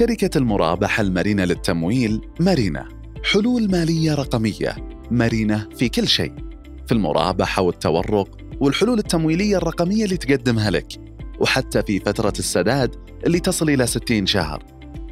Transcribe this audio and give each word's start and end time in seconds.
شركة 0.00 0.38
المرابحة 0.38 1.00
المرنة 1.00 1.44
للتمويل 1.44 2.20
مارينا. 2.40 2.88
حلول 3.32 3.70
مالية 3.70 4.14
رقمية 4.14 4.76
مرنة 5.10 5.68
في 5.76 5.88
كل 5.88 6.08
شيء. 6.08 6.32
في 6.86 6.92
المرابحة 6.92 7.62
والتورق 7.62 8.28
والحلول 8.60 8.98
التمويلية 8.98 9.56
الرقمية 9.56 10.04
اللي 10.04 10.16
تقدمها 10.16 10.70
لك 10.70 10.86
وحتى 11.40 11.82
في 11.82 12.00
فترة 12.00 12.32
السداد 12.38 12.94
اللي 13.26 13.40
تصل 13.40 13.70
إلى 13.70 13.86
60 13.86 14.26
شهر. 14.26 14.64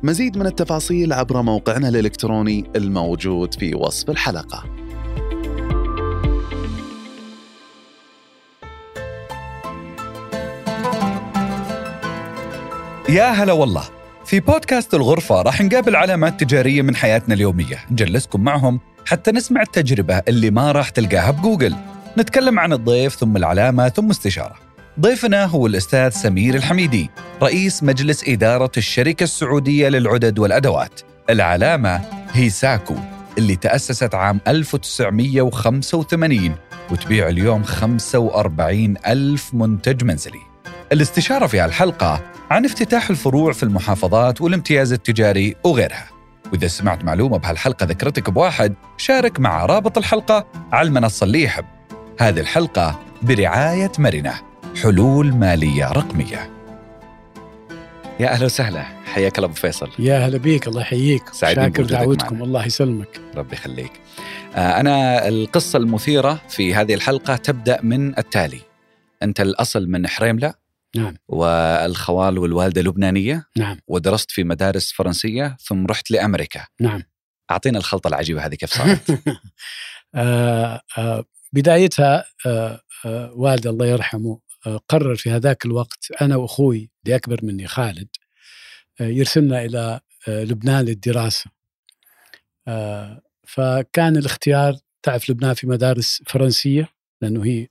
مزيد 0.02 0.38
من 0.38 0.46
التفاصيل 0.46 1.12
عبر 1.12 1.42
موقعنا 1.42 1.88
الإلكتروني 1.88 2.64
الموجود 2.76 3.54
في 3.54 3.74
وصف 3.74 4.10
الحلقة. 4.10 4.64
يا 13.08 13.30
هلا 13.30 13.52
والله. 13.52 13.97
في 14.28 14.40
بودكاست 14.40 14.94
الغرفة 14.94 15.42
راح 15.42 15.60
نقابل 15.60 15.96
علامات 15.96 16.40
تجارية 16.40 16.82
من 16.82 16.96
حياتنا 16.96 17.34
اليومية. 17.34 17.78
نجلسكم 17.90 18.44
معهم 18.44 18.80
حتى 19.06 19.32
نسمع 19.32 19.62
التجربة 19.62 20.22
اللي 20.28 20.50
ما 20.50 20.72
راح 20.72 20.88
تلقاها 20.88 21.30
بجوجل. 21.30 21.74
نتكلم 22.18 22.58
عن 22.58 22.72
الضيف 22.72 23.14
ثم 23.14 23.36
العلامة 23.36 23.88
ثم 23.88 24.10
استشارة. 24.10 24.54
ضيفنا 25.00 25.44
هو 25.44 25.66
الأستاذ 25.66 26.10
سمير 26.10 26.54
الحميدي 26.54 27.10
رئيس 27.42 27.82
مجلس 27.82 28.28
إدارة 28.28 28.70
الشركة 28.76 29.24
السعودية 29.24 29.88
للعدد 29.88 30.38
والأدوات. 30.38 31.00
العلامة 31.30 32.00
هي 32.32 32.50
ساكو 32.50 32.94
اللي 33.38 33.56
تأسست 33.56 34.14
عام 34.14 34.40
1985 34.48 36.54
وتبيع 36.90 37.28
اليوم 37.28 37.62
45 37.62 38.94
ألف 39.06 39.54
منتج 39.54 40.04
منزلي. 40.04 40.47
الاستشارة 40.92 41.46
في 41.46 41.60
هالحلقة 41.60 42.22
عن 42.50 42.64
افتتاح 42.64 43.10
الفروع 43.10 43.52
في 43.52 43.62
المحافظات 43.62 44.40
والامتياز 44.40 44.92
التجاري 44.92 45.56
وغيرها. 45.64 46.08
وإذا 46.52 46.66
سمعت 46.66 47.04
معلومة 47.04 47.38
بهالحلقة 47.38 47.86
ذكرتك 47.86 48.30
بواحد 48.30 48.74
شارك 48.96 49.40
مع 49.40 49.66
رابط 49.66 49.98
الحلقة 49.98 50.46
على 50.72 50.88
المنصة 50.88 51.24
اللي 51.24 51.42
يحب. 51.42 51.64
هذه 52.20 52.40
الحلقة 52.40 53.00
برعاية 53.22 53.92
مرنة 53.98 54.34
حلول 54.82 55.34
مالية 55.34 55.92
رقمية. 55.92 56.50
يا 58.20 58.28
أهلا 58.28 58.44
وسهلا. 58.44 58.84
حياك 59.06 59.38
الله 59.38 59.46
أبو 59.46 59.54
فيصل. 59.54 59.90
يا 59.98 60.18
هلا 60.18 60.38
بيك 60.38 60.68
الله 60.68 60.80
يحييك. 60.80 61.22
سعيدين 61.32 61.64
شاكر 61.64 61.82
دعوتكم 61.82 62.34
معنا. 62.34 62.44
الله 62.44 62.66
يسلمك. 62.66 63.20
ربي 63.36 63.56
يخليك. 63.56 63.92
آه، 64.54 64.80
أنا 64.80 65.28
القصة 65.28 65.76
المثيرة 65.76 66.40
في 66.48 66.74
هذه 66.74 66.94
الحلقة 66.94 67.36
تبدأ 67.36 67.78
من 67.82 68.18
التالي. 68.18 68.60
أنت 69.22 69.40
الأصل 69.40 69.86
من 69.88 70.06
حريملة 70.06 70.67
نعم. 70.96 71.16
والخوال 71.28 72.38
والوالدة 72.38 72.82
لبنانية 72.82 73.46
نعم. 73.56 73.78
ودرست 73.88 74.30
في 74.30 74.44
مدارس 74.44 74.92
فرنسية 74.92 75.56
ثم 75.60 75.86
رحت 75.86 76.10
لأمريكا. 76.10 76.66
نعم. 76.80 77.02
أعطينا 77.50 77.78
الخلطة 77.78 78.08
العجيبة 78.08 78.46
هذه 78.46 78.54
كيف 78.54 78.70
صارت؟ 78.74 79.10
آه 80.14 80.80
آه 80.98 81.24
بدايتها 81.52 82.24
آه 82.46 82.80
آه 83.04 83.32
والدي 83.32 83.68
الله 83.68 83.86
يرحمه 83.86 84.40
آه 84.66 84.80
قرر 84.88 85.16
في 85.16 85.30
هذاك 85.30 85.64
الوقت 85.64 86.12
أنا 86.20 86.36
وأخوي 86.36 86.90
اللي 87.04 87.16
اكبر 87.16 87.40
مني 87.42 87.66
خالد 87.66 88.08
آه 89.00 89.04
يرسلنا 89.04 89.64
إلى 89.64 90.00
آه 90.28 90.44
لبنان 90.44 90.84
للدراسة. 90.84 91.50
آه 92.68 93.22
فكان 93.46 94.16
الاختيار 94.16 94.76
تعرف 95.02 95.30
لبنان 95.30 95.54
في 95.54 95.66
مدارس 95.66 96.22
فرنسية 96.26 96.88
لأنه 97.22 97.44
هي 97.44 97.68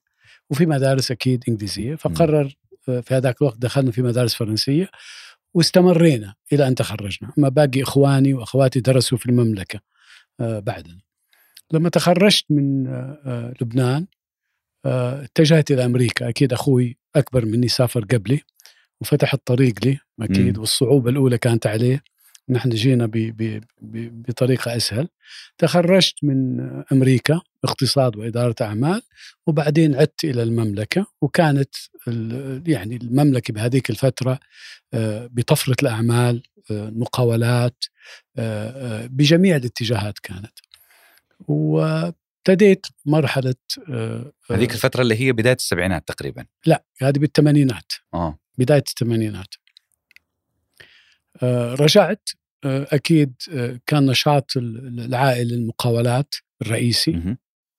وفي 0.49 0.65
مدارس 0.65 1.11
أكيد 1.11 1.43
إنجليزية 1.49 1.95
فقرر 1.95 2.45
آه، 2.45 2.51
في 2.91 3.07
هذاك 3.11 3.41
الوقت 3.41 3.57
دخلنا 3.57 3.91
في 3.91 4.01
مدارس 4.01 4.33
فرنسية 4.33 4.89
واستمرينا 5.53 6.35
إلى 6.53 6.67
أن 6.67 6.75
تخرجنا. 6.75 7.31
أما 7.37 7.49
باقي 7.49 7.83
إخواني 7.83 8.33
وأخواتي 8.33 8.79
درسوا 8.79 9.17
في 9.17 9.25
المملكة 9.25 9.79
آه، 10.39 10.59
بعدنا. 10.59 10.99
لما 11.73 11.89
تخرجت 11.89 12.45
من 12.49 12.87
آه، 12.87 13.19
آه، 13.25 13.53
لبنان 13.61 14.07
اتجهت 14.85 15.71
إلى 15.71 15.85
أمريكا. 15.85 16.29
أكيد 16.29 16.53
أخوي 16.53 16.97
أكبر 17.15 17.45
مني 17.45 17.67
سافر 17.67 18.05
قبلي 18.05 18.41
وفتح 19.01 19.33
الطريق 19.33 19.85
لي 19.85 19.99
أكيد. 20.21 20.57
والصعوبة 20.57 21.09
الأولى 21.09 21.37
كانت 21.37 21.67
عليه. 21.67 22.03
نحن 22.49 22.69
جينا 22.69 23.05
ب- 23.05 23.11
ب- 23.11 23.63
ب- 23.81 24.21
بطريقة 24.27 24.75
أسهل. 24.75 25.07
تخرجت 25.57 26.15
من 26.23 26.59
أمريكا 26.91 27.41
اقتصاد 27.63 28.15
وإدارة 28.17 28.55
أعمال 28.61 29.01
وبعدين 29.47 29.95
عدت 29.95 30.23
إلى 30.23 30.43
المملكة 30.43 31.05
وكانت 31.21 31.75
يعني 32.67 32.95
المملكة 32.95 33.53
بهذيك 33.53 33.89
الفترة 33.89 34.39
آه، 34.93 35.29
بطفرة 35.31 35.75
الأعمال 35.81 36.43
آه، 36.71 36.87
المقاولات 36.89 37.83
آه، 38.37 39.05
بجميع 39.05 39.55
الاتجاهات 39.55 40.19
كانت. 40.19 40.53
وابتديت 41.47 42.85
آه، 43.89 44.31
هذيك 44.51 44.71
الفترة 44.73 45.01
اللي 45.01 45.15
هي 45.21 45.31
بداية 45.31 45.55
السبعينات 45.55 46.07
تقريبا. 46.07 46.45
لا 46.65 46.83
هذه 47.01 47.17
بالثمانينات. 47.19 47.91
آه. 48.13 48.39
بداية 48.57 48.83
الثمانينات. 48.87 49.53
رجعت 51.73 52.29
آه، 52.65 52.87
أكيد 52.91 53.33
آه، 53.53 53.79
كان 53.85 54.05
نشاط 54.05 54.57
ال- 54.57 54.99
العائلة 54.99 55.55
المقاولات 55.55 56.35
الرئيسي. 56.61 57.11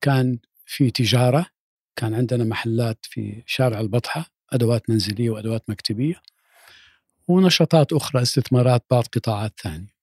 كان 0.01 0.39
في 0.67 0.91
تجارة 0.91 1.47
كان 1.97 2.15
عندنا 2.15 2.45
محلات 2.45 2.99
في 3.03 3.43
شارع 3.47 3.81
البطحة 3.81 4.27
أدوات 4.53 4.91
منزلية 4.91 5.31
وأدوات 5.31 5.71
مكتبية 5.71 6.23
ونشاطات 7.29 7.93
أخرى 7.93 8.23
استثمارات 8.23 8.85
بعض 8.91 9.05
قطاعات 9.05 9.61
ثانية. 9.63 9.95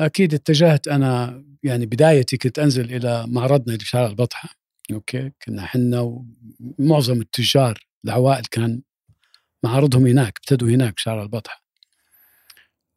أكيد 0.00 0.34
اتجهت 0.34 0.88
أنا 0.88 1.44
يعني 1.62 1.86
بدايتي 1.86 2.36
كنت 2.36 2.58
أنزل 2.58 2.94
إلى 2.96 3.24
معرضنا 3.26 3.66
اللي 3.74 3.78
في 3.84 3.90
شارع 3.90 4.06
البطحة. 4.06 4.48
أوكي 4.92 5.32
كنا 5.44 5.66
حنا 5.66 6.00
ومعظم 6.78 7.20
التجار 7.20 7.78
العوائل 8.04 8.44
كان 8.44 8.82
معارضهم 9.64 10.06
هناك 10.06 10.38
ابتدوا 10.38 10.68
هناك 10.68 10.98
شارع 10.98 11.22
البطحة. 11.22 11.59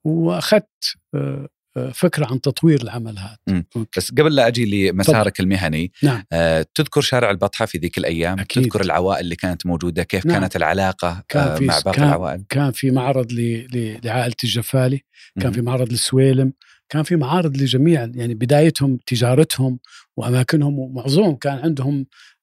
وأخذت 0.03 0.67
آه، 1.15 1.47
آه، 1.77 1.89
فكرة 1.91 2.25
عن 2.25 2.41
تطوير 2.41 2.81
العمل 2.81 3.17
هذا 3.19 3.37
مم. 3.47 3.65
بس 3.97 4.11
قبل 4.11 4.35
لا 4.35 4.47
أجي 4.47 4.89
لمسارك 4.91 5.39
المهني 5.39 5.91
نعم. 6.03 6.23
آه، 6.31 6.65
تذكر 6.75 7.01
شارع 7.01 7.29
البطحة 7.31 7.65
في 7.65 7.77
ذيك 7.77 7.97
الأيام 7.97 8.39
أكيد. 8.39 8.63
تذكر 8.63 8.81
العوائل 8.81 9.19
اللي 9.23 9.35
كانت 9.35 9.65
موجودة 9.65 10.03
كيف 10.03 10.25
نعم. 10.25 10.39
كانت 10.39 10.55
العلاقة 10.55 11.23
كان 11.29 11.43
آه، 11.47 11.59
مع 11.59 11.79
باقي 11.79 11.95
كان- 11.95 12.07
العوائل 12.07 12.43
كان 12.49 12.71
في 12.71 12.91
معرض 12.91 13.31
ل- 13.31 13.67
ل- 13.73 13.99
لعائلة 14.03 14.35
الجفالي 14.43 14.97
كان 15.35 15.43
مهم. 15.45 15.51
في 15.53 15.61
معرض 15.61 15.91
للسويلم 15.91 16.53
كان 16.89 17.03
في 17.03 17.15
معارض 17.15 17.57
لجميع 17.57 18.09
يعني 18.15 18.33
بدايتهم 18.33 18.99
تجارتهم 19.05 19.79
وأماكنهم 20.17 20.79
ومعظمهم 20.79 21.35
كان 21.35 21.57
عندهم 21.59 21.99
آه، 21.99 22.05
آه، 22.05 22.42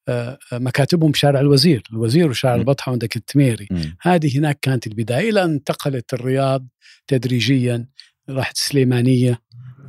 مكاتبهم 0.52 1.10
بشارع 1.10 1.40
الوزير 1.40 1.82
الوزير 1.92 2.30
وشارع 2.30 2.56
م. 2.56 2.60
البطحة 2.60 2.92
عندك 2.92 3.16
التميري. 3.16 3.68
هذه 4.00 4.38
هناك 4.38 4.58
كانت 4.62 4.86
البداية 4.86 5.30
إلى 5.30 5.44
أن 5.44 5.50
انتقلت 5.50 6.14
الرياض 6.14 6.66
تدريجيا 7.06 7.86
راحت 8.28 8.56
السليمانيه 8.56 9.42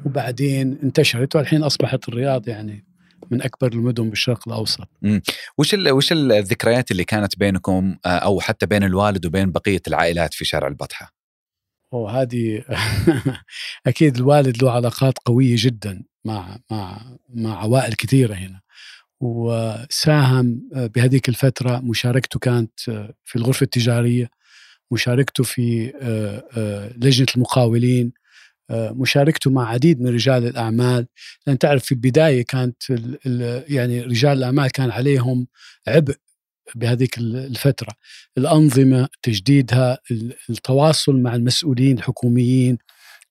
وبعدين 0.05 0.79
انتشرت 0.83 1.35
والحين 1.35 1.63
أصبحت 1.63 2.09
الرياض 2.09 2.47
يعني 2.47 2.85
من 3.31 3.41
أكبر 3.41 3.73
المدن 3.73 4.09
بالشرق 4.09 4.47
الأوسط 4.47 4.87
وش 5.57 5.73
ال- 5.73 5.91
وش 5.91 6.11
الذكريات 6.11 6.91
اللي 6.91 7.03
كانت 7.03 7.37
بينكم 7.39 7.95
آه، 8.05 8.09
أو 8.09 8.39
حتى 8.39 8.65
بين 8.65 8.83
الوالد 8.83 9.25
وبين 9.25 9.51
بقية 9.51 9.81
العائلات 9.87 10.33
في 10.33 10.45
شارع 10.45 10.67
البطحة؟ 10.67 11.13
وهذه 11.91 12.63
أكيد 13.87 14.17
الوالد 14.17 14.63
له 14.63 14.71
علاقات 14.71 15.13
قوية 15.25 15.55
جدا 15.57 16.03
مع 16.25 16.57
مع 16.71 17.01
مع 17.29 17.61
عوائل 17.61 17.93
كثيرة 17.93 18.33
هنا 18.33 18.61
وساهم 19.21 20.61
بهذيك 20.73 21.29
الفترة 21.29 21.79
مشاركته 21.79 22.39
كانت 22.39 22.79
في 23.25 23.35
الغرفة 23.35 23.63
التجارية 23.63 24.29
مشاركته 24.91 25.43
في 25.43 25.93
آه، 26.01 26.43
آه، 26.57 26.93
لجنة 26.97 27.27
المقاولين 27.35 28.13
آه، 28.69 28.91
مشاركته 28.91 29.51
مع 29.51 29.69
عديد 29.69 30.01
من 30.01 30.07
رجال 30.13 30.45
الأعمال. 30.47 31.07
لأن 31.47 31.57
تعرف 31.57 31.83
في 31.85 31.91
البداية 31.91 32.45
كانت 32.45 32.83
يعني 33.69 34.01
رجال 34.01 34.37
الأعمال 34.37 34.71
كان 34.71 34.91
عليهم 34.91 35.47
عبء 35.87 36.15
بهذيك 36.75 37.17
ال- 37.17 37.35
الفترة. 37.35 37.93
الأنظمة 38.37 39.07
تجديدها 39.23 39.97
ال- 40.11 40.33
التواصل 40.49 41.15
مع 41.21 41.35
المسؤولين 41.35 41.97
الحكوميين 41.97 42.77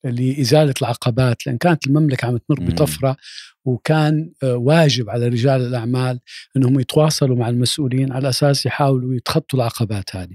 لإزالة 0.05 0.75
العقبات 0.83 1.47
لأن 1.47 1.59
كانت 1.59 1.87
المملكة 1.87 2.27
عم 2.27 2.37
تمر. 2.37 2.61
بطفرة 2.61 3.17
وكان 3.65 4.33
آه، 4.43 4.57
واجب 4.57 5.11
على 5.11 5.29
رجال 5.29 5.61
الأعمال 5.61 6.21
إنهم 6.57 6.81
يتواصلوا 6.81 7.37
مع 7.37 7.49
المسؤولين 7.49 8.13
على 8.13 8.29
أساس 8.29 8.67
يحاولوا 8.67 9.15
يتخطوا 9.15 9.59
العقبات 9.59 10.17
هذه. 10.17 10.35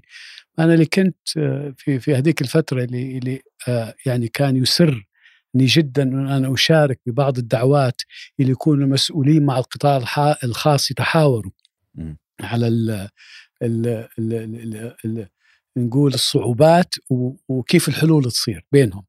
أنا 0.60 0.74
اللي 0.74 0.86
كنت 0.86 1.18
آه، 1.38 1.74
في 1.78 2.00
في 2.00 2.16
هذيك 2.16 2.42
الفترة 2.42 2.84
اللي 2.84 3.18
اللي 3.18 3.42
آه، 3.68 3.96
يعني 4.06 4.28
كان 4.28 4.56
يسرني 4.56 5.06
جدا 5.56 6.04
إن 6.04 6.30
أنا 6.30 6.54
أشارك 6.54 7.00
ببعض 7.06 7.38
الدعوات 7.38 8.02
اللي 8.40 8.52
يكون 8.52 8.82
المسؤولين 8.82 9.46
مع 9.46 9.58
القطاع 9.58 9.98
الخاص 10.44 10.92
يتحاوروا. 10.92 11.52
على 12.42 12.68
ال 12.68 12.90
ال 13.62 13.88
ال 14.20 14.34
ال 14.34 14.76
ال 14.76 14.96
ال 15.06 15.28
نقول 15.78 16.14
الصعوبات 16.14 16.96
وكيف 17.50 17.88
الحلول 17.90 18.24
تصير 18.24 18.66
بينهم 18.72 19.04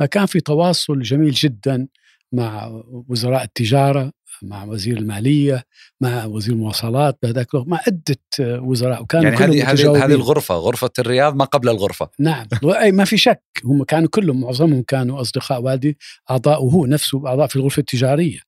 فكان 0.00 0.26
في 0.26 0.40
تواصل 0.40 1.02
جميل 1.02 1.30
جدا 1.30 1.88
مع 2.32 2.82
وزراء 3.08 3.42
التجارة 3.42 4.12
مع 4.42 4.64
وزير 4.64 4.98
المالية 4.98 5.64
مع 6.00 6.24
وزير 6.24 6.54
المواصلات 6.54 7.18
بهذاك 7.22 7.54
مع 7.54 7.80
عدة 7.86 8.18
وزراء 8.40 9.02
وكانوا 9.02 9.24
يعني 9.24 9.36
كلهم 9.36 9.50
هذه 9.50 9.70
هذه 9.72 10.04
هذه 10.04 10.14
الغرفة 10.14 10.54
غرفة 10.54 10.90
الرياض 10.98 11.36
ما 11.36 11.44
قبل 11.44 11.68
الغرفة. 11.68 12.08
نعم. 12.18 12.46
اي 12.64 12.92
ما 12.92 13.04
في 13.04 13.16
شك 13.16 13.42
هم 13.64 13.84
كانوا 13.84 14.08
كلهم 14.08 14.40
معظمهم 14.40 14.82
كانوا 14.82 15.20
أصدقاء 15.20 15.62
والدي 15.62 15.98
اعضاء 16.30 16.64
وهو 16.64 16.86
نفسه 16.86 17.26
أعضاء 17.26 17.46
في 17.46 17.56
الغرفة 17.56 17.80
التجارية. 17.80 18.38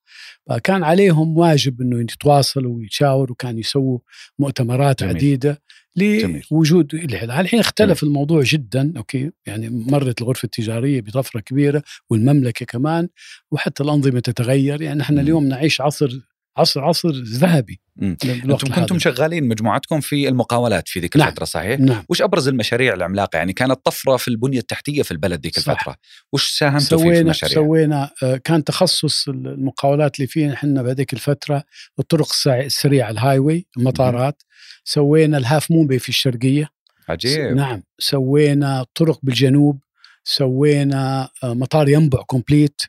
فكان 0.48 0.84
عليهم 0.84 1.38
واجب 1.38 1.80
إنه 1.80 2.00
يتواصلوا 2.00 2.76
ويتشاوروا 2.76 3.30
وكانوا 3.32 3.60
يسووا 3.60 3.98
مؤتمرات 4.38 5.00
جميل. 5.00 5.16
عديدة 5.16 5.62
لوجود 5.96 6.94
الحين 6.94 7.30
الحين 7.30 7.60
اختلف 7.60 8.00
جميل. 8.00 8.12
الموضوع 8.12 8.42
جدا 8.42 8.92
أوكي؟ 8.96 9.30
يعني 9.46 9.68
مرت 9.70 10.22
الغرفة 10.22 10.46
التجارية 10.46 11.00
بطفرة 11.00 11.40
كبيرة 11.40 11.82
والمملكة 12.10 12.66
كمان 12.66 13.08
وحتى 13.50 13.82
الأنظمة 13.82 14.20
تتغير. 14.20 14.82
يعني 14.82 15.02
إحنا 15.02 15.20
اليوم 15.20 15.48
نعيش 15.48 15.80
عصر 15.80 16.20
عصر 16.56 16.84
عصر 16.84 17.10
ذهبي 17.10 17.80
أنتم 18.02 18.56
كنتم 18.56 18.98
شغالين 18.98 19.48
مجموعتكم 19.48 20.00
في 20.00 20.28
المقاولات 20.28 20.88
في 20.88 21.00
ذيك 21.00 21.16
نعم. 21.16 21.28
الفترة 21.28 21.44
صحيح؟ 21.44 21.80
نعم. 21.80 22.04
وش 22.08 22.22
أبرز 22.22 22.48
المشاريع 22.48 22.94
العملاقة؟ 22.94 23.36
يعني 23.36 23.52
كانت 23.52 23.80
طفرة 23.84 24.16
في 24.16 24.28
البنية 24.28 24.58
التحتية 24.58 25.02
في 25.02 25.10
البلد 25.10 25.42
ذيك 25.42 25.58
الفترة، 25.58 25.96
وش 26.32 26.58
ساهمتوا 26.58 26.98
فيه 26.98 27.10
في 27.10 27.20
المشاريع؟ 27.20 27.54
سوينا 27.54 28.10
آه، 28.22 28.36
كان 28.36 28.64
تخصص 28.64 29.28
المقاولات 29.28 30.16
اللي 30.16 30.26
فينا 30.26 30.54
إحنا 30.54 30.82
بهذيك 30.82 31.12
الفترة 31.12 31.64
الطرق 31.98 32.28
السريعة 32.46 33.10
ال 33.10 33.38
highway 33.38 33.66
المطارات 33.76 34.42
سوينا 34.84 35.38
ال 35.38 35.45
Half 35.45 35.70
Moon 35.70 35.98
في 35.98 36.08
الشرقية. 36.08 36.68
عجيب. 37.08 37.56
نعم. 37.56 37.82
سوينا 37.98 38.86
طرق 38.94 39.18
بالجنوب. 39.22 39.80
سوينا 40.24 41.28
آه، 41.44 41.54
مطار 41.54 41.88
ينبع 41.88 42.22
complete 42.22 42.82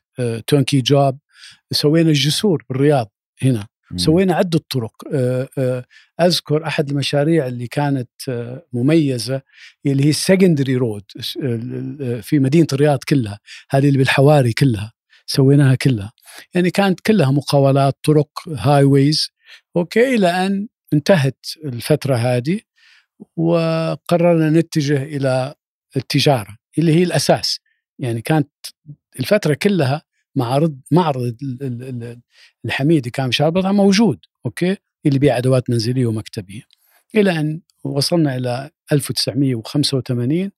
turnkey 0.47 0.81
job. 0.81 1.17
سوينا 1.71 2.09
الجسور 2.09 2.63
بالرياض. 2.69 3.12
هنا. 3.43 3.67
سوينا 3.95 4.35
عدة 4.35 4.59
طرق. 4.69 4.93
آه، 5.13 5.49
آه، 5.57 5.85
أذكر 6.21 6.67
أحد 6.67 6.89
المشاريع 6.89 7.47
اللي 7.47 7.67
كانت 7.67 8.09
آه، 8.29 8.65
مميزة 8.73 9.41
اللي 9.85 10.05
هي 10.05 10.09
ال 10.09 10.16
secondary 10.16 10.75
road 10.75 11.03
في 12.21 12.39
مدينة 12.39 12.67
الرياض 12.73 12.99
كلها 13.09 13.39
هذه 13.69 13.87
اللي 13.87 13.97
بالحواري 13.97 14.53
كلها 14.53 14.93
سويناها 15.25 15.75
كلها. 15.75 16.11
يعني 16.53 16.71
كانت 16.71 16.99
كلها 16.99 17.31
مقاولات 17.31 17.97
طرق 18.03 18.29
highways 18.47 19.29
okay 19.75 20.15
إلى 20.15 20.27
أن 20.27 20.67
انتهت 20.93 21.45
الفترة 21.65 22.15
هذه 22.15 22.59
وقررنا 23.35 24.49
نتجه 24.49 25.03
إلى 25.03 25.53
التجارة 25.97 26.57
اللي 26.77 26.95
هي 26.95 27.03
الأساس. 27.03 27.59
يعني 27.99 28.21
كانت 28.21 28.49
الفترة 29.19 29.53
كلها 29.53 30.01
معرض 30.35 30.79
معرض 30.91 31.35
الحميدي 32.65 33.09
كان 33.09 33.31
شاربطها 33.31 33.71
موجود 33.71 34.19
okay؟ 34.45 34.77
اللي 35.05 35.19
بيع 35.19 35.37
أدوات 35.37 35.69
منزلية 35.69 36.05
ومكتبية. 36.05 36.61
إلى 37.15 37.39
أن 37.39 37.61
وصلنا 37.83 38.35
إلى 38.35 38.69
1985 38.91 40.51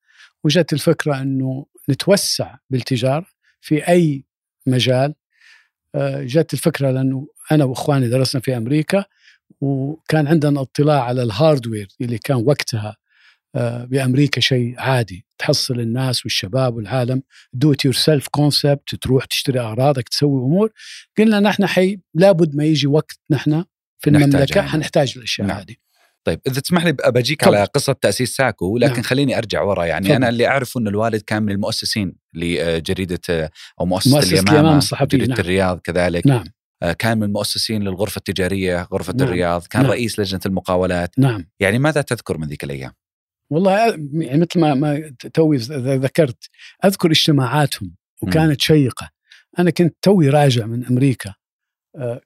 وجت 0.43 0.73
الفكرة 0.73 1.21
إنه 1.21 1.65
نتوسع 1.89 2.55
بالتجارة 2.69 3.25
في 3.61 3.87
أي 3.87 4.25
مجال. 4.67 5.15
آه، 5.95 6.23
جت 6.23 6.53
الفكرة 6.53 6.91
لأنه 6.91 7.27
أنا 7.51 7.63
وإخواني 7.63 8.09
درسنا 8.09 8.41
في 8.41 8.57
أمريكا 8.57 9.05
وكان 9.61 10.27
عندنا 10.27 10.61
اطلاع 10.61 11.03
على 11.03 11.23
ال 11.23 11.30
hardware 11.30 11.87
اللي 12.01 12.17
كان 12.17 12.37
وقتها 12.45 12.97
بأمريكا 13.63 14.41
شيء 14.41 14.75
عادي 14.77 15.25
تحصل 15.37 15.79
الناس 15.79 16.25
والشباب 16.25 16.75
والعالم 16.75 17.21
do 17.53 17.73
it 17.73 17.85
yourself 17.85 18.27
concept 18.27 18.95
تروح 18.95 19.25
تشتري 19.25 19.59
أغراضك 19.59 20.09
تسوي 20.09 20.39
أمور 20.39 20.71
قلنا 21.17 21.39
نحن 21.39 21.65
حي 21.65 21.99
لابد 22.13 22.55
ما 22.55 22.63
يجي 22.65 22.87
وقت 22.87 23.19
نحن 23.31 23.63
في 23.99 24.09
المملكة 24.09 24.57
يعني. 24.57 24.69
حنحتاج 24.69 25.13
الأشياء 25.17 25.47
نعم. 25.47 25.57
هذه 25.57 25.75
طيب 26.23 26.39
إذا 26.47 26.61
تسمح 26.61 26.85
لي 26.85 26.91
بجيك 26.91 27.43
على 27.43 27.63
قصة 27.63 27.93
تأسيس 27.93 28.35
ساكو 28.35 28.77
لكن 28.77 28.93
نعم. 28.93 29.01
خليني 29.01 29.37
أرجع 29.37 29.61
ورا 29.61 29.85
يعني 29.85 30.05
طبعا. 30.05 30.17
أنا 30.17 30.29
اللي 30.29 30.47
اعرفه 30.47 30.79
إن 30.79 30.87
الوالد 30.87 31.21
كان 31.21 31.43
من 31.43 31.51
المؤسسين 31.51 32.15
لجريدة 32.33 33.51
أو 33.79 33.85
مؤسسة 33.85 34.15
مؤسسة 34.15 34.39
اليمامة 34.39 34.79
جريدة 35.01 35.27
نعم. 35.27 35.39
الرياض 35.39 35.79
كذلك 35.79 36.27
نعم 36.27 36.43
آه، 36.83 36.91
كان 36.91 37.17
من 37.17 37.23
المؤسسين 37.23 37.83
للغرفة 37.83 38.17
التجارية 38.17 38.87
غرفة 38.93 39.13
نعم. 39.13 39.27
الرياض 39.27 39.67
كان 39.67 39.81
نعم. 39.81 39.91
رئيس 39.91 40.19
لجنة 40.19 40.41
المقاولات 40.45 41.19
نعم 41.19 41.45
يعني 41.59 41.79
ماذا 41.79 42.01
تذكر 42.01 42.37
من 42.37 42.47
ذيك 42.47 42.63
الأيام 42.63 42.91
والله 43.49 43.71
يعني 44.13 44.37
مثل 44.37 44.59
ما 44.59 44.73
ما 44.73 45.13
توي 45.33 45.57
ذكرت 45.97 46.49
أذكر 46.85 47.11
اجتماعاتهم 47.11 47.95
وكانت 48.21 48.61
شيقة. 48.61 49.09
أنا 49.59 49.69
كنت 49.69 49.95
توي 50.01 50.29
راجع 50.29 50.65
من 50.65 50.85
أمريكا. 50.85 51.33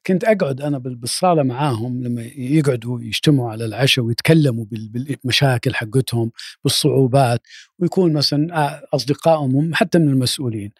كنت 0.07 0.24
أقعد 0.24 0.62
أنا 0.62 0.77
بالصالة 0.77 1.44
معاهم 1.44 2.04
لما 2.04 2.21
يقعدوا 2.36 3.01
يجتمعوا 3.01 3.51
على 3.51 3.66
العشاء 3.66 4.06
ويتكلموا 4.06 4.66
بالمشاكل 4.69 5.75
حقتهم 5.75 6.31
بالصعوبات 6.63 7.42
ويكون 7.80 8.13
مثلا 8.13 8.81
أصدقائهم 8.95 9.75
حتى 9.75 10.00
من 10.00 10.10
المسؤولين. 10.10 10.71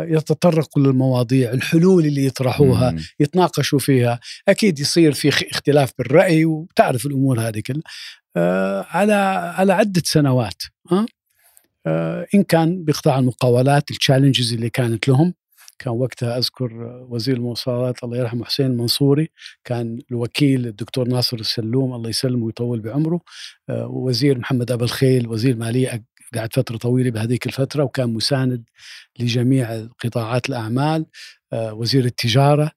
يتطرقوا 0.00 0.82
للمواضيع 0.82 1.52
الحلول 1.52 2.06
اللي 2.06 2.26
يطرحوها 2.26 2.96
يتناقشوا 3.20 3.78
فيها. 3.78 4.20
أكيد 4.48 4.78
يصير 4.80 5.12
في 5.12 5.28
اختلاف 5.28 5.92
بالرأي 5.98 6.44
وتعرف 6.44 7.06
الأمور 7.06 7.40
هذه 7.40 7.60
كلها. 7.60 7.82
على 8.36 9.12
على 9.56 9.72
عدة 9.72 10.02
سنوات 10.04 10.62
ها 10.90 11.06
آه، 11.86 12.26
إن 12.34 12.42
كان 12.42 12.84
بقطاع 12.84 13.18
المقاولات 13.18 13.90
التشالنجز 13.90 14.52
اللي 14.52 14.70
كانت 14.70 15.08
لهم. 15.08 15.34
كان 15.78 15.92
وقتها 15.92 16.38
أذكر 16.38 16.72
وزير 17.08 17.36
المواصلات 17.36 18.04
الله 18.04 18.16
يرحمه 18.18 18.44
حسين 18.44 18.66
المنصوري 18.66 19.28
كان 19.64 19.98
الوكيل 20.10 20.66
الدكتور 20.66 21.08
ناصر 21.08 21.36
السلوم 21.36 21.94
الله 21.94 22.08
يسلمه 22.08 22.44
ويطول 22.44 22.80
بعمره 22.80 23.20
آه، 23.68 23.86
ووزير 23.86 24.38
محمد 24.38 24.72
أبو 24.72 24.84
الخيل 24.84 25.28
وزير 25.28 25.56
مالية 25.56 26.04
قعد 26.34 26.52
فترة 26.54 26.76
طويلة 26.76 27.10
بهذيك 27.10 27.46
الفترة 27.46 27.84
وكان 27.84 28.14
مساند 28.14 28.64
لجميع 29.20 29.86
قطاعات 30.04 30.48
الأعمال 30.48 31.06
وزير 31.52 32.04
التجارة. 32.04 32.70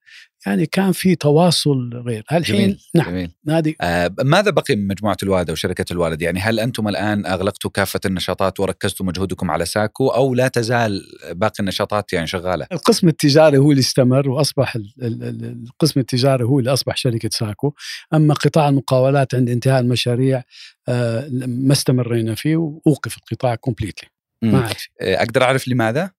يعني 0.46 0.66
كان 0.66 0.92
في 0.92 1.16
تواصل 1.16 1.90
غير. 1.94 2.24
الحين 2.32 2.42
جميل. 2.42 2.80
نعم 2.96 3.10
جميل. 3.10 3.32
نادي. 3.46 3.76
آه 3.82 4.16
ماذا 4.24 4.52
بقي 4.52 4.76
من 4.76 4.88
مجموعة 4.88 5.18
الوالده 5.24 5.54
وشركه 5.54 5.86
الوالد 5.92 6.22
يعني 6.22 6.40
هل 6.40 6.60
أنتم 6.60 6.88
الآن 6.88 7.26
أغلقتوا 7.26 7.72
كافة 7.72 8.00
النشاطات 8.06 8.60
وركزتوا 8.60 9.06
مجهودكم 9.06 9.52
على 9.52 9.66
ساكو 9.66 10.08
أو 10.08 10.36
لا 10.36 10.48
تزال 10.48 11.02
باقي 11.32 11.56
النشاطات 11.60 12.14
يعني 12.14 12.28
شغالة؟ 12.28 12.68
القسم 12.72 13.08
التجاري 13.08 13.58
هو 13.58 13.72
اللي 13.72 13.80
استمر 13.80 14.30
وأصبح 14.30 14.78
القسم 15.02 16.00
التجاري 16.00 16.44
هو 16.44 16.60
اللي 16.60 16.74
أصبح 16.74 16.98
شركة 16.98 17.30
ساكو. 17.32 17.74
أما 18.14 18.34
قطاع 18.34 18.70
المقاولات 18.70 19.36
عند 19.36 19.50
انتهاء 19.50 19.80
المشاريع 19.80 20.44
آه 20.88 21.28
ما 21.32 21.74
استمرينا 21.74 22.36
فيه 22.36 22.56
وأوقف 22.58 23.18
القطاع 23.18 23.56
كومبليتلي 23.56 24.10
ما 24.42 24.60
عاد 24.62 24.76
آه، 25.02 25.16
أقدر 25.16 25.44
أعرف 25.44 25.68
لماذا؟ 25.68 26.12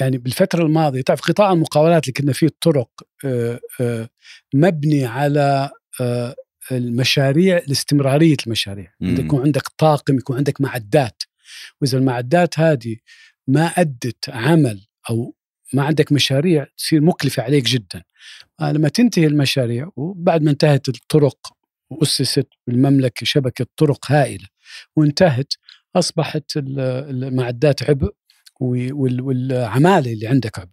يعني 0.00 0.18
بالفترة 0.18 0.62
الماضية 0.62 1.00
تعرف 1.00 1.20
قطاع 1.20 1.52
المقاولات 1.52 2.04
اللي 2.04 2.12
كنا 2.12 2.32
فيه 2.32 2.46
الطرق 2.46 2.90
آه، 3.24 3.60
آه، 3.80 4.08
مبني 4.54 5.04
على 5.04 5.70
آه، 6.00 6.34
المشاريع 6.72 7.60
لاستمرارية 7.66 8.36
المشاريع. 8.46 8.92
يكون 9.00 9.42
عندك 9.42 9.68
طاقم 9.78 10.18
يكون 10.18 10.36
عندك 10.36 10.60
معدات. 10.60 11.22
وإذا 11.80 11.98
المعدات 11.98 12.58
هذه 12.58 12.96
ما 13.46 13.66
أدت 13.66 14.28
عمل 14.28 14.86
أو 15.10 15.34
ما 15.72 15.82
عندك 15.82 16.12
مشاريع 16.12 16.66
تصير 16.76 17.00
مكلفة 17.00 17.42
عليك 17.42 17.64
جدا. 17.64 18.02
لما 18.60 18.88
تنتهي 18.88 19.26
المشاريع 19.26 19.90
وبعد 19.96 20.42
ما 20.42 20.50
انتهت 20.50 20.88
الطرق 20.88 21.38
وأسست 21.90 22.48
بالمملكة 22.66 23.26
شبكة 23.26 23.66
طرق 23.76 24.12
هائلة 24.12 24.46
وانتهت 24.96 25.52
أصبحت 25.96 26.56
المعدات 26.56 27.82
عبء 27.82 28.10
والعمالة 28.92 30.12
اللي 30.12 30.26
عندك. 30.26 30.68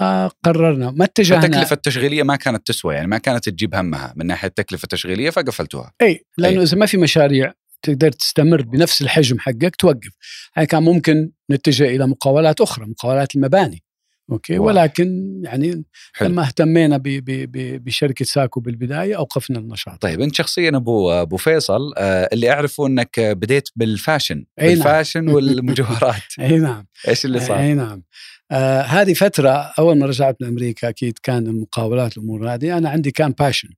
آه 0.00 0.30
قررنا 0.44 0.90
ما 0.90 1.04
اتجهنا 1.04 1.44
التكلفه 1.44 1.74
التشغيلية 1.74 2.22
ما 2.22 2.36
كانت 2.36 2.66
تسوى 2.66 2.94
يعني 2.94 3.06
ما 3.06 3.18
كانت 3.18 3.48
تجيب 3.48 3.74
همها 3.74 4.12
من 4.16 4.26
ناحية 4.26 4.48
التكلفة 4.48 4.84
التشغيلية 4.84 5.30
فقفلتوها. 5.30 5.92
إي 6.02 6.24
لأنه 6.38 6.58
أي. 6.58 6.62
إذا 6.62 6.76
ما 6.76 6.86
في 6.86 6.96
مشاريع 6.96 7.52
تقدر 7.82 8.12
تستمر 8.12 8.62
بنفس 8.62 9.02
الحجم 9.02 9.38
حقك 9.38 9.76
توقف. 9.76 10.10
يعني 10.56 10.66
كان 10.66 10.82
ممكن 10.82 11.30
نتجه 11.50 11.84
إلى 11.84 12.06
مقاولات 12.06 12.60
أخرى 12.60 12.86
مقاولات 12.86 13.34
المباني. 13.36 13.82
okay 14.30 14.58
wow. 14.58 14.66
ولكن 14.66 15.40
يعني 15.44 15.84
حلو. 16.12 16.28
لما 16.28 16.42
اهتمينا 16.42 16.96
ب 16.96 17.02
ب 17.02 17.24
ب 17.24 17.84
بشركة 17.84 18.24
ساكو 18.24 18.60
بالبداية 18.60 19.16
أوقفنا 19.16 19.58
النشاط 19.58 20.02
طيب 20.02 20.20
أنت 20.20 20.34
شخصيا 20.34 20.76
أبو 20.76 21.10
أبو 21.10 21.36
فيصل 21.36 21.92
آه 21.98 22.28
اللي 22.32 22.50
أعرفه 22.50 22.86
أنك 22.86 23.20
بديت 23.20 23.68
بال 23.76 23.91
fashion 23.91 24.44
أي 24.60 24.66
نعم. 24.66 24.74
بال 24.74 24.85
fashion 24.85 25.24
نعم. 25.24 25.34
والمجوهرات 25.34 26.22
أي 26.40 26.58
نعم 26.58 26.86
إيش 27.08 27.24
اللي 27.24 27.40
صار؟ 27.40 27.58
أي 27.58 27.74
نعم 27.74 28.02
آه 28.50 28.82
هذه 28.82 29.12
فترة 29.12 29.50
أول 29.78 29.98
ما 29.98 30.06
رجعت 30.06 30.36
من 30.40 30.48
أمريكا 30.48 30.88
أكيد 30.88 31.18
كان 31.22 31.46
المقاولات 31.46 32.16
الأمور 32.16 32.54
هذه 32.54 32.78
أنا 32.78 32.88
عندي 32.88 33.10
كان 33.10 33.30
passion 33.30 33.68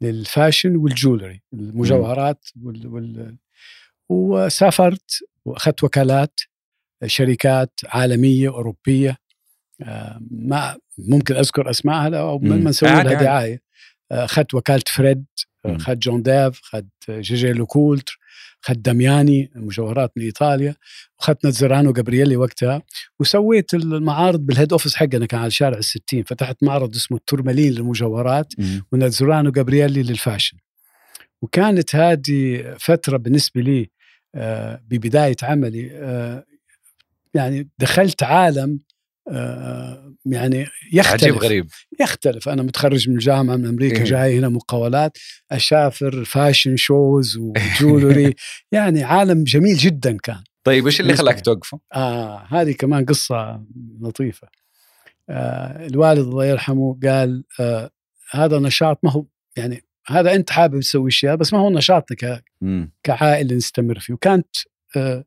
لل 0.00 0.17
fashion 0.17 0.76
وال 0.76 0.91
jewelry 0.91 1.42
المجوهرات 1.52 2.46
وال, 2.62 2.86
وال 2.86 3.36
وسافرت 4.08 5.10
وأخذت 5.44 5.84
وكالات 5.84 6.40
شركات 7.06 7.80
عالمية 7.84 8.48
أوروبية 8.48 9.16
ما 10.30 10.76
ممكن 10.98 11.36
أذكر 11.36 11.70
اسمائها 11.70 12.20
أو 12.20 12.38
مم. 12.38 12.48
ما 12.48 12.70
نسوي 12.70 12.90
لها. 12.90 13.02
دعاية 13.02 13.62
آه، 14.12 14.24
اخذت 14.24 14.54
وكالة 14.54 14.82
فريد. 14.86 15.24
اخذت 15.66 15.98
جون 15.98 16.22
ديف 16.22 16.60
اخذت 16.60 17.10
جيجر 17.10 17.52
لوكولتر 17.52 18.18
اخذت 18.64 18.78
دامياني 18.78 19.50
مجوهرات 19.54 20.12
من 20.16 20.22
إيطاليا 20.22 20.74
واخذت 21.18 21.46
نازارينو 21.46 21.92
جابرييلي 21.92 22.36
وقتها 22.36 22.82
وسويت 23.20 23.74
المعارض 23.74 24.40
بال 24.40 24.51
head 24.51 24.72
office 24.72 24.94
حقنا 24.94 25.26
كان 25.26 25.40
على 25.40 25.50
شارع 25.50 25.78
الستين 25.78 26.22
فتحت 26.22 26.56
معرض 26.62 26.94
اسمه 26.94 27.16
التورمالين 27.16 27.72
للمجوهرات. 27.72 28.52
ونازارينو 28.92 29.50
جابرييلي 29.50 30.02
لل 30.02 30.14
fashion 30.14 30.58
وكانت 31.42 31.96
هذه 31.96 32.74
فترة 32.78 33.16
بالنسبة 33.16 33.60
لي 33.60 33.90
آه، 34.34 34.82
ببداية 34.86 35.36
عملي 35.42 35.90
آه، 35.92 36.44
يعني 37.34 37.68
دخلت 37.78 38.22
عالم 38.22 38.70
آه، 38.70 38.91
يعني 40.26 40.66
يختلف 40.92 41.22
عجيب 41.24 41.36
غريب 41.36 41.66
يختلف 42.00 42.48
أنا 42.48 42.62
متخرج 42.62 43.08
من 43.08 43.14
الجامعة 43.14 43.56
من 43.56 43.66
أمريكا 43.66 43.96
إيه. 43.98 44.04
جاي 44.04 44.38
هنا 44.38 44.48
مقاولات 44.48 45.18
اشافر 45.52 46.24
fashion 46.24 46.76
shows 46.76 47.36
و 47.36 47.48
jewelry 47.48 48.34
يعني 48.72 49.02
عالم 49.04 49.44
جميل 49.44 49.76
جدا 49.76 50.16
كان 50.16 50.42
طيب 50.64 50.86
إيش 50.86 51.00
اللي 51.00 51.16
خلاك. 51.16 51.40
توقفه؟ 51.40 51.80
آه 51.94 52.46
هذه 52.50 52.72
كمان 52.72 53.04
قصة 53.04 53.64
لطيفة 54.00 54.48
آه 55.28 55.86
الوالد 55.86 56.18
الله 56.18 56.44
يرحمه 56.46 56.98
قال 57.02 57.44
آه 57.60 57.90
هذا 58.30 58.58
نشاط 58.58 58.98
ما 59.02 59.10
هو 59.10 59.24
يعني 59.56 59.84
هذا 60.06 60.34
أنت 60.34 60.50
حابب 60.50 60.80
تسوي 60.80 61.08
أشياء 61.08 61.36
بس 61.36 61.52
ما 61.52 61.58
هو 61.58 61.70
نشاطنا 61.70 62.16
ك- 62.16 62.44
مم. 62.60 62.92
كعائلة 63.02 63.56
نستمر 63.56 63.98
فيه 63.98 64.14
وكانت 64.14 64.56
آه 64.96 65.24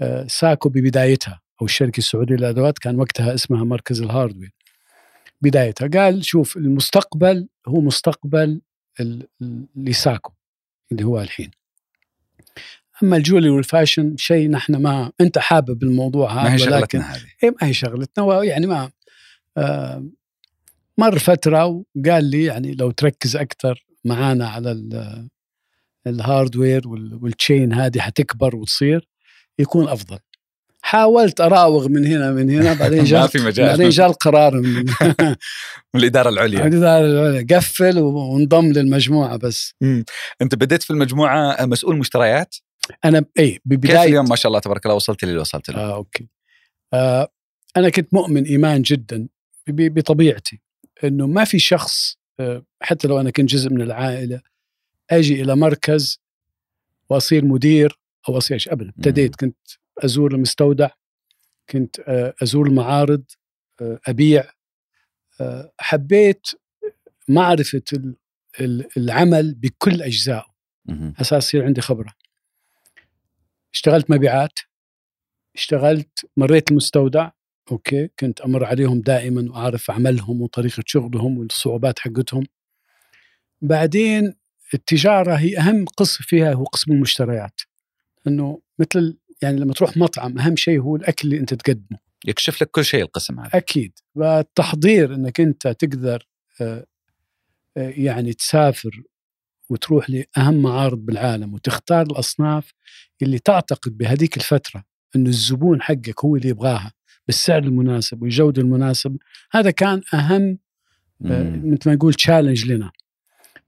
آه 0.00 0.26
ساكو 0.26 0.68
ببدايتها 0.68 1.40
أو 1.60 1.66
الشركة 1.66 1.98
السعودية 1.98 2.34
للأدوات 2.34 2.78
كان 2.78 2.96
وقتها 3.00 3.34
اسمها 3.34 3.64
مركز 3.64 4.02
الهاردوير. 4.02 4.50
بدايتها 5.42 5.88
قال 5.88 6.24
شوف 6.24 6.56
المستقبل 6.56 7.48
هو 7.68 7.80
مستقبل 7.80 8.60
ال- 9.00 9.26
ال- 9.42 9.66
لساكو 9.76 10.32
اللي 10.92 11.04
هو 11.04 11.20
الحين. 11.20 11.50
أما 13.02 13.16
ال 13.16 13.20
jewelry 13.20 13.48
وال 13.50 13.65
fashion 13.65 14.16
شيء 14.16 14.50
نحن 14.50 14.76
ما 14.76 15.12
أنت 15.20 15.38
حابب 15.38 15.82
الموضوع 15.82 16.32
هذا 16.32 16.42
ما 16.42 16.54
هي 16.54 16.58
شغلتنا 16.58 17.14
هذه. 17.14 17.26
إيه 17.42 17.50
ما 17.50 17.68
هي 17.68 17.72
شغلتنا 17.72 18.24
ويعني 18.24 18.66
ما 18.66 18.90
آه 19.56 20.04
مر 20.98 21.18
فترة 21.18 21.66
وقال 21.66 22.24
لي 22.24 22.44
يعني 22.44 22.74
لو 22.74 22.90
تركز 22.90 23.36
أكثر 23.36 23.86
معانا 24.04 24.48
على 24.48 24.72
ال- 24.72 25.28
hardware 26.06 26.88
وال- 26.88 27.14
وال 27.22 27.36
chain 27.36 27.72
هذه 27.72 27.98
حتكبر 27.98 28.56
وتصير 28.56 29.08
يكون 29.58 29.88
أفضل. 29.88 30.18
حاولت 30.90 31.40
أراوغ 31.40 31.88
من 31.88 32.06
هنا 32.06 32.30
من 32.30 32.50
هنا 32.50 32.74
بعدين 32.74 32.98
ما 33.02 33.04
جاء 33.04 33.26
في 33.26 33.38
مجال. 33.38 33.66
بعدين 33.66 33.88
جاء 33.88 34.10
القرار 34.10 34.60
من 34.60 34.84
من 35.94 36.00
الإدارة 36.00 36.28
العليا. 36.28 36.66
الإدارة 36.66 37.06
العليا. 37.06 37.56
قفل 37.56 37.98
وانضم 37.98 38.72
للمجموعة 38.72 39.36
بس. 39.36 39.74
أنت 40.42 40.54
بديت 40.54 40.82
في 40.82 40.90
المجموعة 40.90 41.66
مسؤول 41.66 41.96
مشتريات؟ 41.98 42.56
أنا 43.04 43.24
اي 43.38 43.50
كيف 43.50 43.60
ببداية 43.64 44.08
اليوم 44.08 44.28
ما 44.28 44.36
شاء 44.36 44.48
الله 44.48 44.60
تبارك 44.60 44.86
الله 44.86 44.96
وصلت 44.96 45.22
اللي 45.22 45.38
وصلت 45.38 45.70
له؟ 45.70 45.78
آه 45.78 45.94
أوكي. 45.94 46.28
آه 46.94 47.28
أنا 47.76 47.88
كنت 47.88 48.14
مؤمن 48.14 48.44
إيمان 48.44 48.82
جدا 48.82 49.28
بطبيعتي 49.68 50.60
أنه 51.04 51.26
ما 51.26 51.44
في 51.44 51.58
شخص 51.58 52.16
آه 52.40 52.64
حتى 52.82 53.08
لو 53.08 53.20
أنا 53.20 53.30
كنت 53.30 53.48
جزء 53.48 53.70
من 53.70 53.82
العائلة 53.82 54.40
أجي 55.10 55.42
إلى 55.42 55.56
مركز 55.56 56.20
وأصير 57.10 57.44
مدير 57.44 57.98
أو 58.28 58.38
أصير 58.38 58.58
شيء 58.58 58.72
أبدا. 58.72 58.88
ابتديت 58.88 59.36
كنت 59.36 59.56
أزور 60.04 60.34
المستودع 60.34 60.88
كنت 61.70 62.00
آه 62.00 62.34
أزور 62.42 62.66
المعارض 62.66 63.24
آه 63.80 64.00
أبيع 64.06 64.44
آه 65.40 65.72
حبيت 65.80 66.46
ال- 68.60 68.86
العمل 68.96 69.54
بكل 69.54 70.02
أجزائه. 70.02 70.44
مهم. 70.84 71.14
أساس 71.20 71.44
يصير 71.48 71.64
عندي 71.64 71.80
خبرة. 71.80 72.14
اشتغلت 73.74 74.10
مبيعات 74.10 74.58
اشتغلت 75.54 76.26
مريت 76.36 76.70
المستودع 76.70 77.30
أوكي 77.72 78.08
كنت 78.20 78.40
أمر 78.40 78.64
عليهم 78.64 79.00
دائما 79.00 79.52
وأعرف 79.52 79.90
عملهم 79.90 80.42
وطريقة 80.42 80.82
شغلهم 80.86 81.38
والصعوبات 81.38 81.98
حقتهم. 81.98 82.44
بعدين 83.62 84.34
التجارة 84.74 85.34
هي 85.34 85.58
أهم 85.58 85.84
قسم 85.84 86.24
فيها 86.24 86.52
هو 86.52 86.64
قسم 86.64 86.92
المشتريات. 86.92 87.60
إنه 88.26 88.60
مثل 88.78 89.18
يعني 89.42 89.60
لما 89.60 89.74
تروح 89.74 89.96
مطعم 89.96 90.38
أهم 90.38 90.56
شيء 90.56 90.80
هو 90.80 90.96
الأكل 90.96 91.28
اللي 91.28 91.40
أنت 91.40 91.54
تقدمه. 91.54 91.98
يكشف 92.26 92.62
لك 92.62 92.70
كل 92.70 92.84
شيء 92.84 93.02
القسم 93.02 93.40
هذا. 93.40 93.50
أكيد. 93.54 93.92
والتحضير 94.14 95.14
إنك 95.14 95.40
أنت 95.40 95.68
تقدر 95.68 96.26
آه، 96.60 96.86
آه، 97.76 97.92
يعني 97.96 98.32
تسافر 98.32 99.02
وتروح 99.68 100.10
لأهم 100.10 100.62
معارض 100.62 100.98
بالعالم 100.98 101.54
وتختار 101.54 102.06
الأصناف 102.06 102.72
اللي 103.22 103.38
تعتقد 103.38 103.98
بهذيك 103.98 104.36
الفترة 104.36 104.84
إنه 105.16 105.28
الزبون 105.28 105.82
حقك 105.82 106.24
هو 106.24 106.36
اللي 106.36 106.48
يبغاها 106.48 106.92
بالسعر 107.26 107.62
المناسب 107.62 108.22
والجودة 108.22 108.62
المناسب 108.62 109.16
هذا 109.52 109.70
كان 109.70 110.02
أهم 110.14 110.58
آه،. 111.26 111.60
مثل 111.64 111.88
ما 111.88 111.94
نقول 111.94 112.14
تشالنج 112.14 112.66
لنا. 112.66 112.90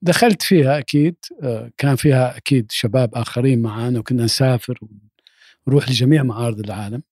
دخلت 0.03 0.43
فيها 0.43 0.79
أكيد 0.79 1.17
كان 1.79 1.97
فيها 1.97 2.37
أكيد 2.37 2.73
شباب 2.73 3.15
آخرين 3.15 3.63
معانا 3.63 3.99
وكنا 3.99 4.25
نسافر 4.25 4.79
ونروح 5.67 5.89
لجميع 5.89 6.23
معارض 6.23 6.61
العالم 6.61 7.03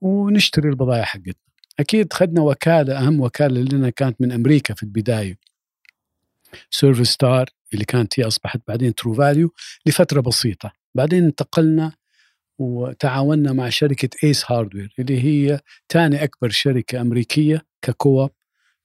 ونشتري 0.00 0.68
البضائع 0.68 1.02
حقتنا. 1.04 1.34
أكيد 1.80 2.12
خدنا 2.12 2.42
وكالة 2.42 2.98
أهم 2.98 3.20
وكالة 3.20 3.60
لنا 3.60 3.90
كانت 3.90 4.20
من 4.20 4.32
أمريكا 4.32 4.74
في 4.74 4.82
البداية. 4.82 5.38
ServiStar 6.70 7.48
اللي 7.74 7.84
كانت 7.84 8.20
هي 8.20 8.24
أصبحت 8.24 8.60
بعدين 8.68 8.94
True 8.94 9.14
Value 9.14 9.50
لفترة 9.86 10.20
بسيطة. 10.20 10.72
بعدين 10.94 11.24
انتقلنا 11.24 11.92
وتعاوننا 12.58 13.52
مع 13.52 13.68
شركة 13.68 14.08
Ace 14.24 14.52
Hardware 14.52 14.94
اللي 14.98 15.24
هي 15.24 15.60
ثاني 15.88 16.24
أكبر 16.24 16.48
شركة 16.48 17.00
أمريكية 17.00 17.66
ك 17.82 17.90
co-op 17.90 18.30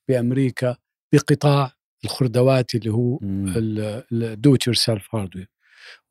بأمريكا 0.07 0.77
بقطاع 1.13 1.71
الخردوات 2.03 2.75
اللي 2.75 2.89
هو 2.91 3.19
مم. 3.21 3.53
ال 4.11 4.23
do 4.23 4.45
it 4.45 4.67
yourself 4.67 5.15
hardware 5.15 5.47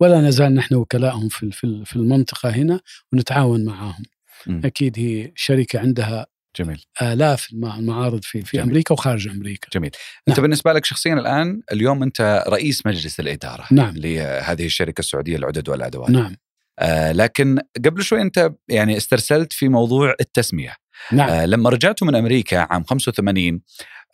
ولا 0.01 0.21
نزال 0.21 0.55
نحن 0.55 0.75
وكلائهم 0.75 1.29
في 1.29 1.51
في 1.51 1.83
في 1.85 1.97
المنطقة 1.97 2.49
هنا 2.51 2.81
ونتعاون 3.13 3.65
معاهم 3.65 4.03
مم. 4.47 4.61
أكيد 4.65 4.99
هي 4.99 5.33
شركة 5.37 5.79
عندها 5.79 6.27
جميل 6.59 6.85
آلاف 7.03 7.53
المع- 7.53 7.77
المعارض 7.79 8.23
في 8.23 8.43
في 8.43 8.57
جميل. 8.57 8.69
أمريكا 8.69 8.93
وخارج 8.93 9.29
أمريكا 9.29 9.69
جميل 9.73 9.91
نعم. 9.91 10.01
أنت 10.29 10.41
بالنسبة 10.41 10.73
لك 10.73 10.85
شخصيا 10.85 11.15
الآن 11.15 11.61
اليوم 11.73 12.03
أنت 12.03 12.45
رئيس 12.49 12.87
مجلس 12.87 13.21
الإدارة 13.21 13.65
نعم. 13.71 13.95
لهذه 13.97 14.65
الشركة 14.67 15.01
السعودية 15.01 15.37
للعدد 15.37 15.69
والادوات 15.69 16.11
نعم 16.11 16.37
آه 16.79 17.13
لكن 17.13 17.59
قبل 17.85 18.03
شوي 18.03 18.23
أنت 18.23 18.53
يعني 18.69 18.97
استرسلت 18.97 19.53
في 19.53 19.69
موضوع 19.69 20.15
التسمية 20.21 20.75
نعم 21.13 21.29
آه 21.29 21.47
لما 21.47 21.71
رجعتوا 21.71 22.07
من 22.07 22.15
أمريكا 22.15 22.59
عام 22.71 22.85
85 22.85 23.61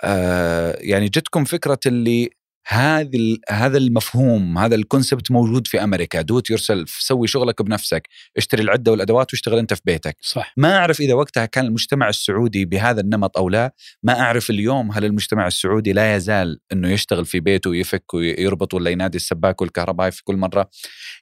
آه 0.05 0.77
يعني 0.81 1.07
جتكم 1.09 1.45
فكرة 1.45 1.79
اللي 1.87 2.31
هذه 2.67 3.39
هذا 3.49 3.79
المفهوم 3.79 4.59
هذا 4.59 4.75
ال 4.75 4.82
concept 4.82 5.31
موجود 5.31 5.67
في 5.67 5.85
أمريكا. 5.85 6.23
do 6.23 6.51
it 6.51 6.59
yourself 6.59 6.91
سوي 6.91 7.27
شغلك 7.27 7.63
بنفسك. 7.63 8.09
اشتري 8.37 8.63
العدة 8.63 8.93
والأدوات 8.93 9.33
واشتغل 9.33 9.59
أنت 9.59 9.75
في 9.75 9.81
بيتك. 9.85 10.17
صح. 10.21 10.53
ما 10.57 10.77
أعرف 10.77 11.01
إذا 11.01 11.15
وقتها 11.15 11.47
كان 11.47 11.65
المجتمع 11.65 12.09
السعودي 12.09 12.65
بهذا 12.65 13.01
النمط 13.01 13.37
أو 13.37 13.49
لا. 13.49 13.75
ما 14.03 14.21
أعرف 14.21 14.51
اليوم 14.51 14.93
هل 14.93 15.05
المجتمع 15.05 15.47
السعودي 15.47 15.93
لا 15.93 16.17
يزال 16.17 16.61
إنه 16.73 16.91
يشتغل 16.91 17.25
في 17.25 17.41
بيته 17.41 17.71
ويفك 17.71 18.15
ويربط 18.15 18.75
ولا 18.75 18.91
ينادي 18.91 19.17
السباك 19.17 19.61
والكهربائي 19.61 20.11
في 20.11 20.25
كل 20.25 20.37
مرة. 20.37 20.71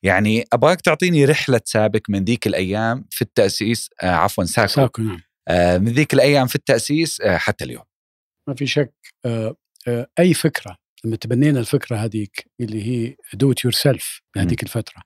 يعني 0.02 0.44
أبغاك 0.52 0.80
تعطيني 0.80 1.24
رحلة 1.24 1.60
سابق 1.64 2.00
من 2.08 2.24
ذيك 2.24 2.46
الأيام 2.46 3.04
في 3.10 3.22
التأسيس 3.22 3.90
آه 4.02 4.06
عفوا 4.06 4.44
ساكو. 4.44 4.68
ساكو 4.68 5.02
نعم. 5.02 5.20
آه 5.48 5.78
من 5.78 5.92
ذيك 5.92 6.14
الأيام 6.14 6.46
في 6.46 6.56
التأسيس 6.56 7.20
آه 7.20 7.36
حتى 7.36 7.64
اليوم. 7.64 7.82
ما 8.48 8.54
في 8.54 8.66
شك 8.66 8.94
آه، 9.24 9.56
آه، 9.88 10.06
أي 10.18 10.34
فكرة 10.34 10.76
لما 11.04 11.16
تبنينا 11.16 11.60
الفكرة 11.60 11.96
هذيك 11.96 12.50
اللي 12.60 12.82
هي 12.82 13.16
do 13.34 13.64
it 13.64 13.72
yourself 13.72 14.22
بهذيك 14.34 14.62
الفترة 14.62 15.02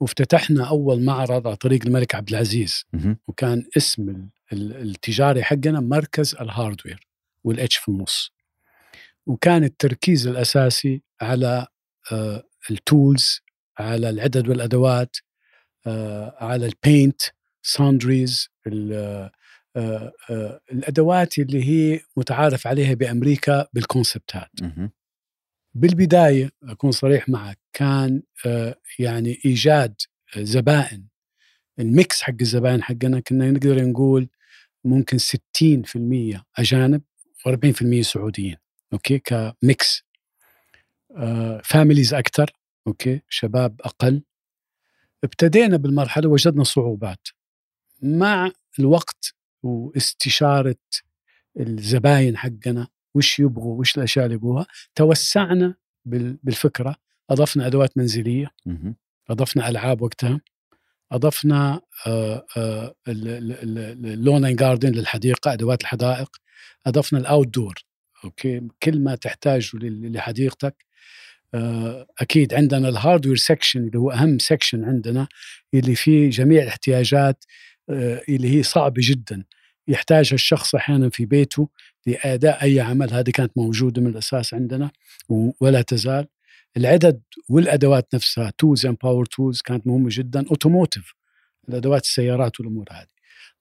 وافتتحنا 0.00 0.68
أول 0.68 1.02
معرض 1.02 1.46
على 1.46 1.56
طريق 1.56 1.86
الملك 1.86 2.14
عبد 2.14 2.28
العزيز 2.30 2.84
مهم. 2.92 3.18
وكان 3.28 3.64
اسم 3.76 4.08
ال- 4.08 4.28
ال- 4.52 4.76
التجاري 4.90 5.42
حقنا 5.44 5.80
مركز 5.80 6.34
ال 6.34 6.42
hardware 6.42 7.08
وال 7.44 7.65
H 7.65 7.76
في 7.76 7.88
النص 7.88 8.32
وكان 9.26 9.64
التركيز 9.64 10.26
الأساسي 10.26 11.02
على 11.20 11.66
آه، 12.12 12.44
ال 12.70 12.82
tools 12.82 13.40
على 13.78 14.10
العدد 14.10 14.48
والأدوات 14.48 15.16
آه، 15.86 16.36
على 16.44 16.66
ال 16.66 16.75
paint 16.75 17.20
sundries 17.62 18.48
الأدوات 20.72 21.38
اللي 21.38 21.64
هي 21.64 22.00
متعارف 22.16 22.66
عليها 22.66 22.94
بأمريكا 22.94 23.66
بال 23.72 23.86
concept 23.86 24.36
ات. 24.36 24.50
بالبداية 25.74 26.50
أكون 26.62 26.90
صريح 26.90 27.28
معك 27.28 27.58
كان 27.72 28.22
آه، 28.46 28.76
يعني 28.98 29.38
إيجاد 29.44 29.94
زبائن. 30.36 31.04
ال 31.78 31.89
mix 31.89 32.22
حق 32.22 32.34
الزباين 32.40 32.82
حقنا 32.82 33.20
كنا 33.20 33.50
نقدر 33.50 33.84
نقول 33.84 34.28
ممكن 34.84 35.18
60% 35.18 36.44
أجانب 36.56 37.02
و40% 37.48 38.00
سعوديين 38.00 38.56
okay؟ 38.92 39.18
ك 39.18 39.35
mix. 39.35 40.04
آه 41.16 41.60
families 41.64 42.14
أكثر 42.14 42.50
okay؟ 42.86 43.20
شباب 43.28 43.80
أقل. 43.80 44.22
ابتدينا 45.24 45.76
بالمرحلة 45.76 46.28
وجدنا 46.28 46.64
صعوبات. 46.64 47.28
مع 48.02 48.50
الوقت 48.78 49.34
واستشارة 49.62 50.76
الزباين 51.60 52.36
حقنا 52.36 52.88
وش 53.14 53.38
يبغوا 53.38 53.78
وش 53.78 53.98
الأشياء 53.98 54.24
اللي 54.24 54.34
يبغوها. 54.34 54.66
توسعنا 54.94 55.74
بالفكرة. 56.04 56.96
أضفنا 57.30 57.66
أدوات 57.66 57.98
منزلية. 57.98 58.50
أضفنا 59.30 59.68
ألعاب 59.68 60.02
وقتها. 60.02 60.40
أضفنا 61.12 61.80
ال 63.08 63.35
lawn 63.35 64.44
and 64.44 64.56
garden 64.56 64.92
للحديقة 64.92 65.52
أدوات 65.52 65.80
الحدائق. 65.80 66.36
أضفنا 66.86 67.18
ال 67.18 67.48
outdoor 67.48 67.74
okay؟ 68.24 68.68
كل 68.82 69.00
ما 69.00 69.14
تحتاجه 69.14 69.70
لحديقتك. 69.74 70.84
آه، 71.54 72.06
أكيد 72.18 72.54
عندنا 72.54 72.88
ال 72.88 72.93
hardware 72.93 73.36
section 73.36 73.80
اللي 73.86 73.98
هو 73.98 74.10
أهم 74.10 74.38
سكشن 74.38 74.84
عندنا 74.84 75.28
اللي 75.74 75.94
فيه 75.94 76.30
جميع 76.30 76.62
الاحتياجات 76.62 77.44
آه، 77.90 78.22
اللي 78.28 78.58
هي 78.58 78.62
صعبة 78.62 79.02
جدا. 79.04 79.44
يحتاجها 79.90 80.34
الشخص 80.34 80.74
أحيانا 80.74 81.08
في 81.10 81.26
بيته 81.26 81.68
لأداء 82.06 82.62
أي 82.62 82.80
عمل. 82.80 83.12
هذه 83.12 83.30
كانت 83.30 83.52
موجودة 83.56 84.02
من 84.02 84.10
الأساس 84.10 84.54
عندنا 84.54 84.90
ولا 85.60 85.82
تزال. 85.82 86.26
العدد 86.76 87.22
والأدوات 87.48 88.14
نفسها 88.14 88.52
tools 88.58 88.86
and 88.86 88.96
power 89.02 89.24
tools 89.26 89.60
كانت 89.60 89.86
مهمة 89.86 90.08
جدا. 90.12 90.48
automotive 90.50 91.14
الأدوات 91.68 92.04
السيارات 92.04 92.60
والأمور 92.60 92.86
هذه. 92.90 93.06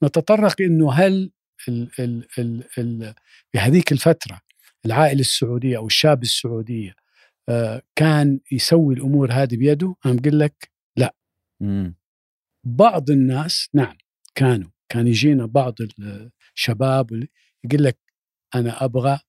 نتطرق 0.03 0.61
إنه 0.61 0.93
هل 0.93 1.31
ال 1.67 1.89
ال 1.99 2.27
ال 2.39 2.63
ال 2.77 3.13
في 3.51 3.59
هذيك 3.59 3.91
الفترة 3.91 4.41
العائلة 4.85 5.19
السعودية 5.21 5.77
أو 5.77 5.87
الشاب 5.87 6.23
السعودية 6.23 6.95
آه 7.49 7.81
كان 7.95 8.39
يسوي 8.51 8.93
الأمور 8.93 9.31
هذه 9.31 9.57
بيده؟ 9.57 9.95
أنا 10.05 10.13
بقول 10.13 10.39
لك 10.39 10.69
لا. 10.97 11.15
مم. 11.59 11.95
بعض 12.63 13.09
الناس 13.09 13.69
نعم 13.73 13.97
كانوا. 14.35 14.69
كان 14.89 15.07
يجينا 15.07 15.45
بعض 15.45 15.75
الشباب 16.55 17.11
يقول 17.63 17.83
لك 17.83 17.97
أنا 18.55 18.85
أبغى 18.85 19.19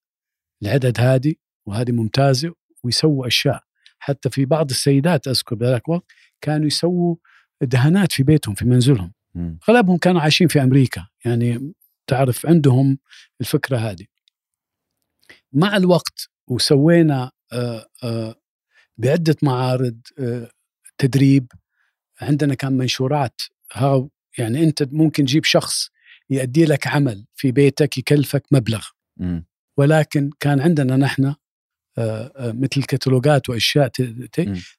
العدد 0.62 1.00
هذه 1.00 1.34
وهذه 1.66 1.92
ممتازة 1.92 2.54
ويسووا 2.84 3.26
أشياء. 3.26 3.62
حتى 3.98 4.30
في 4.30 4.44
بعض 4.44 4.70
السيدات 4.70 5.28
أذكر 5.28 5.54
بذاك 5.54 5.88
الوقت 5.88 6.04
كانوا 6.40 6.66
يسووا 6.66 7.16
دهانات 7.62 8.12
في 8.12 8.22
بيتهم 8.22 8.54
في 8.54 8.64
منزلهم. 8.64 9.12
أغلبهم 9.68 9.96
كانوا 9.96 10.20
عايشين 10.20 10.48
في 10.48 10.62
أمريكا 10.62 11.06
يعني 11.24 11.74
تعرف 12.06 12.46
عندهم 12.46 12.98
الفكرة 13.40 13.76
هذه 13.76 14.06
مع 15.52 15.76
الوقت 15.76 16.28
وسوينا 16.48 17.30
آه، 17.52 17.86
آه، 18.04 18.34
بعدة 18.98 19.36
معارض 19.42 20.00
آه، 20.18 20.50
تدريب. 20.98 21.52
عندنا 22.20 22.54
كان 22.54 22.72
منشورات 22.72 23.40
ها 23.72 24.08
يعني 24.38 24.64
أنت 24.64 24.82
ممكن 24.82 25.25
تجيب 25.25 25.44
شخص 25.44 25.90
يؤدي 26.30 26.64
لك 26.64 26.87
عمل 26.87 27.26
في 27.34 27.52
بيتك 27.52 27.99
يكلفك 27.99 28.42
مبلغ. 28.50 28.87
ولكن 29.76 30.30
كان 30.40 30.60
عندنا 30.60 30.96
نحن 30.96 31.34
مثل 32.38 32.82
كتالوجات 32.82 33.50
وأشياء 33.50 33.90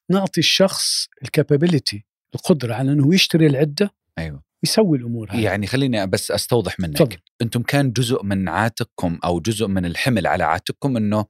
نعطي 0.10 0.40
الشخص 0.40 1.08
ال 1.24 1.31
capability 1.31 2.06
القدرة 2.36 2.74
على 2.74 2.92
إنه 2.92 3.16
يشتري 3.16 3.48
العدة 3.48 3.92
أيوه. 4.18 4.44
يسوي 4.64 4.98
الأمور 4.98 5.32
هذه. 5.32 5.44
يعني 5.44 5.68
خليني 5.68 6.08
بس 6.08 6.32
أستوضح 6.32 6.80
منك. 6.80 6.98
فضل. 6.98 7.18
أنتم 7.42 7.62
كان 7.62 7.92
جزء 7.92 8.24
من 8.24 8.50
عاتقكم 8.50 9.20
أو 9.24 9.40
جزء 9.40 9.68
من 9.68 9.86
الحمل 9.86 10.28
على 10.28 10.44
عاتقكم 10.44 10.98
إنه 10.98 11.18
آه 11.18 11.26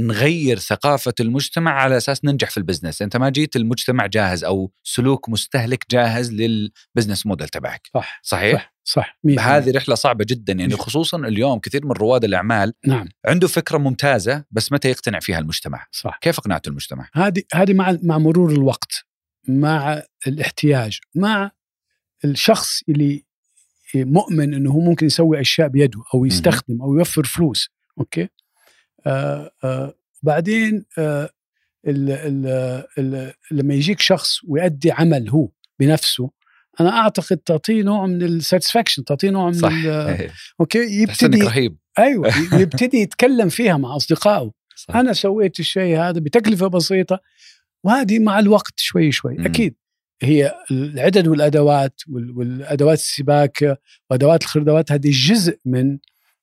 نغير 0.00 0.58
ثقافة 0.58 1.14
المجتمع 1.20 1.70
على 1.70 1.96
أساس 1.96 2.24
ننجح 2.24 2.50
في 2.50 2.58
ال 2.58 2.62
business. 2.62 3.02
أنت 3.02 3.16
ما 3.16 3.28
جيت 3.28 3.56
المجتمع 3.56 4.06
جاهز 4.06 4.44
أو 4.44 4.72
سلوك 4.82 5.28
مستهلك 5.28 5.84
جاهز 5.90 6.32
لل 6.32 6.51
business 6.51 7.26
model 7.26 7.48
تبعك. 7.48 7.90
صح 7.94 8.20
صحيح؟ 8.22 8.74
صح, 8.84 9.18
صح. 9.36 9.40
هذه 9.40 9.70
رحلة 9.70 9.94
صعبة 9.94 10.24
جدا 10.28 10.52
يعني 10.52 10.76
خصوصا 10.76 11.18
اليوم 11.18 11.58
كثير 11.58 11.86
من 11.86 11.92
رواد 11.92 12.24
الأعمال 12.24 12.72
نعم. 12.86 13.08
عنده 13.26 13.48
فكرة 13.48 13.78
ممتازة 13.78 14.44
بس 14.50 14.72
متى 14.72 14.90
يقتنع 14.90 15.20
فيها 15.20 15.38
المجتمع؟ 15.38 15.86
صح. 15.92 16.18
كيف 16.20 16.38
أقنعته 16.38 16.68
المجتمع؟ 16.68 17.08
هذه 17.14 17.42
هذه 17.54 17.72
مع 17.72 17.98
مع 18.02 18.18
مرور 18.18 18.52
الوقت 18.52 19.04
مع 19.48 20.02
الاحتياج 20.26 20.98
مع 21.14 21.50
الشخص 22.24 22.82
اللي 22.88 23.24
مؤمن 23.94 24.54
إنه 24.54 24.70
هو 24.70 24.80
ممكن 24.80 25.06
يسوي 25.06 25.40
أشياء 25.40 25.68
بيده 25.68 26.02
أو 26.14 26.24
يستخدم 26.24 26.82
أو 26.82 26.94
يوفر 26.94 27.24
فلوس 27.24 27.68
okay؟ 27.98 28.22
آه 28.22 28.24
آه 28.24 28.39
بعدين 30.22 30.84
آه 30.98 31.30
ال 31.86 32.10
ال 32.10 32.46
ال 32.98 33.32
لما 33.50 33.74
يجيك 33.74 34.00
شخص 34.00 34.44
ويؤدي 34.48 34.92
عمل 34.92 35.30
هو 35.30 35.48
بنفسه 35.78 36.30
أنا 36.80 36.90
أعتقد 36.90 37.36
تعطيه 37.36 37.82
نوع 37.82 38.06
من 38.06 38.22
ال 38.22 38.28
satisfaction 38.28 39.04
تعطيه 39.04 39.30
نوع 39.30 39.46
من 39.46 39.52
صح. 39.52 39.72
okay 40.60 41.02
يبتدي 41.02 41.40
رهيب. 41.40 41.76
أيوه 41.98 42.32
يبتدي 42.62 42.96
يتكلم 42.96 43.48
فيها 43.48 43.76
مع 43.76 43.96
أصدقائه. 43.96 44.50
صح. 44.76 44.96
أنا 44.96 45.12
سويت 45.12 45.60
الشيء 45.60 45.98
هذا 45.98 46.20
بتكلفة 46.20 46.66
بسيطة 46.66 47.20
وهذه 47.84 48.18
مع 48.18 48.38
الوقت 48.38 48.74
شوي 48.76 49.12
شوي. 49.12 49.34
مم. 49.34 49.44
أكيد 49.46 49.74
هي 50.22 50.54
العدد 50.70 51.28
والأدوات 51.28 52.00
والأدوات 52.08 52.98
السباكة 52.98 53.76
وأدوات 54.10 54.42
الخردوات 54.42 54.92
هذه 54.92 55.10
جزء 55.10 55.58
من 55.64 55.98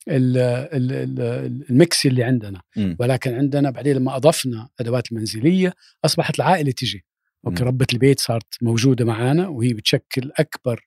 ال 0.10 0.59
mix 0.59 2.06
اللي 2.06 2.24
عندنا. 2.24 2.62
م. 2.76 2.96
ولكن 3.00 3.34
عندنا 3.34 3.70
بعدين 3.70 3.96
لما 3.96 4.16
أضفنا 4.16 4.70
أدوات 4.80 5.12
المنزليه 5.12 5.74
أصبحت 6.06 6.36
العائلة 6.36 6.72
تجي. 6.72 7.06
okay 7.48 7.64
ربة 7.64 7.88
البيت 7.94 8.20
صارت 8.20 8.56
موجودة 8.62 9.06
معانا 9.06 9.48
وهي 9.48 9.74
بتشكل 9.74 10.32
أكبر 10.40 10.84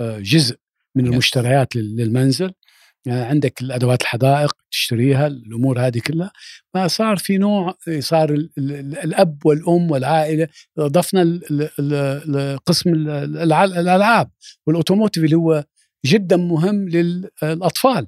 جزء 0.00 0.56
من 0.94 1.06
المشتريات 1.06 1.76
للمنزل. 1.76 2.52
يعني 3.06 3.20
عندك 3.20 3.60
الأدوات 3.60 4.02
الحدائق 4.02 4.56
تشتريها 4.70 5.26
الأمور 5.26 5.86
هذه 5.86 5.98
كلها. 5.98 6.32
فصار 6.74 7.16
في 7.16 7.38
نوع 7.38 7.76
صار 7.98 8.30
الأب 9.04 9.46
والأم 9.46 9.90
والعائلة. 9.90 10.48
أضفنا 10.78 11.40
قسم 12.66 12.92
الألعاب 12.94 14.30
والأوتوموتيف 14.66 15.24
اللي 15.24 15.36
هو 15.36 15.64
جدا 16.06 16.36
مهم 16.36 16.88
للأطفال 16.88 18.06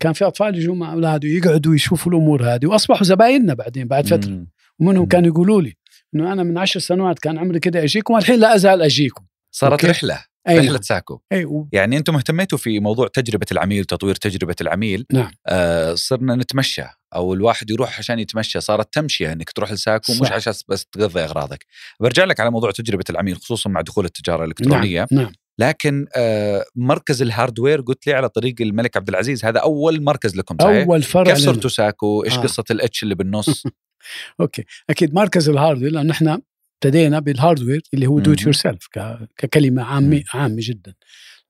كان 0.00 0.12
في 0.12 0.24
أطفال 0.24 0.58
يجوا 0.58 0.74
مع 0.74 0.92
اولاده 0.92 1.28
يقعدوا 1.28 1.74
يشوفوا 1.74 2.12
الأمور 2.12 2.54
هذه 2.54 2.66
وأصبحوا 2.66 3.04
زبايننا 3.04 3.54
بعدين 3.54 3.88
بعد 3.88 4.06
فترة 4.06 4.46
ومنهم 4.78 5.06
كانوا 5.06 5.28
يقولوا 5.28 5.62
لي 5.62 5.76
إنه 6.14 6.32
أنا 6.32 6.42
من 6.42 6.58
عشر 6.58 6.80
سنوات 6.80 7.18
كان 7.18 7.38
عمري 7.38 7.60
كده 7.60 7.84
أجيكم 7.84 8.14
والحين 8.14 8.38
لا 8.38 8.54
أزال 8.54 8.82
أجيكم 8.82 9.24
صارت 9.54 9.72
okay. 9.72 9.86
رحلة 9.86 10.24
أيوة. 10.48 10.64
رحلة 10.64 10.80
ساكو 10.80 11.20
أيوة. 11.32 11.68
يعني 11.72 11.96
أنتم 11.96 12.16
اهتميتوا 12.16 12.58
في 12.58 12.80
موضوع 12.80 13.08
تجربة 13.08 13.46
العميل 13.52 13.84
تطوير 13.84 14.14
تجربة 14.14 14.54
العميل 14.60 15.06
نعم 15.12 15.30
آه 15.46 15.94
صرنا 15.94 16.34
نتمشى 16.34 16.84
أو 17.14 17.34
الواحد 17.34 17.70
يروح 17.70 17.98
عشان 17.98 18.18
يتمشى 18.18 18.60
صارت 18.60 18.94
تمشيه 18.94 19.32
إنك 19.32 19.50
تروح 19.50 19.72
لساكو 19.72 20.12
صح. 20.12 20.20
مش 20.20 20.32
عشان 20.32 20.52
بس 20.68 20.86
تقضي 20.86 21.20
أغراضك 21.20 21.66
برجع 22.00 22.24
لك 22.24 22.40
على 22.40 22.50
موضوع 22.50 22.70
تجربة 22.70 23.04
العميل 23.10 23.36
خصوصا 23.36 23.70
مع 23.70 23.80
دخول 23.80 24.04
التجارة 24.04 24.44
الإلكترونية 24.44 25.06
نعم. 25.10 25.22
نعم. 25.22 25.32
لكن 25.60 26.06
آه 26.16 26.64
مركز 26.76 27.22
ال 27.22 27.28
hardware 27.28 27.80
قلت 27.80 28.06
لي 28.06 28.12
على 28.12 28.28
طريق 28.28 28.54
الملك 28.60 28.96
عبد 28.96 29.08
العزيز 29.08 29.44
هذا 29.44 29.58
أول 29.60 30.02
مركز 30.02 30.36
لكم 30.36 30.56
صحيح؟ 30.60 30.86
أول 30.86 31.02
فرع 31.02 31.24
كيف 31.24 31.38
صرتوا 31.38 31.70
ساكو؟ 31.70 32.24
إيش 32.24 32.38
آه. 32.38 32.42
قصة 32.42 32.64
ال 32.70 32.86
H 32.86 33.02
اللي 33.02 33.14
بالنص؟ 33.14 33.66
okay 34.40 34.64
أكيد 34.90 35.14
مركز 35.14 35.48
ال 35.48 35.53
hardware 35.53 35.92
لأنه 35.92 36.12
إحنا 36.12 36.40
ابتدينا 36.74 37.18
بال 37.18 37.31
hardware 37.31 37.82
اللي 37.94 38.06
هو 38.06 38.18
do 38.18 38.34
yourself 38.42 38.88
ككلمة 39.36 39.82
عامة 39.82 40.22
عامة 40.34 40.56
جدا 40.58 40.94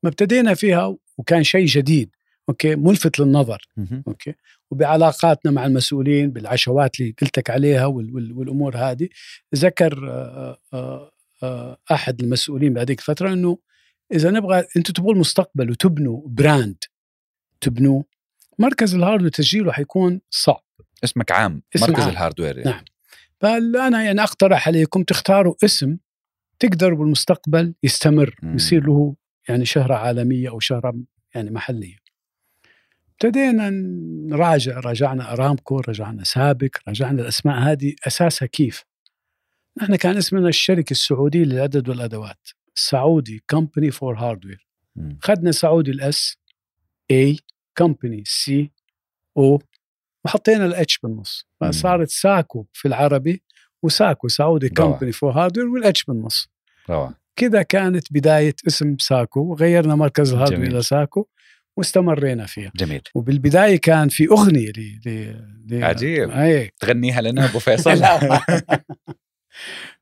ما 0.03 0.09
ابتدينا 0.09 0.55
فيها 0.55 0.96
وكان 1.18 1.44
شيء 1.44 1.66
جديد 1.66 2.11
أوكي 2.49 2.77
ملفت 2.77 3.20
للنظر 3.20 3.68
أوكي 4.09 4.35
وبعلاقاتنا 4.70 5.53
مع 5.53 5.66
المسؤولين 5.66 6.31
بالعشوات 6.31 7.01
اللي 7.01 7.14
قلتك 7.23 7.51
عليها 7.51 7.87
والأمور 7.87 8.77
هذه 8.77 9.09
ذكر 9.55 10.09
آه، 10.11 11.11
آه، 11.42 11.79
أحد 11.92 12.23
المسؤولين 12.23 12.75
بهذيك 12.75 12.99
الفترة 12.99 13.33
إنه 13.33 13.59
إذا 14.12 14.31
نبغى 14.31 14.64
أنتم 14.77 14.92
تبغوا 14.92 15.12
المستقبل 15.12 15.70
وتبنوا 15.70 16.23
brand 16.26 16.85
تبنوا 17.61 18.03
مركز 18.59 18.94
ال 18.94 18.98
hardware 18.98 19.31
تسجيله 19.31 19.73
حيكون 19.73 20.20
صعب 20.31 20.64
اسمك 21.05 21.33
عام 21.33 21.62
اسم 21.77 21.87
مركز 21.87 22.03
عام. 22.03 22.11
ال 22.11 22.16
hardware 22.16 22.59
يعني. 22.59 22.70
نعم 22.70 22.85
فانا 23.40 24.03
يعني 24.03 24.23
أقترح 24.23 24.68
عليكم 24.68 25.03
تختاروا 25.03 25.55
اسم 25.64 25.96
تقدر 26.59 26.94
بالمستقبل 26.94 27.75
يستمر 27.83 28.35
مم. 28.42 28.55
يصير 28.55 28.87
له 28.87 29.16
يعني 29.49 29.64
شهرة 29.64 29.94
عالمية 29.94 30.49
أو 30.49 30.61
شهرة 30.61 30.94
يعني 31.35 31.51
محلية 31.51 31.96
ابتدينا 33.11 33.70
نراجع 34.29 34.81
راجعنا 34.81 35.33
أرامكو 35.33 35.81
راجعنا 35.81 36.25
سابك 36.25 36.81
راجعنا 36.88 37.23
الأسماء 37.23 37.59
هذه 37.59 37.94
أساسها 38.07 38.46
كيف 38.46 38.85
نحن 39.83 39.96
كان 39.96 40.16
اسمنا 40.16 40.49
الشركة 40.49 40.90
السعودية 40.90 41.44
للعدد 41.44 41.88
والأدوات 41.88 42.49
Saudi 42.74 43.42
Company 43.50 43.90
for 43.90 44.14
Hardware. 44.18 44.66
خدنا 45.22 45.52
Saudi 45.53 45.90
ال 45.90 46.06
SA 46.06 46.37
company 47.11 48.22
CO 48.26 49.62
وحطينا 50.24 50.66
ال 50.66 50.83
H 50.83 50.98
بالنص. 50.98 51.46
فصارت 51.61 52.09
ساكو 52.09 52.66
في 52.72 52.88
العربي 52.88 53.42
وساكو 53.83 54.28
Saudi 54.29 54.66
روعة. 54.66 54.90
Company 54.90 55.12
for 55.12 55.33
Hardware 55.33 55.68
وال 55.68 55.92
H 55.92 56.05
بالنص 56.04 56.48
روعة 56.90 57.14
كذا 57.37 57.62
كانت 57.62 58.12
بداية 58.12 58.54
اسم 58.66 58.96
ساكو 58.98 59.40
وغيرنا 59.40 59.94
مركز 59.94 60.33
ال 60.33 60.36
hardware. 60.36 60.70
إلى 60.70 60.83
ساكو 60.83 61.26
واستمرينا 61.76 62.46
فيها 62.46 62.72
جميل 62.76 63.02
وبالبداية 63.14 63.76
كان 63.80 64.09
في 64.09 64.28
أغنية 64.28 64.70
ل 64.70 65.00
ل 65.68 65.85
عجيب. 65.85 66.30
اي 66.30 66.70
تغنيها 66.80 67.20
لنا 67.20 67.44
أبو 67.44 67.59
فيصل. 67.68 68.02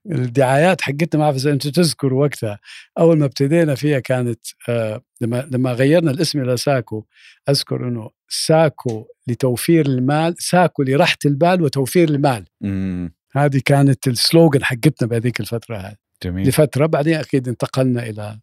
الدعايات 0.06 0.80
حقتنا 0.80 1.18
ما 1.18 1.24
أعرف 1.24 1.36
إذا 1.36 1.52
أنتم 1.52 1.70
تذكروا 1.70 2.24
وقتها. 2.24 2.58
أول 2.98 3.18
ما 3.18 3.24
ابتدينا 3.24 3.74
فيها 3.74 3.98
كانت 3.98 4.40
آه 4.68 5.02
لما 5.20 5.48
لما 5.50 5.72
غيرنا 5.72 6.10
الاسم 6.10 6.40
إلى 6.40 6.56
ساكو 6.56 7.04
أذكر 7.48 7.88
إنه 7.88 8.10
ساكو 8.28 9.06
لتوفير 9.26 9.86
المال 9.86 10.34
ساكو 10.38 10.82
لراحة 10.82 11.18
البال 11.26 11.62
وتوفير 11.62 12.08
المال. 12.08 12.44
مم. 12.60 13.14
هذه 13.32 13.60
كانت 13.64 14.08
السلوغن 14.08 14.64
حقتنا 14.64 15.08
بهذيك 15.08 15.40
الفترة 15.40 15.76
هذه. 15.76 15.96
جميل. 16.22 16.48
لفترة 16.48 16.86
بعدين 16.86 17.14
أكيد 17.14 17.48
انتقلنا 17.48 18.02
إلى 18.08 18.38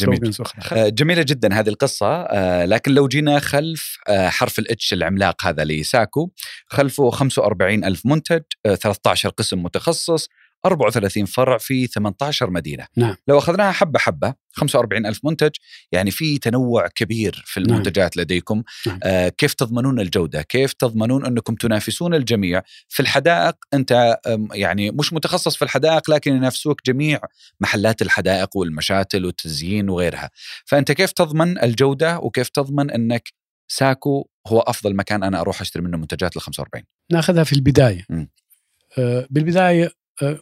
جميل. 0.00 0.32
آه، 0.72 0.88
جميلة 0.88 1.22
جدا 1.22 1.54
هذه 1.54 1.68
القصة 1.68 2.06
آه، 2.06 2.64
لكن 2.64 2.92
لو 2.92 3.08
جينا 3.08 3.38
خلف 3.38 3.98
آه، 4.08 4.28
حرف 4.28 4.58
الإتش 4.58 4.92
العملاق 4.92 5.46
هذا 5.46 5.64
لساكو 5.64 6.30
خلفه 6.66 7.10
45 7.10 7.84
ألف 7.84 8.06
منتج 8.06 8.42
آه، 8.66 8.74
13 8.74 9.28
قسم 9.28 9.62
متخصص 9.62 10.28
34 10.66 11.24
فرع 11.24 11.58
في 11.58 11.86
18 11.86 12.50
مدينة 12.50 12.86
نعم. 12.96 13.16
لو 13.28 13.38
أخذناها 13.38 13.72
حبة 13.72 13.98
حبة 13.98 14.34
45 14.52 15.06
ألف 15.06 15.20
منتج 15.24 15.50
يعني 15.92 16.10
في 16.10 16.38
تنوع 16.38 16.86
كبير 16.86 17.42
في 17.46 17.60
نعم. 17.60 17.70
المنتجات 17.70 18.16
لديكم 18.16 18.62
نعم. 18.86 19.00
آه، 19.02 19.28
كيف 19.28 19.54
تضمنون 19.54 20.00
الجودة 20.00 20.42
كيف 20.42 20.72
تضمنون 20.72 21.26
أنكم 21.26 21.54
تنافسون 21.54 22.14
الجميع 22.14 22.62
في 22.88 23.00
الحدائق 23.00 23.56
أنت 23.74 24.18
يعني 24.52 24.90
مش 24.90 25.12
متخصص 25.12 25.56
في 25.56 25.62
الحدائق 25.62 26.10
لكن 26.10 26.36
ينافسوك 26.36 26.86
جميع 26.86 27.20
محلات 27.60 28.02
الحدائق 28.02 28.56
والمشاتل 28.56 29.24
والتزيين 29.24 29.90
وغيرها 29.90 30.30
فأنت 30.64 30.92
كيف 30.92 31.12
تضمن 31.12 31.62
الجودة 31.62 32.18
وكيف 32.18 32.48
تضمن 32.48 32.90
أنك 32.90 33.32
ساكو 33.68 34.28
هو 34.46 34.60
أفضل 34.60 34.96
مكان 34.96 35.22
أنا 35.22 35.40
أروح 35.40 35.60
أشتري 35.60 35.82
منه 35.82 35.96
منتجات 35.96 36.36
ال 36.36 36.40
45 36.42 36.84
ناخذها 37.12 37.44
في 37.44 37.52
البداية 37.52 38.06
مم. 38.10 38.30
آه 38.98 39.26
بالبداية 39.30 39.90
آه 40.22 40.40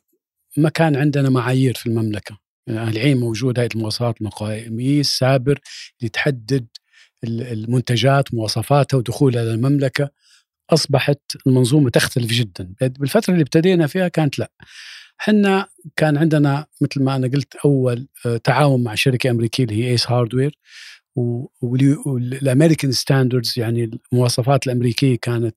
ما 0.57 0.69
كان 0.69 0.97
عندنا 0.97 1.31
معايير 1.31 1.75
في 1.75 1.87
المملكة. 1.87 2.39
يعني 2.67 2.91
الحين 2.91 3.17
موجود 3.21 3.59
هيئة 3.59 3.69
المواصفات 3.75 4.23
مقاييس 4.23 5.09
سابر 5.19 5.61
لتحدد 6.03 6.67
ال- 7.25 7.43
المنتجات 7.43 8.35
مواصفاتها 8.35 8.99
ودخولها 8.99 9.45
للمملكه 9.45 10.11
أصبحت 10.71 11.21
المنظومة 11.47 11.91
تختلف 11.91 12.27
جدا. 12.33 12.75
بالفترة 12.81 13.33
اللي 13.33 13.43
ابتدينا 13.43 13.87
فيها 13.87 14.09
كانت 14.09 14.39
لا. 14.39 14.53
حنا 15.19 15.67
كان 15.97 16.17
عندنا 16.17 16.67
مثل 16.81 17.03
ما 17.03 17.17
أنا 17.17 17.27
قلت 17.29 17.55
أول 17.65 18.09
آه، 18.27 18.37
تعاون 18.37 18.85
مع 18.85 18.95
شركة 18.95 19.31
أمريكية 19.31 19.65
اللي 19.65 19.85
هي 19.85 19.91
Ace 19.91 20.11
Hardware 20.11 20.59
وال 21.17 21.52
American 21.52 22.93
standards 22.93 23.55
يعني 23.57 23.91
المواصفات 24.13 24.67
الأمريكية 24.67 25.17
كانت 25.23 25.57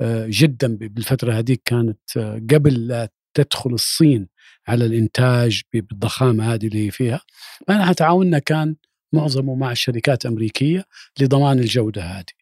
آه، 0.00 0.26
جدا 0.30 0.76
بالفترة 0.76 1.32
هذيك 1.32 1.62
كانت 1.64 1.98
آه، 2.16 2.42
قبل 2.50 2.86
لا 2.86 3.08
تدخل 3.34 3.70
الصين 3.70 4.28
على 4.68 4.86
الإنتاج 4.86 5.62
بالضخامة 5.72 6.54
هذه 6.54 6.66
اللي 6.66 6.86
هي 6.86 6.90
فيها 6.90 7.20
فاحنا 7.68 7.92
تعاوننا 7.92 8.38
كان 8.38 8.76
معظمه 9.12 9.54
مع 9.54 9.74
شركات 9.74 10.26
امريكيه 10.26 10.84
لضمان 11.20 11.58
الجودة 11.58 12.02
هذه 12.02 12.32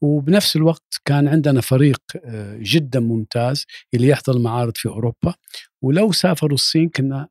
وبنفس 0.00 0.56
الوقت 0.56 1.00
كان 1.04 1.28
عندنا 1.28 1.60
فريق 1.60 2.02
آه، 2.24 2.58
جدا 2.60 3.00
ممتاز 3.00 3.66
اللي 3.94 4.08
يحضر 4.08 4.36
المعارض 4.36 4.76
في 4.76 4.88
أوروبا 4.88 5.34
ولو 5.82 6.12
سافروا 6.12 6.54
الصين 6.54 6.88
كنا 6.88 7.28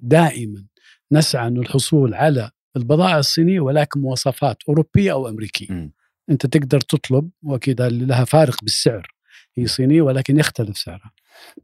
دائما 0.00 0.66
نسعى 1.12 1.48
انه 1.48 1.60
الحصول 1.60 2.14
على 2.14 2.50
البضائع 2.76 3.18
الصينية 3.18 3.60
ولكن 3.60 4.00
مواصفات 4.00 4.56
أوروبية 4.68 5.12
أو 5.12 5.28
أمريكية. 5.28 5.74
مم. 5.74 5.92
أنت 6.30 6.46
تقدر 6.46 6.80
تطلب 6.80 7.30
وأكيد 7.42 7.82
لها 7.82 8.24
فارق 8.24 8.62
بالسعر 8.62 9.14
هي 9.54 9.66
صينية 9.66 10.02
ولكن 10.02 10.38
يختلف 10.38 10.78
سعرها. 10.78 11.12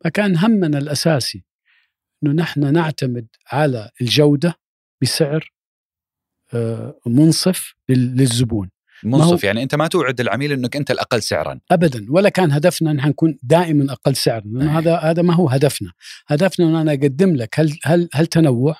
فكان 0.04 0.36
همنا 0.36 0.78
الأساسي 0.78 1.44
إنه 2.24 2.32
نحن 2.32 2.72
نعتمد 2.72 3.26
على 3.52 3.90
الجودة 4.00 4.54
بسعر 5.02 5.52
آه، 6.54 6.98
منصف 7.06 7.74
لل- 7.88 8.16
للزبون. 8.16 8.70
منصف 9.04 9.44
يعني 9.44 9.62
أنت 9.62 9.74
ما 9.74 9.86
توعد 9.86 10.20
العميل 10.20 10.52
إنك 10.52 10.76
أنت 10.76 10.90
الأقل 10.90 11.22
سعرا. 11.22 11.60
ابدا 11.70 12.06
ولا 12.08 12.28
كان 12.28 12.52
هدفنا 12.52 12.90
إن 12.90 12.96
نكون 12.96 13.38
دائما 13.42 13.92
أقل 13.92 14.16
سعر 14.16 14.42
لأنه. 14.44 14.78
هذا 14.78 14.96
هذا 14.96 15.22
ما 15.22 15.34
هو 15.34 15.48
هدفنا. 15.48 15.92
هدفنا 16.28 16.66
إن 16.66 16.74
أنا 16.74 16.92
أقدم 16.92 17.36
لك 17.36 17.60
هل 17.60 17.78
هل 17.84 18.08
هل 18.14 18.26
تنوع؟ 18.26 18.76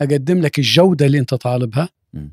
أقدم 0.00 0.40
لك 0.40 0.58
الجودة 0.58 1.06
اللي 1.06 1.18
أنت 1.18 1.34
طالبها. 1.34 1.88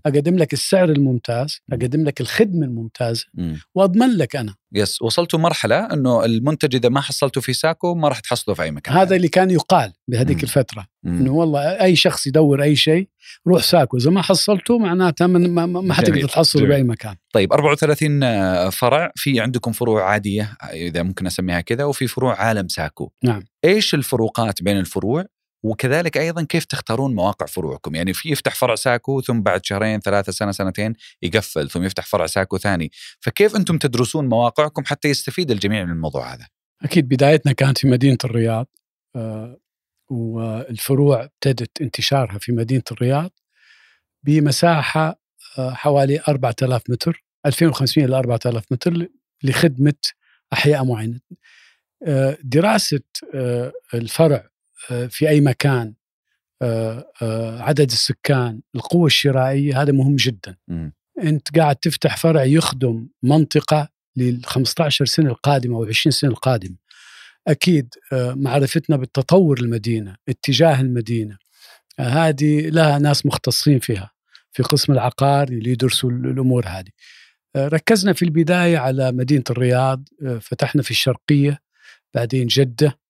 أقدم 0.06 0.38
لك 0.38 0.54
السعر 0.54 0.90
الممتاز 0.90 1.60
مم. 1.70 1.78
أقدم 1.78 2.04
لك 2.04 2.22
الخدمة 2.22 2.66
الممتازة 2.66 3.26
مم. 3.34 3.60
وأضمن 3.76 4.18
لك 4.18 4.36
أنا 4.36 4.56
يس 4.74 5.02
وصلتوا 5.02 5.40
مرحلة 5.40 5.94
إنه 5.94 6.26
المنتج 6.26 6.76
إذا 6.76 6.90
ما 6.90 7.02
حصلته 7.02 7.42
في 7.42 7.54
ساكو 7.54 7.96
ما 7.96 8.08
راح 8.08 8.20
تحصله 8.20 8.56
في 8.56 8.64
أي 8.64 8.72
مكان 8.72 8.96
هذا 8.96 9.16
اللي 9.16 9.28
كان 9.28 9.52
يقال 9.52 9.94
بهذيك. 10.08 10.44
الفترة. 10.44 10.88
إنه 11.06 11.32
والله 11.32 11.62
أي 11.62 11.96
شخص 11.96 12.28
يدور 12.28 12.64
أي 12.64 12.76
شيء 12.76 13.08
روح 13.48 13.64
ساكو 13.64 13.98
إذا 13.98 14.12
ما 14.12 14.22
حصلته 14.22 14.78
معناته 14.78 15.28
ما, 15.28 15.66
ما. 15.66 15.94
حتقدر 15.94 16.28
تحصله. 16.28 16.68
بأي 16.68 16.84
مكان 16.84 17.16
طيب 17.34 17.54
34 17.54 18.70
فرع 18.70 19.12
في 19.16 19.40
عندكم 19.40 19.72
فروع 19.72 20.10
عادية 20.10 20.58
إذا 20.74 21.04
ممكن 21.04 21.28
أسميها 21.28 21.62
كذا 21.62 21.84
وفي 21.84 22.08
فروع 22.08 22.42
عالم 22.42 22.68
ساكو 22.68 23.12
نعم. 23.24 23.44
إيش 23.66 23.94
الفروقات 23.94 24.64
بين 24.64 24.78
الفروع 24.78 25.26
وكذلك 25.64 26.18
أيضا 26.18 26.44
كيف 26.44 26.66
تختارون 26.66 27.16
مواقع 27.16 27.46
فروعكم؟ 27.46 27.96
يعني 27.96 28.14
في 28.14 28.32
يفتح 28.32 28.56
فرع 28.56 28.76
ساكو 28.76 29.22
ثم 29.22 29.42
بعد 29.42 29.66
شهرين 29.66 30.00
ثلاثة 30.00 30.32
سنة 30.32 30.52
سنتين 30.52 30.94
يقفل 31.22 31.70
ثم 31.70 31.84
يفتح 31.84 32.06
فرع 32.06 32.26
ساكو 32.26 32.58
ثاني. 32.58 32.92
فكيف 33.20 33.56
أنتم 33.56 33.78
تدرسون 33.78 34.30
مواقعكم 34.30 34.86
حتى 34.86 35.08
يستفيد 35.08 35.52
الجميع 35.52 35.86
من 35.86 35.92
الموضوع 35.92 36.34
هذا؟ 36.34 36.48
أكيد 36.84 37.08
بدايتنا 37.08 37.52
كانت 37.52 37.78
في 37.78 37.88
مدينة 37.88 38.18
الرياض 38.24 38.68
آه، 39.16 39.58
والفروع 40.10 41.24
ابتدت 41.24 41.82
انتشارها 41.82 42.38
في 42.38 42.52
مدينة 42.52 42.84
الرياض 42.92 43.32
بمساحة 44.24 45.22
آه، 45.58 45.74
حوالي 45.74 46.22
4000 46.28 46.90
متر 46.90 47.24
2500 47.46 48.08
إلى 48.08 48.18
4000 48.18 48.66
متر 48.72 49.08
لخدمة 49.44 49.94
أحياء 50.54 50.86
معينة. 50.86 51.20
آه، 52.08 52.38
دراسة 52.44 53.02
الفرع 53.94 54.51
في 55.10 55.30
أي 55.30 55.42
مكان 55.42 55.94
آه، 56.62 57.12
آه، 57.22 57.62
عدد 57.62 57.92
السكان 57.92 58.62
القوة 58.76 59.06
الشرائية 59.06 59.82
هذا 59.82 59.92
مهم 59.92 60.16
جدا. 60.16 60.56
مم. 60.68 60.94
أنت 61.24 61.58
قاعد 61.58 61.76
تفتح 61.76 62.18
فرع 62.18 62.44
يخدم 62.44 63.08
منطقة 63.24 63.90
لل 64.18 64.46
15 64.46 65.06
سنة 65.06 65.30
القادمة 65.30 65.78
أو 65.78 65.86
20 65.86 66.12
سنة 66.12 66.32
القادمة. 66.32 66.76
أكيد 67.48 67.94
آه، 68.14 68.34
معرفتنا 68.34 68.98
بالتطور 68.98 69.60
المدينة، 69.60 70.16
اتجاه 70.30 70.82
المدينة 70.82 71.38
آه، 72.00 72.04
هذه 72.04 72.70
لها 72.70 73.00
ناس 73.00 73.26
مختصين 73.26 73.80
فيها 73.80 74.12
في 74.52 74.64
قسم 74.64 74.94
العقار 74.94 75.48
اللي 75.48 75.72
يدرسوا 75.72 76.12
الأمور 76.12 76.66
هذه. 76.68 76.90
آه، 77.56 77.68
ركزنا 77.68 78.14
في 78.14 78.26
البداية 78.26 78.78
على 78.78 79.12
مدينة 79.12 79.44
الرياض، 79.50 80.04
آه، 80.26 80.38
فتحنا 80.38 80.82
في 80.82 80.92
الشرقية 80.92 81.60
بعدين 82.14 82.48
جدة 82.48 83.01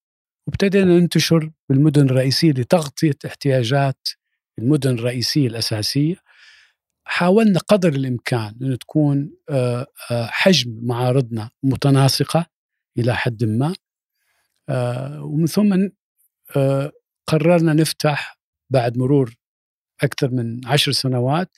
وابتدينا 0.52 1.00
ننتشر 1.00 1.52
بالمدن 1.70 2.06
الرئيسية 2.06 2.52
لتغطية 2.52 3.18
احتياجات 3.26 4.08
المدن 4.60 4.94
الرئيسية 4.94 5.48
الأساسية. 5.48 6.16
حاولنا 7.04 7.60
قدر 7.60 7.90
الإمكان 7.90 8.56
انه 8.62 8.76
تكون 8.76 9.32
آه، 9.50 9.88
آه، 10.12 10.26
حجم 10.26 10.80
معارضنا 10.82 11.50
متناسقة 11.64 12.46
إلى 12.98 13.16
حد 13.16 13.44
ما 13.44 13.74
آه، 14.70 15.24
ومن 15.24 15.46
ثم 15.46 15.88
قررنا 17.28 17.74
نفتح 17.74 18.40
بعد 18.70 18.98
مرور 18.98 19.36
أكثر 20.04 20.32
من 20.32 20.68
عشر 20.68 20.92
سنوات 20.92 21.58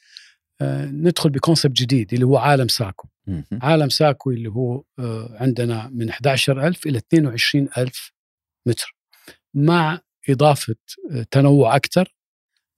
ندخل 0.62 1.30
بكونسبت 1.30 1.82
جديد 1.82 2.14
اللي 2.14 2.26
هو 2.26 2.38
عالم 2.38 2.68
ساكو. 2.68 3.08
عالم 3.62 3.90
ساكو 3.90 4.32
اللي 4.32 4.50
هو 4.50 4.84
عندنا 5.40 5.90
من 5.94 6.10
11000 6.10 6.88
إلى 6.88 6.98
22000 6.98 8.14
متر. 8.66 8.96
مع 9.54 10.00
إضافة 10.30 10.76
آه، 11.12 11.26
تنوع 11.32 11.76
أكثر 11.76 12.16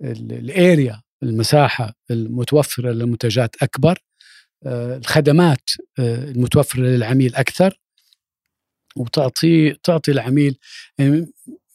ال- 0.04 0.32
الأريا 0.34 1.02
المساحة 1.24 1.94
المتوفرة 2.12 2.92
للمنتجات 2.92 3.56
أكبر 3.64 4.00
آه، 4.66 4.98
الخدمات 4.98 5.70
آه، 6.00 6.24
المتوفرة 6.32 6.82
للعميل 6.82 7.36
أكثر 7.36 7.80
وتعطي 8.98 9.74
تعطي 9.84 10.12
العميل 10.12 10.58
يعني 10.98 11.34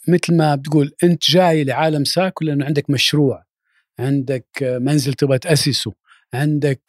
مثل 0.09 0.37
ما 0.37 0.55
بتقول 0.55 0.93
أنت 1.05 1.31
جاي 1.31 1.65
لعالم 1.65 2.05
ساكو 2.05 2.45
لأنه 2.45 2.65
عندك 2.67 2.91
مشروع؟ 2.91 3.45
عندك 3.99 4.47
منزل 4.63 5.15
تبغى 5.15 5.39
تأسسه؟ 5.39 5.93
عندك 6.35 6.83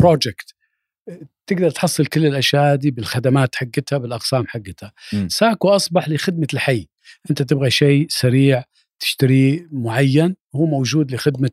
project 0.00 0.54
تقدر 1.46 1.70
تحصل 1.70 2.06
كل 2.06 2.26
الأشياء 2.26 2.72
هذه 2.72 2.90
بالخدمات 2.90 3.54
حقتها 3.56 3.98
بالأقسام 3.98 4.46
حقتها. 4.46 4.92
مم. 5.12 5.28
ساكو 5.28 5.68
أصبح 5.68 6.08
لخدمة 6.08 6.46
الحي. 6.54 6.86
أنت 7.30 7.42
تبغى 7.42 7.70
شيء 7.70 8.06
سريع 8.08 8.64
تشتريه 9.00 9.68
معين 9.72 10.36
هو 10.54 10.66
موجود 10.66 11.12
لخدمة. 11.12 11.50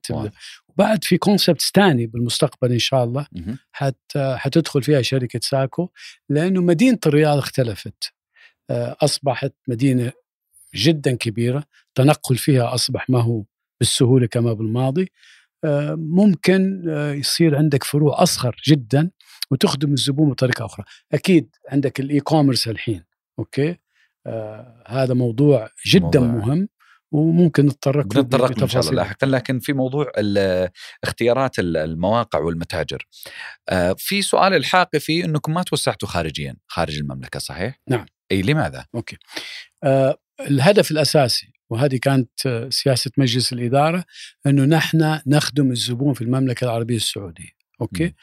وبعد 0.68 1.04
في 1.04 1.18
concepts 1.18 1.72
ثاني 1.76 2.08
بالمستقبل 2.08 2.72
إن 2.72 2.80
شاء 2.80 3.04
الله. 3.04 3.28
حت 3.72 4.18
حتدخل 4.18 4.84
فيها 4.84 5.02
شركة 5.02 5.40
ساكو. 5.44 5.90
لأنه 6.30 6.62
مدينة 6.62 7.00
الرياض 7.06 7.38
اختلفت. 7.38 8.14
آه، 8.70 8.96
أصبحت 9.02 9.54
مدينة 9.68 10.12
جدا 10.76 11.16
كبيرة. 11.16 11.64
تنقل 11.96 12.38
فيها 12.38 12.74
أصبح 12.74 13.10
ما 13.10 13.22
هو 13.22 13.44
بالسهولة 13.80 14.28
كما 14.28 14.54
بالماضي. 14.54 15.12
آه، 15.64 15.96
ممكن 15.96 16.90
آه، 16.90 17.14
يصير 17.14 17.56
عندك 17.56 17.84
فروع 17.84 18.24
أصغر 18.24 18.62
جدا. 18.68 19.12
وتخدم 19.52 19.94
الزبون 19.94 20.30
بطريقة 20.30 20.66
أخرى 20.66 20.86
أكيد 21.14 21.56
عندك 21.70 22.00
ال 22.00 22.20
e-commerce 22.20 22.68
الحين 22.68 23.04
أوكي 23.40 23.78
آه 24.28 24.84
هذا 24.88 25.14
موضوع 25.14 25.70
جدا 25.88 26.20
موضوع. 26.20 26.46
مهم 26.46 26.70
وممكن 27.12 27.66
نتطرق 27.66 28.16
له 28.16 28.22
بنتطرق 28.22 28.62
إن 28.62 28.68
شاء 28.68 28.82
الله. 28.82 28.94
لاحقا 28.94 29.28
لكن 29.28 29.60
في 29.60 29.74
موضوع 29.74 30.12
اختيارات 31.04 31.60
ال- 31.60 31.78
المواقع 31.78 32.40
والمتاجر 32.40 33.08
آه، 33.70 33.96
في 33.98 34.22
سؤال 34.22 34.54
الحاقي 34.54 35.00
فيه 35.00 35.26
إنكم 35.26 35.54
ما 35.54 35.64
توسعتوا 35.64 36.08
خارجيا 36.08 36.56
خارج 36.68 36.98
المملكة 36.98 37.40
صحيح؟ 37.40 37.80
نعم. 37.90 38.06
إي 38.32 38.42
لماذا؟ 38.42 38.86
أوكي 38.96 39.18
آه 39.84 40.18
الهدف 40.40 40.92
الأساسي 40.92 41.54
وهذه 41.70 41.98
كانت 41.98 42.68
سياسة 42.70 43.12
مجلس 43.18 43.54
الإدارة 43.54 44.06
إنه 44.48 44.66
نحن 44.66 45.20
نخدم 45.28 45.72
الزبون 45.72 46.14
في 46.14 46.22
المملكة 46.22 46.66
العربية 46.66 46.96
السعودية 46.96 47.50
أوكي 47.82 48.04
مم. 48.06 48.14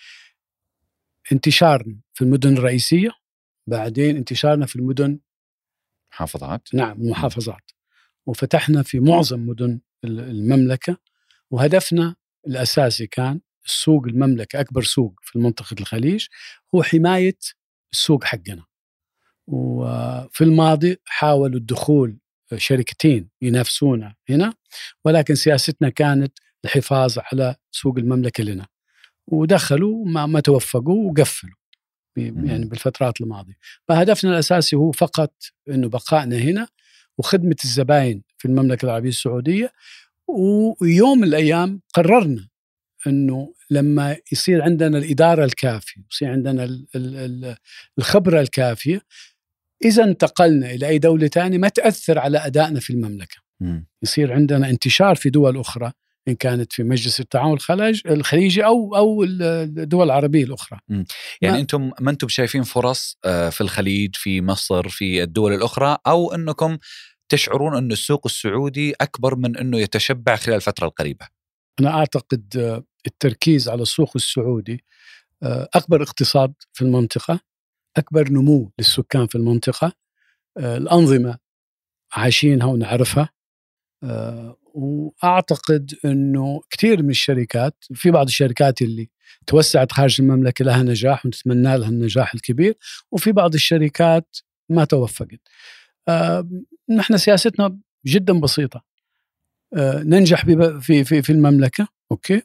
انتشارنا 1.32 1.96
في 2.14 2.24
المدن 2.24 2.56
الرئيسية 2.56 3.10
بعدين 3.66 4.16
انتشارنا 4.16 4.66
في 4.66 4.76
المدن 4.76 5.18
محافظات. 6.12 6.68
نعم 6.74 7.00
المحافظات 7.00 7.70
وفتحنا 8.26 8.82
في 8.82 9.00
معظم 9.00 9.40
مدن 9.46 9.80
ال- 10.04 10.20
المملكة 10.20 10.96
وهدفنا 11.50 12.16
الأساسي 12.46 13.06
كان 13.06 13.40
السوق 13.64 14.06
المملكة 14.06 14.60
أكبر 14.60 14.82
سوق 14.82 15.20
في 15.22 15.38
منطقة 15.38 15.76
الخليج 15.80 16.26
هو 16.74 16.82
حماية 16.82 17.38
السوق 17.92 18.24
حقنا. 18.24 18.64
وفي 19.46 20.44
الماضي 20.44 20.96
حاولوا 21.04 21.58
الدخول 21.58 22.18
شركتين 22.56 23.30
ينافسونا 23.42 24.14
هنا 24.28 24.54
ولكن 25.04 25.34
سياستنا 25.34 25.88
كانت 25.88 26.38
الحفاظ 26.64 27.18
على 27.18 27.56
سوق 27.70 27.98
المملكة 27.98 28.44
لنا. 28.44 28.66
ودخلوا 29.30 30.06
ما, 30.06 30.26
ما 30.26 30.40
توفقوا 30.40 31.10
وقفلوا. 31.10 31.54
يعني 32.16 32.64
بالفترات 32.64 33.20
الماضية 33.20 33.54
فهدفنا 33.88 34.30
الأساسي 34.30 34.76
هو 34.76 34.92
فقط 34.92 35.32
إنه 35.68 35.88
بقائنا 35.88 36.36
هنا 36.38 36.68
وخدمة 37.18 37.56
الزباين 37.64 38.22
في 38.38 38.48
المملكة 38.48 38.86
العربية 38.86 39.08
السعودية 39.08 39.72
ويوم 40.80 41.18
من 41.18 41.24
الأيام 41.24 41.80
قررنا 41.94 42.48
إنه 43.06 43.54
لما 43.70 44.16
يصير 44.32 44.62
عندنا 44.62 44.98
الإدارة 44.98 45.44
الكافية 45.44 46.00
يصير 46.12 46.28
عندنا 46.30 46.64
ال- 46.64 46.86
ال- 46.94 47.16
ال- 47.16 47.56
الخبرة 47.98 48.40
الكافية 48.40 49.00
إذا 49.84 50.04
انتقلنا 50.04 50.70
إلى 50.70 50.88
أي 50.88 50.98
دولة 50.98 51.26
ثانية 51.28 51.58
ما 51.58 51.68
تأثر 51.68 52.18
على 52.18 52.38
أدائنا 52.38 52.80
في 52.80 52.90
المملكة 52.92 53.36
مم. 53.60 53.86
يصير 54.02 54.32
عندنا 54.32 54.70
انتشار 54.70 55.14
في 55.16 55.30
دول 55.30 55.60
أخرى 55.60 55.92
إن 56.28 56.34
كانت 56.34 56.72
في 56.72 56.82
مجلس 56.82 57.20
التعاون 57.20 57.52
الخليج 57.54 58.02
الخليجي 58.06 58.64
أو 58.64 58.96
أو 58.96 59.22
الدول 59.24 60.06
العربية 60.06 60.44
الأخرى. 60.44 60.78
يعني 61.40 61.54
ما- 61.54 61.60
أنتم 61.60 61.90
ما 62.00 62.10
أنتم 62.10 62.28
شايفين 62.28 62.62
فرص 62.62 63.16
آه، 63.24 63.48
في 63.50 63.60
الخليج 63.60 64.16
في 64.16 64.40
مصر 64.42 64.88
في 64.88 65.22
الدول 65.22 65.52
الأخرى 65.54 65.96
أو 66.06 66.34
أنكم 66.34 66.78
تشعرون 67.28 67.76
انه 67.76 67.92
السوق 67.92 68.22
السعودي 68.26 68.94
أكبر 69.00 69.34
من 69.36 69.56
أنه 69.56 69.78
يتشبع 69.78 70.36
خلال 70.36 70.56
الفترة 70.56 70.86
القريبة؟ 70.86 71.28
أنا 71.80 71.90
أعتقد 71.90 72.56
آه، 72.56 72.84
التركيز 73.06 73.68
على 73.68 73.82
السوق 73.82 74.12
السعودي 74.16 74.84
آه، 75.42 75.68
أكبر 75.74 76.02
اقتصاد 76.02 76.52
في 76.72 76.82
المنطقة 76.82 77.40
أكبر 77.96 78.28
نمو 78.32 78.72
للسكان 78.78 79.26
في 79.26 79.34
المنطقة 79.34 79.92
الأنظمة 80.58 81.38
عايشينها 82.12 82.66
ونعرفها 82.66 83.28
وأعتقد 84.74 85.94
إنه 86.04 86.60
كثير 86.70 87.02
من 87.02 87.10
الشركات 87.10 87.84
في 87.94 88.10
بعض 88.10 88.26
الشركات 88.26 88.82
اللي 88.82 89.10
توسعت 89.46 89.92
خارج 89.92 90.20
المملكة 90.20 90.64
لها 90.64 90.82
نجاح 90.82 91.26
ونتمنى 91.26 91.78
لها 91.78 91.88
النجاح 91.88 92.34
الكبير 92.34 92.74
وفي 93.10 93.32
بعض 93.32 93.54
الشركات 93.54 94.36
ما 94.68 94.84
توفقت. 94.84 95.40
آه، 96.08 96.48
نحن 96.90 97.16
سياستنا 97.16 97.78
جدا 98.06 98.40
بسيطة 98.40 98.84
آه، 99.76 100.02
ننجح 100.02 100.44
في 100.80 101.04
في 101.04 101.22
في 101.22 101.32
المملكة 101.32 101.88
أوكي 102.12 102.42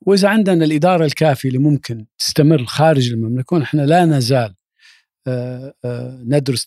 وإذا 0.00 0.28
عندنا 0.28 0.64
الإدارة 0.64 1.04
الكافية 1.04 1.48
اللي 1.48 1.58
ممكن 1.58 2.06
تستمر 2.18 2.64
خارج 2.64 3.12
المملكة 3.12 3.56
ونحن 3.56 3.80
لا 3.80 4.04
نزال 4.04 4.54
آه، 5.26 5.74
آه، 5.84 6.22
ندرس 6.26 6.64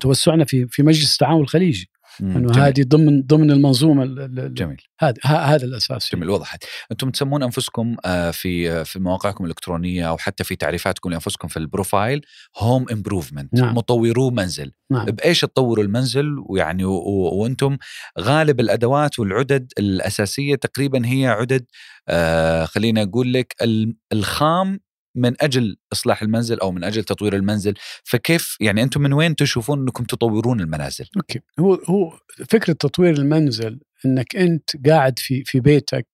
توسعنا 0.00 0.44
في 0.44 0.66
في 0.66 0.82
مجلس 0.82 1.12
التعاون 1.12 1.42
الخليجي. 1.42 1.90
انه. 2.20 2.66
هذه 2.66 2.82
ضمن 2.88 3.22
ضمن 3.22 3.50
المنظومة 3.50 4.02
ال- 4.02 4.20
ال- 4.20 4.38
ال- 4.40 4.54
جميل. 4.54 4.76
هذا 5.00 5.14
هذا 5.24 5.64
الأساس. 5.64 6.12
جميل 6.14 6.30
وضحت 6.30 6.64
أنتم 6.92 7.10
تسمون 7.10 7.42
أنفسكم 7.42 7.96
آه، 8.04 8.30
في 8.30 8.70
آه، 8.70 8.82
في 8.82 8.98
مواقعكم 8.98 9.44
الإلكترونية 9.44 10.08
أو 10.08 10.18
حتى 10.18 10.44
في 10.44 10.56
تعريفاتكم 10.56 11.10
لانفسكم 11.10 11.48
في 11.48 11.56
ال 11.56 11.64
profile 11.64 12.20
home 12.58 12.86
improvement 12.92 13.54
نعم. 13.54 13.74
مطورو 13.74 14.30
منزل. 14.30 14.72
نعم. 14.90 15.04
بإيش 15.06 15.40
تطوروا 15.40 15.84
المنزل؟ 15.84 16.26
ويعني 16.46 16.84
وأنتم 16.84 17.76
غالب 18.20 18.60
الأدوات 18.60 19.18
والعدد 19.18 19.72
الأساسية 19.78 20.54
تقريبا 20.54 21.06
هي 21.06 21.26
عدد 21.26 21.64
آه 22.08 22.64
خلينا 22.64 23.02
أقول 23.02 23.32
لك 23.32 23.54
ال- 23.62 23.96
الخام 24.12 24.80
من 25.14 25.34
أجل 25.40 25.76
إصلاح 25.92 26.22
المنزل 26.22 26.60
أو 26.60 26.72
من 26.72 26.84
أجل 26.84 27.04
تطوير 27.04 27.36
المنزل 27.36 27.74
فكيف 28.04 28.56
يعني 28.60 28.82
أنتم 28.82 29.00
من 29.00 29.12
وين 29.12 29.36
تشوفون 29.36 29.80
إنكم 29.80 30.04
تطورون 30.04 30.60
المنازل؟ 30.60 31.06
أوكي. 31.16 31.40
هو 31.58 31.74
هو 31.74 32.18
فكرة 32.48 32.72
تطوير 32.72 33.14
المنزل 33.14 33.80
إنك 34.06 34.36
أنت 34.36 34.86
قاعد 34.86 35.18
في 35.18 35.44
في 35.44 35.60
بيتك 35.60 36.06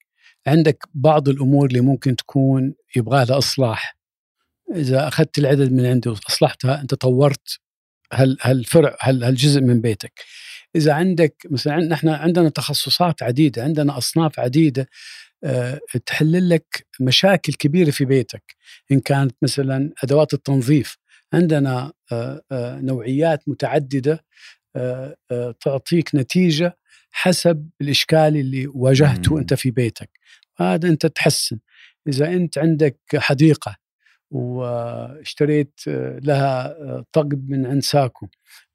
عندك 0.47 0.85
بعض 0.95 1.29
الأمور 1.29 1.67
اللي 1.67 1.81
ممكن 1.81 2.17
تكون 2.17 2.75
يبغى 2.97 3.25
لها 3.25 3.39
اصلاح 3.39 3.97
إذا 4.75 5.09
أخذت 5.09 5.39
العدد 5.39 5.73
من 5.73 5.87
عندي 5.87 6.09
وأصلحتها 6.09 6.81
أنت 6.81 6.95
طورت 6.95 7.59
هال 8.13 8.37
هالفرع 8.41 8.97
هال 9.01 9.25
هالجزء 9.25 9.61
من 9.61 9.81
بيتك. 9.81 10.25
إذا 10.77 10.93
عندك 10.93 11.47
مثلا 11.51 11.77
نحن 11.77 12.09
عندنا 12.09 12.49
تخصصات 12.49 13.23
عديدة 13.23 13.65
عندنا 13.65 13.99
أصناف 13.99 14.41
عديدة 14.41 14.89
تحل 16.07 16.49
لك 16.49 16.87
مشاكل 17.01 17.53
كبيرة 17.53 17.91
في 17.91 18.05
بيتك. 18.05 18.57
إن 18.93 19.01
كانت 19.01 19.37
مثلا 19.43 19.93
أدوات 20.05 20.35
التنظيف 20.35 20.97
عندنا 21.33 21.93
آه، 22.13 22.43
آه، 22.53 22.81
نوعيات 22.81 23.49
متعددة 23.49 24.25
آه، 24.77 25.17
آه، 25.31 25.55
تعطيك 25.61 26.15
نتيجة 26.15 26.79
حسب 27.11 27.69
الإشكال 27.81 28.37
اللي 28.37 28.67
واجهته 28.67 29.33
مم. 29.33 29.39
أنت 29.39 29.55
في 29.55 29.71
بيتك. 29.71 30.11
هذا 30.59 30.89
أنت 30.89 31.07
تحسن. 31.07 31.59
إذا 32.09 32.29
أنت 32.33 32.59
عندك 32.59 32.99
حديقة 33.15 33.77
واشتريت 34.31 35.81
آه، 35.89 36.19
لها 36.23 36.67
آه، 36.67 37.05
طقم 37.13 37.43
من 37.49 37.67
عند 37.67 37.83
ساكو 37.83 38.29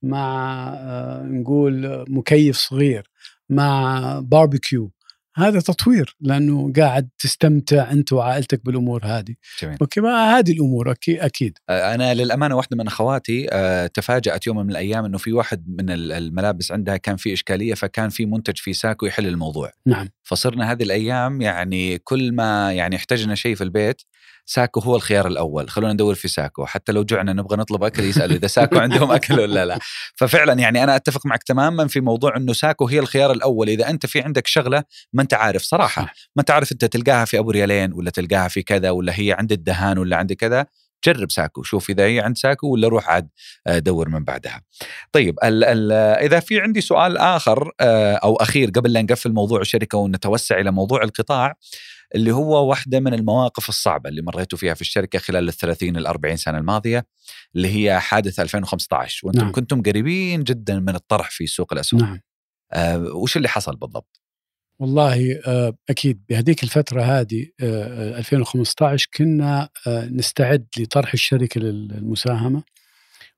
مع 0.04 0.67
آه، 0.78 1.23
نقول 1.23 2.06
مكيف 2.10 2.58
صغير 2.58 3.10
مع 3.49 4.19
باربيكيو 4.19 4.91
هذا 5.36 5.60
تطوير 5.60 6.15
لأنه 6.21 6.74
قاعد 6.76 7.10
تستمتع 7.19 7.91
أنت 7.91 8.13
وعائلتك 8.13 8.65
بالأمور 8.65 9.06
هذه. 9.06 9.36
جميل. 9.62 9.78
أوكي 9.82 10.02
ما 10.02 10.38
هذه 10.38 10.52
الأمور 10.52 10.91
أكيد. 10.91 11.19
أكيد 11.19 11.58
أنا 11.69 12.13
للأمانة 12.13 12.56
واحدة 12.56 12.78
من 12.78 12.88
أخواتي 12.88 13.48
تفاجأت 13.93 14.48
يوم 14.48 14.58
من 14.58 14.69
الأيام 14.69 15.06
إنه 15.06 15.17
في 15.17 15.34
واحد 15.34 15.65
من 15.67 15.89
ال- 15.89 16.12
الملابس 16.12 16.71
عندها 16.71 16.98
كان 16.98 17.15
في 17.15 17.34
إشكالية 17.34 17.74
فكان 17.74 18.10
في 18.10 18.26
منتج 18.26 18.58
في 18.58 18.74
ساكو 18.74 19.06
يحل 19.06 19.28
الموضوع. 19.28 19.71
نعم. 19.86 20.10
فصرنا 20.24 20.71
هذه 20.71 20.84
الأيام 20.84 21.41
يعني 21.41 21.98
كل 21.98 22.32
ما 22.32 22.74
يعني 22.74 22.95
احتجنا 22.95 23.36
شيء 23.36 23.56
في 23.56 23.63
البيت 23.63 24.02
ساكو 24.45 24.79
هو 24.79 24.95
الخيار 24.95 25.27
الأول. 25.27 25.69
خلونا 25.69 25.93
ندور 25.93 26.15
في 26.15 26.27
ساكو. 26.27 26.65
حتى 26.65 26.91
لو 26.91 27.03
جعنا 27.03 27.34
نبغى 27.34 27.58
نطلب 27.58 27.84
أكل 27.84 28.03
يسالوا 28.03 28.36
إذا 28.36 28.47
ساكو 28.47 28.79
عندهم 28.79 29.12
أكل 29.12 29.39
ولا 29.39 29.65
لا. 29.65 29.79
ففعلا 30.15 30.53
يعني 30.53 30.84
أنا 30.84 30.95
أتفق 30.95 31.25
معك 31.25 31.43
تماما 31.43 31.88
في 31.88 32.01
موضوع 32.01 32.38
إنه 32.38 32.53
ساكو 32.53 32.88
هي 32.88 32.99
الخيار 32.99 33.31
الأول. 33.31 33.69
إذا 33.69 33.89
أنت 33.89 34.05
في 34.05 34.21
عندك 34.21 34.47
شغلة 34.47 34.84
ما 35.13 35.21
أنت 35.21 35.34
عارف 35.34 35.62
صراحة. 35.62 36.13
ما 36.36 36.43
تعرف 36.43 36.71
أنت 36.71 36.86
تلقاها 36.86 37.25
في 37.25 37.39
أبو 37.39 37.51
ريالين 37.51 37.93
ولا 37.93 38.12
تلقاها 38.12 38.47
في 38.47 38.62
كذا 38.62 38.89
ولا 38.89 39.13
هي 39.15 39.36
عند 39.39 39.51
الدهان 39.51 39.97
ولا 39.97 40.17
عند 40.17 40.34
كذا. 40.34 40.65
جرب 41.05 41.31
ساكو. 41.31 41.63
شوف 41.63 41.89
إذا 41.89 42.03
هي 42.03 42.19
عند 42.19 42.38
ساكو 42.38 42.67
ولا 42.67 42.88
روح 42.88 43.10
عاد 43.10 43.29
آه، 43.67 43.79
دور 43.79 44.10
من 44.10 44.23
بعدها. 44.23 44.62
طيب 45.12 45.36
ال 45.43 45.63
ال 45.63 45.91
إذا 46.25 46.39
في 46.39 46.60
عندي 46.60 46.81
سؤال 46.81 47.17
آخر 47.17 47.71
آه، 47.79 48.15
أو 48.15 48.36
أخير 48.36 48.69
قبل 48.69 48.93
لا 48.93 49.01
نقفل 49.01 49.31
موضوع 49.31 49.62
الشركة 49.62 49.97
ونتوسع 49.97 50.60
إلى 50.60 50.71
موضوع 50.71 51.03
القطاع. 51.03 51.53
اللي 52.15 52.32
هو 52.32 52.69
واحدة 52.69 52.99
من 52.99 53.13
المواقف 53.13 53.69
الصعبة 53.69 54.10
اللي 54.10 54.21
مريتوا 54.21 54.58
فيها 54.58 54.73
في 54.73 54.82
الشركة 54.82 55.19
خلال 55.19 55.49
ال 55.49 55.54
30 55.54 55.97
ال 55.97 56.08
40 56.08 56.36
سنة 56.36 56.58
الماضية 56.58 57.06
اللي 57.56 57.67
هي 57.67 57.99
حادث 57.99 58.39
2015 58.39 59.28
وأنتم 59.28 59.41
نعم. 59.41 59.51
كنتم 59.51 59.82
قريبين 59.82 60.43
جدا 60.43 60.80
من 60.80 60.95
الطرح 60.95 61.30
في 61.30 61.47
سوق 61.47 61.73
الاسهم. 61.73 61.99
نعم. 61.99 62.19
آه 62.71 62.97
وش 62.97 63.38
اللي 63.38 63.47
حصل 63.47 63.75
بالضبط؟ 63.75 64.21
والله 64.80 65.41
آه، 65.47 65.78
أكيد 65.89 66.21
بهذيك 66.30 66.63
الفترة 66.63 67.01
هذه 67.01 67.47
2015 67.62 69.08
آه، 69.08 69.17
كنا 69.17 69.69
آه، 69.88 70.06
نستعد 70.06 70.67
لطرح 70.80 71.13
الشركة 71.13 71.62
للمساهمة 71.62 72.63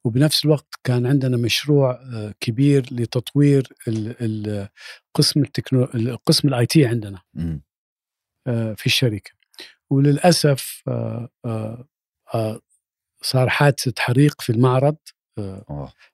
وبنفس 0.04 0.46
الوقت 0.46 0.76
كان 0.84 1.06
عندنا 1.06 1.38
مشروع 1.38 2.00
كبير 2.40 2.86
لتطوير 2.92 3.68
قسم 5.13 5.42
التكنو 5.42 5.86
قسم 6.26 6.48
الآي 6.48 6.66
تي 6.66 6.86
عندنا 6.86 7.20
في 8.78 8.86
الشركة. 8.86 9.32
وللأسف 9.90 10.84
صار 13.22 13.50
حادثه 13.50 13.94
حريق 14.00 14.42
في 14.42 14.50
المعرض 14.50 14.98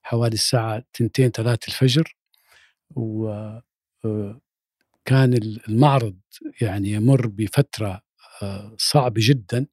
حوالي 0.02 0.34
الساعة 0.34 0.84
2 0.96 1.32
3 1.32 1.68
الفجر. 1.68 2.16
و 2.96 3.34
كان 5.06 5.34
المعرض 5.68 6.16
يعني 6.62 6.90
يمر 6.90 7.28
بفترة 7.28 8.02
آه، 8.42 8.76
صعبة 8.78 9.22
جدا. 9.24 9.66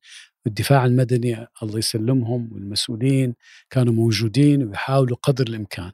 والدفاع 0.44 0.84
المدني 0.86 1.46
الله 1.62 1.78
يسلمهم 1.78 2.52
والمسؤولين 2.52 3.34
كانوا 3.70 3.92
موجودين 3.92 4.62
ويحاولوا 4.62 5.16
قدر 5.22 5.46
الإمكان. 5.48 5.92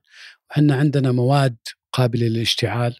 وحنا 0.50 0.76
عندنا 0.76 1.12
مواد 1.12 1.56
قابلة 1.92 2.26
للاشتعال 2.26 2.96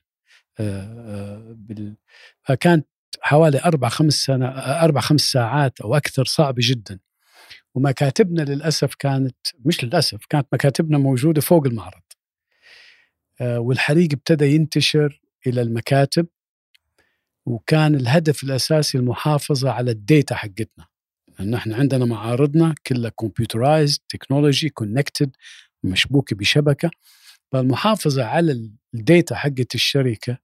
آه، 0.61 1.57
آه، 1.71 1.97
فكانت 2.43 2.87
حوالي 3.21 3.61
أربع 3.65 3.89
خمس 3.89 4.15
سنة 4.15 4.47
أربع 4.59 5.01
خمس 5.01 5.21
ساعات 5.21 5.81
أو 5.81 5.97
أكثر 5.97 6.25
صعبة 6.25 6.59
جدا. 6.61 6.99
ومكاتبنا 7.75 8.43
للأسف 8.43 8.95
كانت 8.95 9.37
مش 9.65 9.85
للأسف 9.85 10.19
كانت 10.29 10.47
مكاتبنا 10.53 10.99
موجودة 10.99 11.41
فوق 11.41 11.67
المعرض. 11.67 12.03
والحريق 13.41 14.09
ابتدى 14.13 14.55
ينتشر 14.55 15.21
إلى 15.47 15.63
المكاتب 15.63 16.27
وكان 17.47 17.95
الهدف 17.95 18.45
الأساسي 18.45 18.99
المحافظة 18.99 19.71
على 19.71 19.91
ال 19.91 20.00
data 20.00 20.35
حقتنا. 20.35 20.87
لأن 21.39 21.55
إحنا 21.55 21.77
عندنا 21.77 22.05
معارضنا 22.05 22.75
كلها 22.87 23.11
computerized 23.11 24.01
technology 24.09 24.69
connected 24.69 25.37
مشبوكة 25.85 26.37
بشبكة. 26.37 26.91
فالمحافظة 27.53 28.25
على 28.25 28.71
الديتا 28.95 29.35
حقت 29.35 29.75
الشركة 29.75 30.39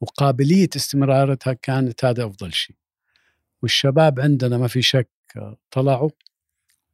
وقابلية 0.00 0.68
استمرارتها 0.76 1.52
كانت 1.52 2.04
هذا 2.04 2.26
أفضل 2.26 2.52
شيء. 2.52 2.76
والشباب 3.62 4.20
عندنا 4.20 4.58
ما 4.58 4.68
في 4.68 4.82
شك 4.82 5.10
طلعوا 5.70 6.10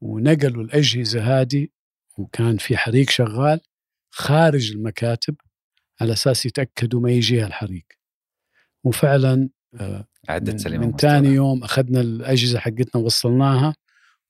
ونقلوا 0.00 0.62
الأجهزة 0.64 1.40
هذه 1.40 1.68
وكان 2.18 2.56
في 2.56 2.76
حريق 2.76 3.10
شغال 3.10 3.60
خارج 4.10 4.72
المكاتب 4.72 5.36
على 6.00 6.12
أساس 6.12 6.46
يتأكدوا 6.46 7.00
ما 7.00 7.10
يجيها 7.10 7.46
الحريق 7.46 7.86
وفعلا 8.84 9.48
آه، 9.74 10.06
عدت 10.28 10.60
سليمه 10.60 10.86
من 10.86 10.96
ثاني 10.96 11.28
يوم 11.28 11.64
أخذنا 11.64 12.00
الأجهزة 12.00 12.58
حقتنا 12.58 13.02
ووصلناها 13.02 13.74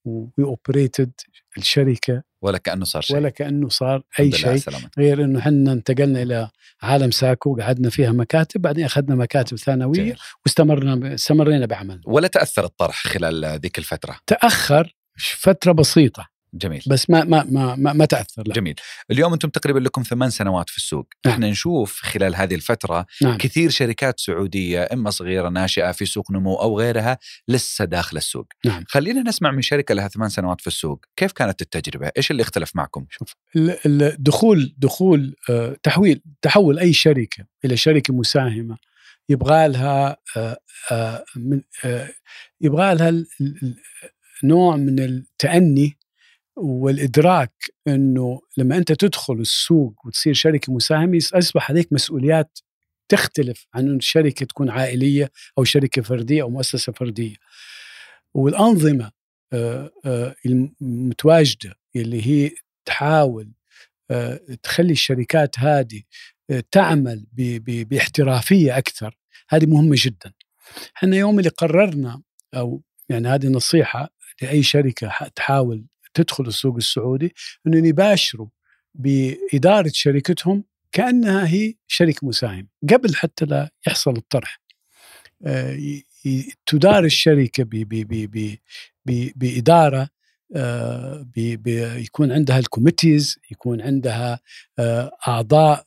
we 0.05 0.45
operated 0.45 1.13
الشركة 1.59 2.23
ولا 2.43 2.59
كأنه 2.59 2.85
صار 2.85 3.03
شيء. 3.03 3.17
ولا 3.17 3.29
كأنه 3.29 3.69
صار 3.69 4.03
أي 4.21 4.33
شيء. 4.33 4.61
غير 4.99 5.25
إنه 5.25 5.39
إحنا 5.39 5.73
انتقلنا 5.73 6.23
إلى 6.23 6.49
عالم 6.83 7.11
ساكو 7.11 7.57
قعدنا 7.61 7.91
فيها 7.91 8.13
مكاتب 8.13 8.63
بعدين 8.63 8.85
أخذنا 8.85 9.15
مكاتب 9.15 9.57
ثانوية 9.57 9.99
جميل. 9.99 10.17
واستمرنا 10.45 11.15
استمرينا 11.15 11.67
بعمل. 11.67 12.01
ولا 12.07 12.29
تأثر 12.29 12.65
الطرح 12.65 13.07
خلال 13.07 13.45
ذيك 13.45 13.79
الفترة؟ 13.79 14.19
تأخر 14.27 14.95
فترة 15.19 15.73
بسيطة. 15.73 16.36
جميل 16.59 16.83
بس 16.87 17.11
ما 17.11 17.25
ما 17.25 17.47
ما 17.51 17.77
ما, 17.77 17.93
ما 17.93 18.05
تأثر 18.05 18.43
لا. 18.47 18.55
جميل 18.55 18.75
اليوم 19.11 19.33
أنتم 19.33 19.49
تقريبا 19.49 19.79
لكم 19.79 20.03
ثمان 20.03 20.31
سنوات 20.31 20.71
في 20.71 20.77
السوق 20.77 21.09
نعم. 21.27 21.35
إحنا 21.35 21.51
نشوف 21.51 22.01
خلال 22.03 22.37
هذه 22.37 22.55
الفترة 22.55 23.07
نعم. 23.23 23.37
كثير 23.37 23.71
شركات 23.71 24.21
سعودية 24.21 24.89
إما 24.93 25.11
صغيرة 25.11 25.49
ناشئة 25.49 25.93
في 25.93 26.07
سوق 26.07 26.31
نمو 26.31 26.55
أو 26.55 26.79
غيرها 26.79 27.19
لسه 27.49 27.85
داخل 27.85 28.17
السوق 28.17 28.47
نعم. 28.65 28.85
خلينا 28.89 29.23
نسمع 29.23 29.51
من 29.51 29.63
شركة 29.63 29.95
لها 29.95 30.09
ثمان 30.09 30.29
سنوات 30.29 30.61
في 30.61 30.67
السوق 30.67 31.05
كيف 31.17 31.33
كانت 31.33 31.63
التجربة 31.63 32.11
إيش 32.17 32.31
اللي 32.31 32.43
اختلف 32.43 32.77
معكم 32.77 33.07
شوف 33.11 33.35
الدخول 33.87 34.75
دخول 34.79 35.35
آه، 35.51 35.77
تحويل 35.83 36.23
تحول 36.43 36.79
أي 36.79 36.93
شركة 36.93 37.47
إلى 37.65 37.77
شركة 37.77 38.15
مساهمة 38.15 38.77
يبغى 39.29 39.69
لها 39.69 40.17
آه، 40.37 40.59
آه، 40.91 41.25
يبغى 42.61 42.95
لها 42.95 43.25
نوع 44.45 44.77
من 44.77 45.01
التأني 45.01 45.97
والإدراك 46.57 47.53
إنه 47.89 48.41
لما 48.57 48.77
أنت 48.77 48.93
تدخل 48.93 49.35
السوق 49.35 50.07
وتصير 50.07 50.35
شركة 50.35 50.73
مساهمة 50.73 51.19
أصبح 51.33 51.71
عليك 51.71 51.93
مسؤوليات 51.93 52.59
تختلف 53.09 53.67
عن 53.75 54.01
شركة 54.01 54.47
تكون 54.47 54.71
عائلية 54.71 55.31
أو 55.59 55.65
شركة 55.65 56.03
فردية 56.03 56.43
أو 56.43 56.51
مؤسسة 56.51 56.93
فردية. 56.93 57.37
والأنظمة 58.35 59.13
المتواجدة 60.47 61.75
اللي 61.97 62.27
هي 62.27 62.51
تحاول 62.85 63.53
تخلي 64.63 64.93
الشركات 64.93 65.59
هذه 65.59 66.03
تعمل 66.71 67.27
باحترافية 67.91 68.79
أكثر 68.79 69.19
هذه 69.49 69.67
مهمة 69.67 69.97
جدا. 69.99 70.33
إحنا 70.97 71.17
يوم 71.17 71.39
اللي 71.39 71.51
قررنا 71.51 72.23
أو 72.55 72.83
يعني 73.09 73.29
هذه 73.29 73.47
نصيحة 73.47 74.11
لأي 74.43 74.63
شركة 74.63 75.29
تحاول 75.37 75.87
تدخل 76.17 76.47
السوق 76.47 76.77
السعودي 76.77 77.35
انه 77.67 77.89
يباشروا 77.89 78.49
بإدارة 78.95 79.91
شركتهم 79.95 80.65
كأنها 80.93 81.47
هي 81.49 81.75
شركه 81.87 82.27
مساهم 82.27 82.69
قبل 82.91 83.15
حتى 83.15 83.45
لا 83.45 83.71
يحصل 83.87 84.17
الطرح. 84.17 84.61
آه، 85.47 85.79
تدار 86.67 87.05
الشركة 87.05 87.65
بإدارة 89.37 90.09
آه، 90.57 91.27
يكون 91.97 92.33
عندها 92.33 92.59
الكوميتيز 92.59 93.39
يكون 93.51 93.81
عندها 93.81 94.41
آه، 94.79 95.11
أعضاء 95.29 95.85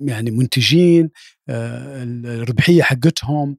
يعني 0.00 0.30
منتجين 0.30 1.10
الربحية 1.48 2.82
حقتهم 2.82 3.56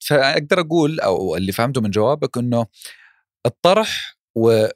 فأقدر 0.00 0.60
أقول 0.60 1.00
أو 1.00 1.36
اللي 1.36 1.52
فهمته 1.52 1.80
من 1.80 1.90
جوابك 1.90 2.38
إنه 2.38 2.66
الطرح 3.46 4.18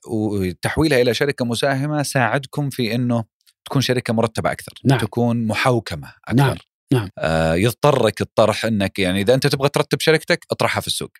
وتحويلها 0.07 1.03
إلى 1.03 1.15
شركة 1.15 1.45
مساهمة 1.45 2.03
ساعدكم 2.03 2.71
في 2.71 2.95
إنه 2.95 3.25
تكون 3.65 3.83
شركة 3.83 4.13
مرتبة 4.13 4.53
أكثر 4.53 4.73
نعم. 4.85 4.99
تكون 4.99 5.47
محوكمة 5.47 6.15
أكثر 6.25 6.45
نعم. 6.45 6.57
نعم. 6.93 7.09
آه 7.19 7.55
يضطرك 7.55 8.21
الطرح 8.21 8.65
إنك 8.65 8.99
يعني 8.99 9.21
إذا 9.21 9.35
أنت 9.35 9.47
تبغى 9.47 9.69
ترتب 9.69 10.01
شركتك 10.01 10.47
اطرحها 10.51 10.81
في 10.81 10.87
السوق 10.87 11.11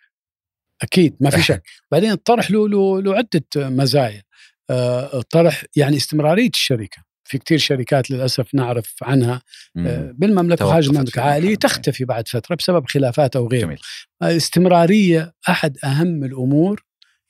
أكيد 0.81 1.15
ما 1.19 1.29
في 1.29 1.41
شك 1.53 1.63
بعدين 1.91 2.11
الطرح 2.11 2.51
له 2.51 2.69
له 2.69 3.01
له 3.01 3.15
عدة 3.15 3.45
مزايا 3.55 4.23
آه 4.69 5.19
الطرح 5.19 5.63
يعني 5.75 5.97
استمرارية 5.97 6.49
الشركة 6.49 7.03
في 7.23 7.37
كثير 7.37 7.57
شركات 7.57 8.11
للأسف 8.11 8.55
نعرف 8.55 8.93
عنها. 9.01 9.41
مم. 9.75 9.87
آه، 9.87 10.13
بالمملكة 10.17 10.65
وخارج 10.65 10.89
المملكه 10.89 11.21
عالية 11.21 11.55
تختفي 11.55 12.05
بعد 12.05 12.27
فترة 12.27 12.55
بسبب 12.55 12.89
خلافات 12.89 13.35
أو 13.35 13.47
غيره. 13.47 13.77
الاستمراريه 14.23 15.33
أحد 15.49 15.77
أهم 15.83 16.23
الأمور 16.23 16.83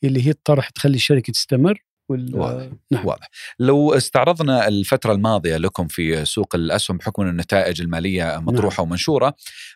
اللي 0.03 0.27
هي 0.27 0.31
الطرح 0.31 0.69
تخلي 0.69 0.95
الشركة 0.95 1.33
تستمر. 1.33 1.83
واضح. 2.09 2.69
نعم. 2.91 3.05
واضح 3.05 3.29
لو 3.59 3.93
استعرضنا 3.93 4.67
الفترة 4.67 5.13
الماضية 5.13 5.57
لكم 5.57 5.87
في 5.87 6.25
سوق 6.25 6.55
الأسهم 6.55 6.97
بحكم 6.97 7.21
النتائج 7.21 7.81
المالية 7.81 8.39
مطروحة 8.39 8.83
نعم. 8.83 8.89
ومنشورة 8.89 9.33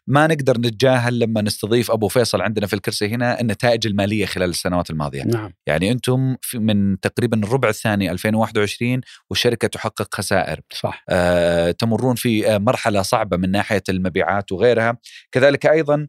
ما 0.07 0.27
نقدر 0.27 0.57
نتجاهل 0.57 1.19
لما 1.19 1.41
نستضيف 1.41 1.91
أبو 1.91 2.07
فيصل 2.07 2.41
عندنا 2.41 2.67
في 2.67 2.73
الكرسي 2.73 3.07
هنا 3.07 3.41
النتائج 3.41 3.87
المالية 3.87 4.25
خلال 4.25 4.49
السنوات 4.49 4.89
الماضية 4.89 5.23
نعم. 5.23 5.53
يعني 5.67 5.91
أنتم 5.91 6.35
من 6.53 6.99
تقريبا 6.99 7.43
الربع 7.43 7.69
الثاني 7.69 8.11
2021 8.11 9.01
والشركة 9.29 9.67
تحقق 9.67 10.15
خسائر 10.15 10.59
صح 10.73 11.05
آه 11.09 11.71
تمرون 11.71 12.15
في 12.15 12.59
مرحلة 12.59 13.01
صعبة 13.01 13.37
من 13.37 13.51
ناحية 13.51 13.83
المبيعات 13.89 14.51
وغيرها 14.51 14.97
كذلك 15.31 15.65
أيضا 15.65 15.95
آه، 15.95 16.07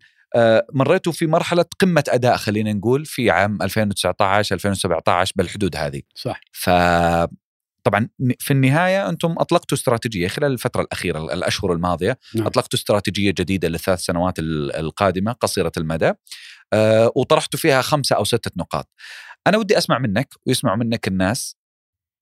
مريتوا 0.72 1.12
في 1.12 1.26
مرحلة 1.26 1.64
قمة 1.78 2.04
أداء 2.08 2.36
خلينا 2.36 2.72
نقول 2.72 3.04
في 3.04 3.30
عام 3.30 3.62
2019 3.62 4.54
2017 4.54 5.32
بالحدود 5.36 5.76
هذه 5.76 6.02
صح 6.14 6.40
ف 6.52 6.70
طبعا 7.84 8.08
في 8.38 8.50
النهاية 8.50 9.08
أنتم 9.08 9.34
أطلقتوا 9.38 9.78
استراتيجية 9.78 10.28
خلال 10.28 10.52
الفترة 10.52 10.82
الأخيرة 10.82 11.18
الأشهر 11.18 11.72
الماضية 11.72 12.18
نعم. 12.34 12.46
أطلقتوا 12.46 12.78
استراتيجية 12.78 13.30
جديدة 13.30 13.68
للثلاث 13.68 14.00
سنوات 14.00 14.34
القادمة 14.38 15.32
قصيرة 15.32 15.72
المدى 15.76 16.12
آه، 16.72 17.12
وطرحتوا 17.16 17.60
فيها 17.60 17.82
خمسة 17.82 18.16
أو 18.16 18.24
ستة 18.24 18.50
نقاط. 18.56 18.88
أنا 19.46 19.58
ودي 19.58 19.78
أسمع 19.78 19.98
منك 19.98 20.34
ويسمع 20.46 20.76
منك 20.76 21.08
الناس 21.08 21.56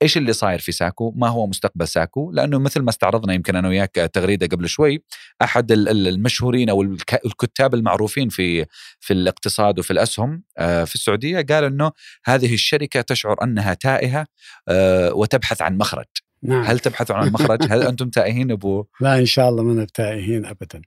إيش 0.03 0.17
اللي 0.17 0.33
صاير 0.33 0.59
في 0.59 0.73
ساكو؟ 0.73 1.13
ما 1.17 1.29
هو 1.29 1.47
مستقبل 1.47 1.89
ساكو؟ 1.89 2.33
لأنه 2.33 2.59
مثل 2.59 2.81
ما 2.81 2.91
استعرضنا 2.91 3.35
يمكن 3.35 3.57
أنا 3.57 3.69
وياك 3.69 3.95
تغريدة 3.95 4.47
قبل 4.47 4.69
شوي 4.69 5.03
أحد 5.43 5.73
المشهورين 5.73 6.71
أو 6.71 6.83
الكتاب 7.25 7.75
المعروفين 7.75 8.29
في 8.29 8.67
في 9.01 9.13
الاقتصاد 9.13 9.79
وفي 9.79 9.91
الأسهم 9.91 10.43
آه، 10.59 10.85
في 10.85 10.95
السعودية 10.95 11.41
قال 11.41 11.65
إنه 11.65 11.93
هذه 12.25 12.55
الشركة 12.55 13.01
تشعر 13.01 13.43
أنها 13.43 13.75
تائهة 13.75 14.27
آه، 14.69 15.15
وتبحث 15.15 15.63
عن 15.63 15.79
مخرج. 15.79 16.07
نعم. 16.43 16.65
هل 16.65 16.79
تبحثون 16.79 17.17
عن 17.17 17.29
مخرج؟ 17.33 17.59
هل 17.71 17.83
أنتم 17.91 18.11
تائهين 18.11 18.51
أبو؟ 18.51 18.85
لا 19.01 19.19
إن 19.19 19.27
شاء 19.27 19.49
الله 19.49 19.63
ما 19.63 19.87
تائهين 19.95 20.47
ابدا. 20.47 20.83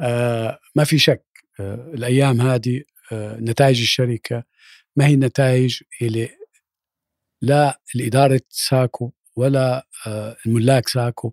آه 0.00 0.58
ما 0.74 0.84
في 0.84 0.98
شك 0.98 1.24
آه 1.60 1.90
الأيام 1.94 2.40
هذه 2.40 2.82
آه 3.12 3.36
نتائج 3.40 3.80
الشركة 3.80 4.42
ما 4.96 5.06
هي 5.06 5.14
النتائج 5.14 5.80
اللي 6.02 6.28
لا 7.42 7.80
الإدارة 7.94 8.40
ساكو 8.50 9.12
ولا 9.36 9.86
آه، 10.06 10.36
الملاك 10.46 10.88
ساكو 10.88 11.32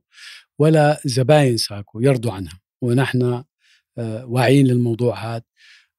ولا 0.59 1.01
زباين 1.05 1.57
ساكو 1.57 1.99
يرضوا 1.99 2.31
عنها. 2.31 2.59
ونحن 2.81 3.43
آه، 3.97 4.25
واعيين 4.25 4.67
للموضوع 4.67 5.35
هذا. 5.35 5.43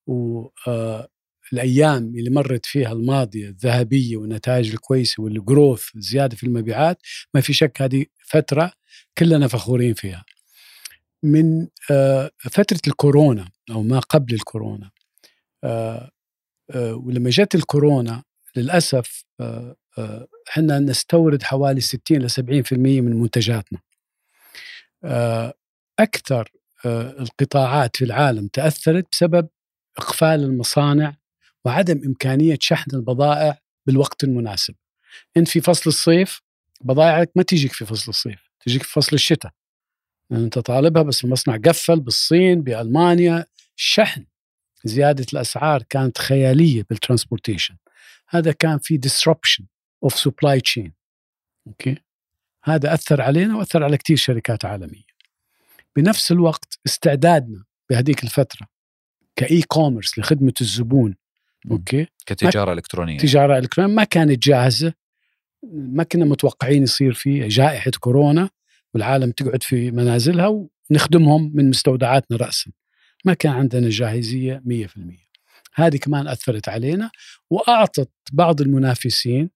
والأيام 0.06 2.02
آه، 2.02 2.18
اللي 2.18 2.30
مرت 2.30 2.66
فيها 2.66 2.92
الماضية 2.92 3.48
الذهبية 3.48 4.16
والنتائج 4.16 4.72
الكويسة 4.72 5.22
والجروث 5.22 5.96
الزيادة 5.96 6.36
في 6.36 6.44
المبيعات 6.44 7.02
ما 7.34 7.40
في 7.40 7.52
شك 7.52 7.82
هذه 7.82 8.06
فترة 8.26 8.72
كلنا 9.18 9.48
فخورين 9.48 9.94
فيها. 9.94 10.24
من 11.22 11.66
فترة 12.38 12.80
الكورونا 12.86 13.48
أو 13.70 13.82
ما 13.82 13.98
قبل 13.98 14.34
الكورونا 14.34 14.90
ولما 16.74 17.30
جت 17.30 17.54
الكورونا 17.54 18.22
للأسف 18.56 19.24
إحنا 20.48 20.78
نستورد 20.78 21.42
حوالي 21.42 21.80
60 21.80 22.18
ل 22.18 22.30
70% 22.30 22.72
من 22.72 23.20
منتجاتنا. 23.20 23.78
آه، 25.04 25.54
أكثر 25.98 26.52
آه، 26.84 27.10
القطاعات 27.10 27.96
في 27.96 28.04
العالم 28.04 28.48
تأثرت 28.48 29.06
بسبب 29.12 29.48
إقفال 29.98 30.44
المصانع 30.44 31.16
وعدم 31.64 32.00
إمكانية 32.06 32.56
شحن 32.60 32.96
البضائع 32.96 33.58
بالوقت 33.86 34.24
المناسب. 34.24 34.74
أنت 35.36 35.48
في 35.48 35.60
فصل 35.60 35.90
الصيف 35.90 36.40
بضائعك 36.80 37.30
ما 37.36 37.42
تجيك 37.42 37.72
في 37.72 37.86
فصل 37.86 38.10
الصيف 38.10 38.50
تجيك 38.60 38.82
في 38.82 38.92
فصل 38.92 39.16
الشتاء. 39.16 39.52
أنت 40.32 40.58
طالبها 40.58 41.02
بس 41.02 41.24
المصنع 41.24 41.56
قفل 41.56 42.00
بالصين 42.00 42.62
بألمانيا 42.62 43.46
الشحن 43.76 44.24
زيادة 44.84 45.26
الأسعار 45.32 45.82
كانت 45.82 46.18
خيالية 46.18 46.86
بال 46.90 47.00
transportation. 47.00 47.76
هذا 48.28 48.52
كان 48.52 48.78
في 48.78 49.00
disruption. 49.06 49.73
of 50.04 50.18
supply 50.18 50.60
chain 50.60 50.92
أوكي 51.66 51.96
هذا 52.64 52.94
أثر 52.94 53.22
علينا 53.22 53.56
وأثر 53.56 53.84
على 53.84 53.96
كثير 53.96 54.16
شركات 54.16 54.64
عالمية. 54.64 55.14
بنفس 55.96 56.32
الوقت 56.32 56.78
استعدادنا 56.86 57.64
بهذيك 57.90 58.24
الفترة 58.24 58.68
ك 59.36 59.62
e-commerce 59.62 60.18
لخدمة 60.18 60.52
الزبون 60.60 61.16
okay؟ 61.70 62.06
كتجارة 62.26 62.72
إلكترونية. 62.72 63.18
تجارة 63.18 63.58
إلكترونية. 63.58 63.94
ما 63.94 64.04
كانت 64.04 64.42
جاهزة. 64.42 64.92
ما 65.72 66.02
كنا 66.02 66.24
متوقعين 66.24 66.82
يصير 66.82 67.12
في 67.12 67.48
جائحة 67.48 67.90
كورونا 68.00 68.50
والعالم 68.94 69.30
تقعد 69.30 69.62
في 69.62 69.90
منازلها 69.90 70.66
ونخدمهم 70.90 71.50
من 71.54 71.70
مستودعاتنا 71.70 72.36
راسا. 72.36 72.70
ما 73.24 73.34
كان 73.34 73.52
عندنا 73.52 73.88
جاهزية 73.88 74.62
100% 74.64 75.24
هذه 75.74 75.96
كمان 75.96 76.28
أثرت 76.28 76.68
علينا 76.68 77.10
وأعطت 77.50 78.10
بعض 78.32 78.60
المنافسين 78.60 79.50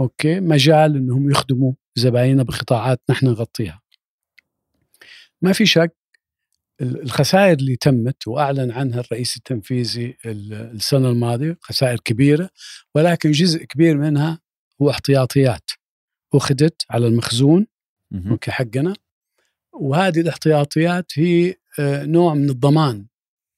أوكي؟ 0.00 0.40
مجال 0.40 0.96
إنهم 0.96 1.30
يخدموا 1.30 1.72
زبايننا 1.94 2.42
بقطاعات 2.42 3.00
نحن 3.10 3.26
نغطيها. 3.26 3.80
ما 5.42 5.52
في 5.52 5.66
شك 5.66 5.96
الخسائر 6.80 7.58
اللي 7.58 7.76
تمت 7.76 8.28
وأعلن 8.28 8.70
عنها 8.70 9.00
الرئيس 9.00 9.36
التنفيذي 9.36 10.16
السنة 10.26 11.08
الماضية 11.08 11.58
خسائر 11.60 12.00
كبيرة 12.00 12.50
ولكن 12.94 13.30
جزء 13.30 13.64
كبير 13.64 13.96
منها 13.96 14.40
هو 14.82 14.90
احتياطيات. 14.90 15.70
أخذت 16.34 16.82
على 16.90 17.06
المخزون 17.06 17.66
أوكي 18.30 18.50
حقنا. 18.50 18.94
وهذه 19.72 20.20
الاحتياطيات 20.20 21.18
هي 21.18 21.54
آه، 21.78 22.04
نوع 22.04 22.34
من 22.34 22.50
الضمان 22.50 23.06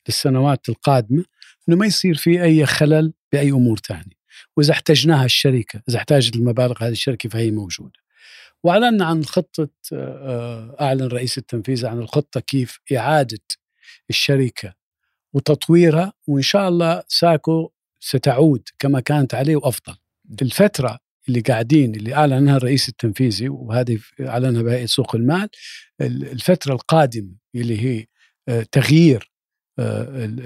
للسنوات 0.08 0.68
القادمة 0.68 1.24
إنه 1.68 1.76
ما 1.76 1.86
يصير 1.86 2.14
في 2.14 2.42
أي 2.42 2.66
خلل 2.66 3.12
بأي 3.32 3.50
أمور 3.50 3.78
ثانية 3.78 4.21
وإذا 4.56 4.72
احتجناها 4.72 5.24
الشركة 5.24 5.82
إذا 5.88 5.98
احتاجت 5.98 6.36
المبالغ 6.36 6.84
هذه 6.84 6.92
الشركة 6.92 7.28
فهي 7.28 7.50
موجودة. 7.50 8.02
وأعلنا 8.62 9.04
عن 9.04 9.24
خطة 9.24 9.68
آه، 9.92 10.76
أعلن 10.80 11.02
الرئيس 11.02 11.38
التنفيذي 11.38 11.86
عن 11.86 11.98
الخطة 11.98 12.40
كيف 12.40 12.80
إعادة 12.96 13.40
الشركة 14.10 14.74
وتطويرها 15.32 16.12
وإن 16.28 16.42
شاء 16.42 16.68
الله 16.68 17.02
ساكو 17.08 17.70
ستعود 18.00 18.68
كما 18.78 19.00
كانت 19.00 19.34
عليه 19.34 19.56
وأفضل. 19.56 19.96
الفترة 20.42 20.98
اللي 21.28 21.40
قاعدين 21.40 21.94
اللي 21.94 22.14
اعلن 22.14 22.32
عنها 22.32 22.56
الرئيس 22.56 22.88
التنفيذي 22.88 23.48
وهذه 23.48 23.98
أعلنها 24.20 24.62
بهيئة 24.62 24.86
سوق 24.86 25.16
المال 25.16 25.48
الفترة 26.00 26.74
القادمة 26.74 27.32
اللي 27.54 27.80
هي 27.80 28.06
آه، 28.48 28.66
تغيير 28.72 29.32
آه، 29.78 30.36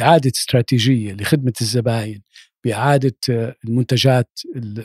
إعادة 0.00 0.32
استراتيجية 0.36 1.12
لخدمة 1.12 1.52
الزباين 1.60 2.22
باعاده 2.64 3.16
آه، 3.30 3.54
المنتجات 3.64 4.40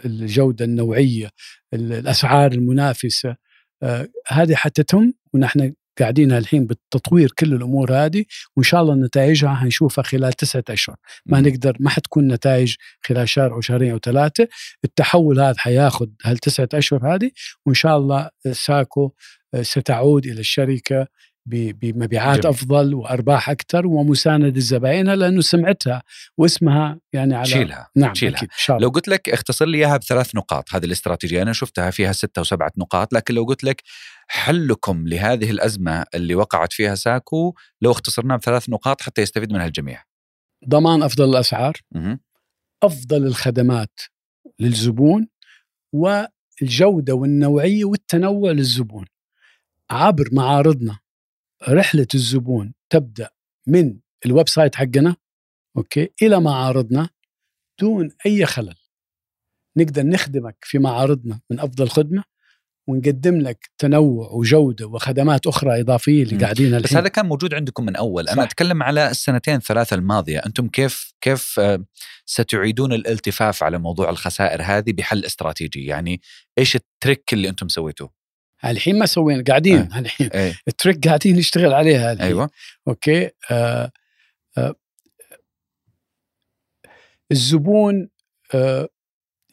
الجودة 0.05 0.65
النوعية 0.65 1.29
الأسعار 1.73 2.51
المنافسة 2.51 3.35
آه، 3.83 4.07
هذه 4.27 4.55
حتتم 4.55 5.13
ونحن 5.33 5.73
قاعدين 5.99 6.31
الحين 6.31 6.65
بالتطوير 6.65 7.31
كل 7.39 7.53
الأمور 7.53 7.93
هذه 7.93 8.25
وإن 8.55 8.63
شاء 8.63 8.81
الله 8.81 8.95
نتائجها 8.95 9.55
حنشوفها 9.55 10.03
خلال 10.03 10.33
تسعة 10.33 10.63
أشهر. 10.69 10.95
ما 11.25 11.41
نقدر 11.41 11.77
ما 11.79 11.89
حتكون 11.89 12.27
نتائج 12.27 12.75
خلال 13.01 13.29
شهر 13.29 13.53
أو 13.53 13.61
شهرين 13.61 13.91
أو 13.91 13.97
ثلاثة. 13.97 14.47
التحول 14.85 15.39
هذا 15.39 15.55
حياخذ 15.57 16.07
هالتسعة 16.23 16.69
أشهر 16.73 17.15
هذه 17.15 17.31
وإن 17.65 17.75
شاء 17.75 17.97
الله 17.97 18.29
ساكو 18.51 19.11
آه، 19.53 19.61
ستعود 19.61 20.25
إلى 20.25 20.39
الشركة 20.39 21.07
بمبيعات 21.47 22.39
جميل. 22.39 22.47
أفضل 22.47 22.93
وأرباح 22.93 23.49
أكثر 23.49 23.87
ومساندة 23.87 24.59
زبائنها 24.59 25.15
لأنه 25.15 25.41
سمعتها 25.41 26.03
واسمها 26.37 26.99
يعني 27.13 27.35
على 27.35 27.45
شيلها 27.45 27.89
نعم 27.95 28.13
شيلها. 28.13 28.47
لو 28.69 28.89
قلت 28.89 29.07
لك 29.07 29.29
اختصر 29.29 29.65
لي 29.65 29.77
إياها 29.77 29.97
بثلاث 29.97 30.35
نقاط 30.35 30.73
هذه 30.75 30.85
الاستراتيجية 30.85 31.41
أنا 31.41 31.53
شفتها 31.53 31.91
فيها 31.91 32.11
ستة 32.11 32.41
وسبعة 32.41 32.71
نقاط 32.77 33.13
لكن 33.13 33.33
لو 33.33 33.43
قلت 33.43 33.63
لك 33.63 33.81
حلكم 34.27 35.07
لهذه 35.07 35.51
الأزمة 35.51 36.05
اللي 36.15 36.35
وقعت 36.35 36.73
فيها 36.73 36.95
ساكو 36.95 37.53
لو 37.81 37.91
اختصرناها 37.91 38.37
بثلاث 38.37 38.69
نقاط 38.69 39.01
حتى 39.01 39.21
يستفيد 39.21 39.53
منها 39.53 39.65
الجميع. 39.65 40.03
ضمان 40.69 41.03
أفضل 41.03 41.29
الأسعار 41.29 41.73
م- 41.91 42.17
أفضل 42.83 43.25
الخدمات 43.27 43.99
للزبون 44.59 45.27
والجودة 45.93 47.13
والنوعية 47.13 47.85
والتنوع 47.85 48.51
للزبون 48.51 49.05
عبر 49.91 50.29
معارضنا. 50.31 50.99
رحلة 51.69 52.07
الزبون 52.13 52.73
تبدأ 52.89 53.29
من 53.67 53.99
ال 54.25 54.49
website 54.49 54.75
حقنا 54.75 55.15
okay 55.77 56.09
إلى 56.21 56.41
معارضنا 56.41 57.09
دون 57.79 58.11
أي 58.25 58.45
خلل. 58.45 58.75
نقدر 59.77 60.03
نخدمك 60.03 60.57
في 60.61 60.79
معارضنا 60.79 61.39
من 61.49 61.59
أفضل 61.59 61.89
خدمة 61.89 62.23
ونقدم 62.87 63.41
لك 63.41 63.69
تنوع 63.77 64.31
وجودة 64.31 64.87
وخدمات 64.87 65.47
أخرى 65.47 65.81
إضافية 65.81 66.23
اللي 66.23 66.37
قاعدين 66.37 66.67
الحين 66.67 66.81
بس 66.81 66.95
هذا 66.95 67.07
كان 67.07 67.25
موجود 67.25 67.53
عندكم 67.53 67.85
من 67.85 67.95
أول. 67.95 68.25
صح. 68.25 68.33
أنا 68.33 68.43
أتكلم 68.43 68.83
على 68.83 69.09
السنتين 69.09 69.59
ثلاثة 69.59 69.95
الماضية. 69.95 70.39
أنتم 70.39 70.67
كيف 70.67 71.13
كيف 71.21 71.59
آه، 71.59 71.85
ستعيدون 72.25 72.93
الالتفاف 72.93 73.63
على 73.63 73.77
موضوع 73.77 74.09
الخسائر 74.09 74.61
هذه 74.61 74.93
بحل 74.93 75.25
استراتيجي؟ 75.25 75.85
يعني 75.85 76.21
إيش 76.57 76.75
ال 76.75 76.85
trick 76.85 77.33
اللي 77.33 77.49
أنتم 77.49 77.67
سويتوه؟ 77.67 78.11
الحين 78.65 78.99
ما 78.99 79.05
سوينا 79.05 79.43
قاعدين 79.47 79.91
آه. 79.93 79.99
الحين 79.99 80.27
أيه. 80.27 80.55
ال 80.67 80.74
trick 80.74 81.07
قاعدين 81.07 81.35
نشتغل 81.35 81.73
عليها 81.73 82.11
الحين. 82.11 82.27
أيوه 82.27 82.49
okay 82.87 83.29
آه 83.51 83.91
آه 84.57 84.75
الزبون 87.31 88.09
آه 88.53 88.89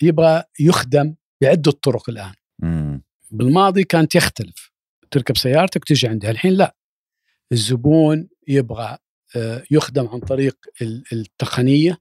يبغى 0.03 0.43
يخدم 0.61 1.15
بعدة 1.43 1.71
طرق 1.73 2.11
الآن 2.11 2.33
مم. 2.59 3.03
بالماضي 3.31 3.85
كانت 3.85 4.15
يختلف 4.15 4.71
تركب 5.11 5.37
سيارتك 5.37 5.85
تجي 5.85 6.09
عندي 6.09 6.31
الحين 6.31 6.53
لا 6.53 6.77
الزبون 7.53 8.29
يبغى 8.49 8.99
آه 9.37 9.63
يخدم 9.71 10.09
عن 10.09 10.21
طريق 10.21 10.57
التقنية 11.13 11.99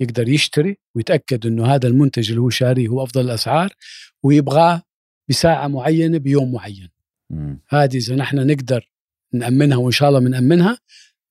يقدر 0.00 0.28
يشتري 0.28 0.78
ويتأكد 0.94 1.46
إنه 1.46 1.74
هذا 1.74 1.88
المنتج 1.88 2.28
اللي 2.28 2.40
هو 2.40 2.50
شاريه 2.50 2.88
هو 2.88 3.02
أفضل 3.02 3.20
الأسعار 3.20 3.72
ويبغاه 4.22 4.82
بساعة 5.30 5.68
معينة 5.68 6.18
بيوم 6.18 6.52
معين. 6.52 6.88
هذه 7.68 7.96
إذا 7.96 8.16
نحن 8.16 8.46
نقدر 8.46 8.90
نأمنها 9.32 9.76
وإن 9.76 9.92
شاء 9.92 10.08
الله 10.08 10.20
بنامنها 10.20 10.78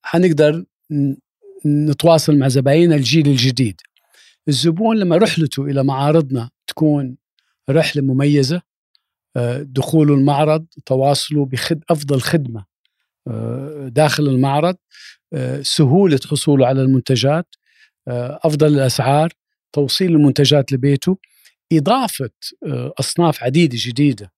حنقدر 0.02 0.66
نتواصل 1.66 2.36
مع 2.36 2.48
زبايننا 2.48 2.96
الجيل 2.96 3.28
الجديد. 3.28 3.82
الزبون 4.48 4.98
لما 4.98 5.18
رحلته 5.18 5.66
إلى 5.66 5.84
معارضنا 5.84 6.50
تكون 6.68 7.18
رحلة 7.70 8.02
مميزة 8.02 8.62
آه، 9.36 9.62
دخوله 9.62 10.14
المعرض 10.14 10.66
تواصله 10.86 11.46
بخد 11.46 11.84
أفضل 11.90 12.22
خدمة 12.22 12.66
آه، 13.28 13.88
داخل 13.88 14.28
المعرض 14.28 14.76
آه، 15.34 15.62
سهولة 15.62 16.20
حصوله 16.30 16.68
على 16.68 16.82
المنتجات 16.82 17.56
أفضل 18.44 18.68
الأسعار 18.68 19.34
توصيل 19.74 20.12
المنتجات 20.12 20.72
لبيته. 20.72 21.18
إضافة 21.74 22.30
أصناف 23.00 23.44
عديدة 23.44 23.78
جديدة 23.80 24.32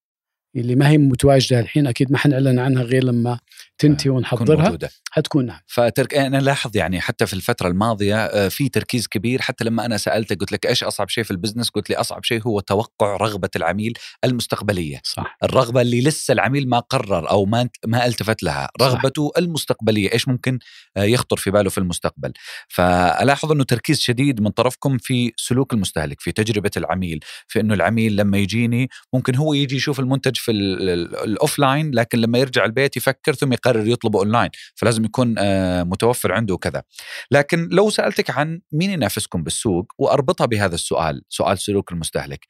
اللي 0.56 0.76
ما 0.76 0.90
هي 0.90 0.98
متواجدة 0.98 1.60
الحين 1.60 1.88
أكيد 1.88 2.12
ما 2.12 2.18
حنعلن 2.18 2.60
عنها 2.60 2.84
غير 2.84 3.04
لما 3.04 3.40
تنتهي 3.82 4.10
ونحضرها. 4.10 4.78
حتكون 5.12 5.46
نعم. 5.46 5.60
فترك 5.68 6.16
أنا 6.16 6.38
لاحظ 6.38 6.78
يعني 6.78 7.02
حتى 7.02 7.26
في 7.26 7.34
الفترة 7.34 7.68
الماضية 7.68 8.26
آه، 8.26 8.48
في 8.48 8.70
تركيز 8.70 9.08
كبير. 9.08 9.42
حتى 9.42 9.64
لما 9.64 9.86
أنا 9.86 9.98
سالتك 9.98 10.40
قلت 10.40 10.52
لك 10.52 10.66
إيش 10.66 10.84
أصعب 10.84 11.10
شيء 11.10 11.24
في 11.24 11.32
ال 11.32 11.36
business؟ 11.36 11.70
قلت 11.70 11.90
لي 11.90 11.96
أصعب 11.96 12.24
شيء 12.24 12.42
هو 12.48 12.60
توقع 12.60 13.18
رغبة 13.18 13.50
العميل 13.56 13.94
المستقبلية. 14.24 15.02
صح. 15.04 15.38
الرغبة 15.44 15.82
اللي 15.82 16.02
لسه 16.02 16.32
العميل 16.32 16.70
ما 16.70 16.80
قرر 16.80 17.30
أو 17.30 17.46
ما 17.46 17.70
ما 17.86 18.06
ألتفت 18.06 18.44
لها. 18.44 18.70
رغبته 18.82 19.28
صح. 19.28 19.38
المستقبلية. 19.38 20.14
إيش 20.14 20.28
ممكن 20.28 20.60
آه، 20.98 21.04
يخطر 21.04 21.38
في 21.38 21.52
باله 21.52 21.70
في 21.70 21.78
المستقبل. 21.78 22.34
فألاحظ 22.68 23.52
إنه 23.52 23.64
تركيز 23.64 24.00
شديد 24.00 24.42
من 24.42 24.50
طرفكم 24.50 24.98
في 24.98 25.34
سلوك 25.38 25.74
المستهلك 25.74 26.22
في 26.22 26.32
تجربة 26.32 26.72
العميل 26.78 27.20
في 27.48 27.60
إنه 27.60 27.74
العميل 27.74 28.16
لما 28.16 28.38
يجيني 28.38 28.90
ممكن 29.14 29.36
هو 29.36 29.54
يجي 29.54 29.76
يشوف 29.76 30.00
المنتج 30.00 30.36
في 30.36 30.52
ال 30.52 31.60
offline 31.60 31.92
لكن 31.92 32.20
لما 32.20 32.38
يرجع 32.38 32.66
البيت 32.66 32.98
يفكر 32.98 33.34
ثم 33.34 33.54
يقرر 33.54 33.71
يطلبه 33.76 34.20
أونلاين 34.20 34.50
فلازم 34.76 35.06
يكون 35.06 35.36
آه، 35.38 35.84
متوفر 35.84 36.32
عنده 36.32 36.54
وكذا. 36.54 36.84
لكن 37.32 37.68
لو 37.72 37.90
سألتك 37.90 38.30
عن 38.30 38.62
مين 38.72 38.90
ينافسكم 38.90 39.44
بالسوق 39.44 39.94
وأربطها 39.98 40.46
بهذا 40.46 40.76
السؤال 40.76 41.22
سؤال 41.30 41.60
سلوك 41.60 41.92
المستهلك 41.92 42.48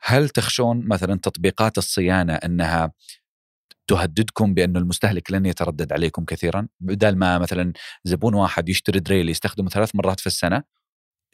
هل 0.00 0.28
تخشون 0.28 0.88
مثلا 0.88 1.18
تطبيقات 1.22 1.78
الصيانة 1.78 2.34
أنها 2.34 2.92
تهددكم 3.86 4.54
بأنه 4.54 4.78
المستهلك 4.78 5.32
لن 5.32 5.46
يتردد 5.46 5.92
عليكم 5.92 6.24
كثيرا؟ 6.24 6.68
بدل 6.80 7.16
ما 7.16 7.38
مثلا 7.38 7.72
زبون 8.04 8.34
واحد 8.34 8.68
يشتري 8.68 9.00
دريل 9.00 9.28
يستخدمه 9.28 9.68
ثلاث 9.68 9.94
مرات 9.94 10.20
في 10.20 10.26
السنة 10.26 10.62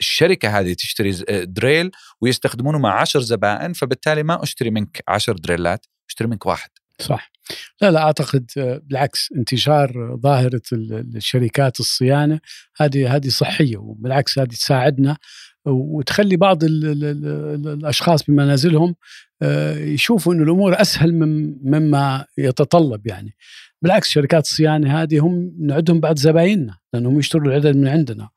الشركة 0.01 0.59
هذه 0.59 0.73
تشتري 0.73 1.13
دريل 1.45 1.91
ويستخدمونه 2.21 2.79
مع 2.79 3.01
عشر 3.01 3.21
زبائن 3.21 3.73
فبالتالي 3.73 4.23
ما 4.23 4.43
أشتري 4.43 4.71
منك 4.71 5.03
عشر 5.09 5.33
دريلات 5.33 5.87
أشتري 6.09 6.29
منك 6.29 6.47
واحد. 6.47 6.71
صح. 7.01 7.31
لا 7.81 7.91
لا 7.91 8.03
أعتقد 8.03 8.51
آه، 8.59 8.81
بالعكس 8.85 9.29
انتشار 9.37 10.17
ظاهرة 10.23 10.63
الشركات 10.73 11.81
الصيانة 11.81 12.41
هذه 12.77 13.17
هذه 13.17 13.29
صحية 13.29 13.77
وبالعكس 13.77 14.39
هذه 14.39 14.49
تساعدنا 14.49 15.17
وتخلي 15.67 16.37
بعض 16.37 16.65
ال 16.65 16.85
ال 16.85 17.05
ال 17.05 17.69
الأشخاص 17.69 18.23
بمنازلهم 18.23 18.95
آه، 19.43 19.79
يشوفوا 19.79 20.35
انه 20.35 20.43
الأمور 20.43 20.81
أسهل 20.81 21.13
مما 21.65 22.25
يتطلب 22.39 23.07
يعني. 23.07 23.35
بالعكس 23.83 24.09
شركات 24.09 24.45
الصيانة 24.45 25.03
هذه 25.03 25.19
هم 25.19 25.53
نعدهم 25.61 26.01
بعد 26.01 26.19
زبايننا 26.19 26.79
لأنهم 26.93 27.19
يشتروا 27.19 27.49
العدد 27.49 27.77
من 27.77 27.89
عندنا 27.89 28.29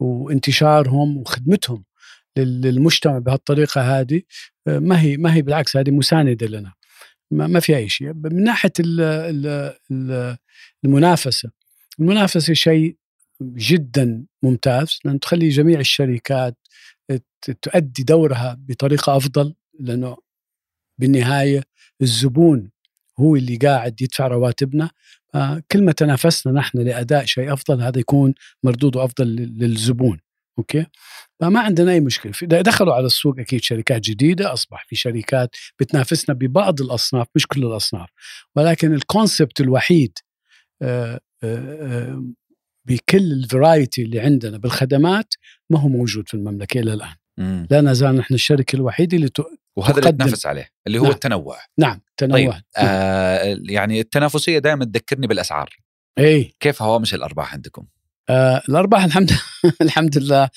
وانتشارهم 0.00 1.16
وخدمتهم 1.16 1.84
للمجتمع 2.36 3.18
بهالطريقة 3.18 4.00
هذه 4.00 4.22
آه، 4.68 4.78
ما 4.78 5.00
هي 5.00 5.16
ما 5.16 5.34
هي 5.34 5.42
بالعكس 5.42 5.76
هذه 5.76 5.90
مساندة 5.90 6.46
لنا. 6.46 6.72
ما, 7.30 7.46
ما 7.46 7.60
في 7.60 7.76
أي 7.76 7.88
شيء. 7.88 8.12
من 8.12 8.44
ناحية 8.44 8.72
ال 8.80 9.00
ال 9.90 10.36
المنافسة. 10.84 11.50
المنافسة 12.00 12.54
شيء 12.54 12.96
جدا 13.42 14.24
ممتاز 14.42 14.98
لأن 15.04 15.20
تخلي 15.20 15.48
جميع 15.48 15.80
الشركات 15.80 16.56
تؤدي 17.62 18.02
دورها 18.02 18.56
بطريقة 18.60 19.16
أفضل 19.16 19.54
لأنه 19.80 20.16
بالنهاية 20.98 21.64
الزبون 22.02 22.70
هو 23.20 23.36
اللي 23.36 23.56
قاعد 23.56 24.02
يدفع 24.02 24.26
رواتبنا. 24.26 24.90
كل 25.72 25.84
ما 25.84 25.92
تنافسنا 25.92 26.52
نحن 26.52 26.78
لأداء 26.78 27.24
شيء 27.24 27.52
أفضل 27.52 27.82
هذا 27.82 27.98
يكون 27.98 28.34
مردوده 28.62 29.04
أفضل 29.04 29.26
للزبون. 29.36 30.20
okay؟ 30.58 30.86
فما 31.40 31.60
عندنا 31.60 31.92
أي 31.92 32.00
مشكلة. 32.00 32.32
دخلوا 32.42 32.94
على 32.94 33.06
السوق 33.06 33.38
أكيد 33.38 33.62
شركات 33.62 34.00
جديدة 34.00 34.52
أصبح 34.52 34.86
في 34.88 34.96
شركات 34.96 35.56
بتنافسنا 35.80 36.34
ببعض 36.34 36.80
الأصناف 36.80 37.26
مش 37.34 37.46
كل 37.46 37.64
الأصناف. 37.64 38.08
ولكن 38.56 38.94
ال 38.94 39.02
concept 39.02 39.60
الوحيد 39.60 40.18
آه، 40.82 41.20
آه، 41.44 41.78
آه، 41.80 42.24
بكل 42.88 43.32
ال 43.32 43.41
variety 43.41 44.02
اللي 44.02 44.20
عندنا 44.20 44.58
بالخدمات 44.58 45.34
ما 45.70 45.78
هو 45.78 45.88
موجود 45.88 46.28
في 46.28 46.34
المملكة 46.34 46.80
إلى 46.80 46.92
الآن. 46.92 47.14
مم. 47.38 47.66
لا 47.70 47.80
نزال 47.80 48.16
نحن 48.16 48.34
الشركة 48.34 48.76
الوحيدة 48.76 49.16
اللي 49.16 49.30
وهذا 49.76 49.98
اللي 49.98 50.12
تنافس 50.12 50.46
عليه 50.46 50.68
اللي 50.86 50.98
هو 50.98 51.02
نعم. 51.02 51.12
التنوع. 51.12 51.58
نعم 51.78 52.00
تنوع 52.16 52.50
طيب. 52.52 52.62
آه 52.76 53.58
يعني 53.68 54.00
التنافسية 54.00 54.58
دائما 54.58 54.84
تذكرني 54.84 55.26
بالأسعار. 55.26 55.76
اي 56.18 56.54
كيف 56.60 56.82
هوامش 56.82 57.14
الأرباح 57.14 57.54
عندكم؟ 57.54 57.86
آه 58.30 58.62
الأرباح 58.68 59.04
الحمد 59.04 59.30
الحمد 59.82 60.18
لله 60.18 60.48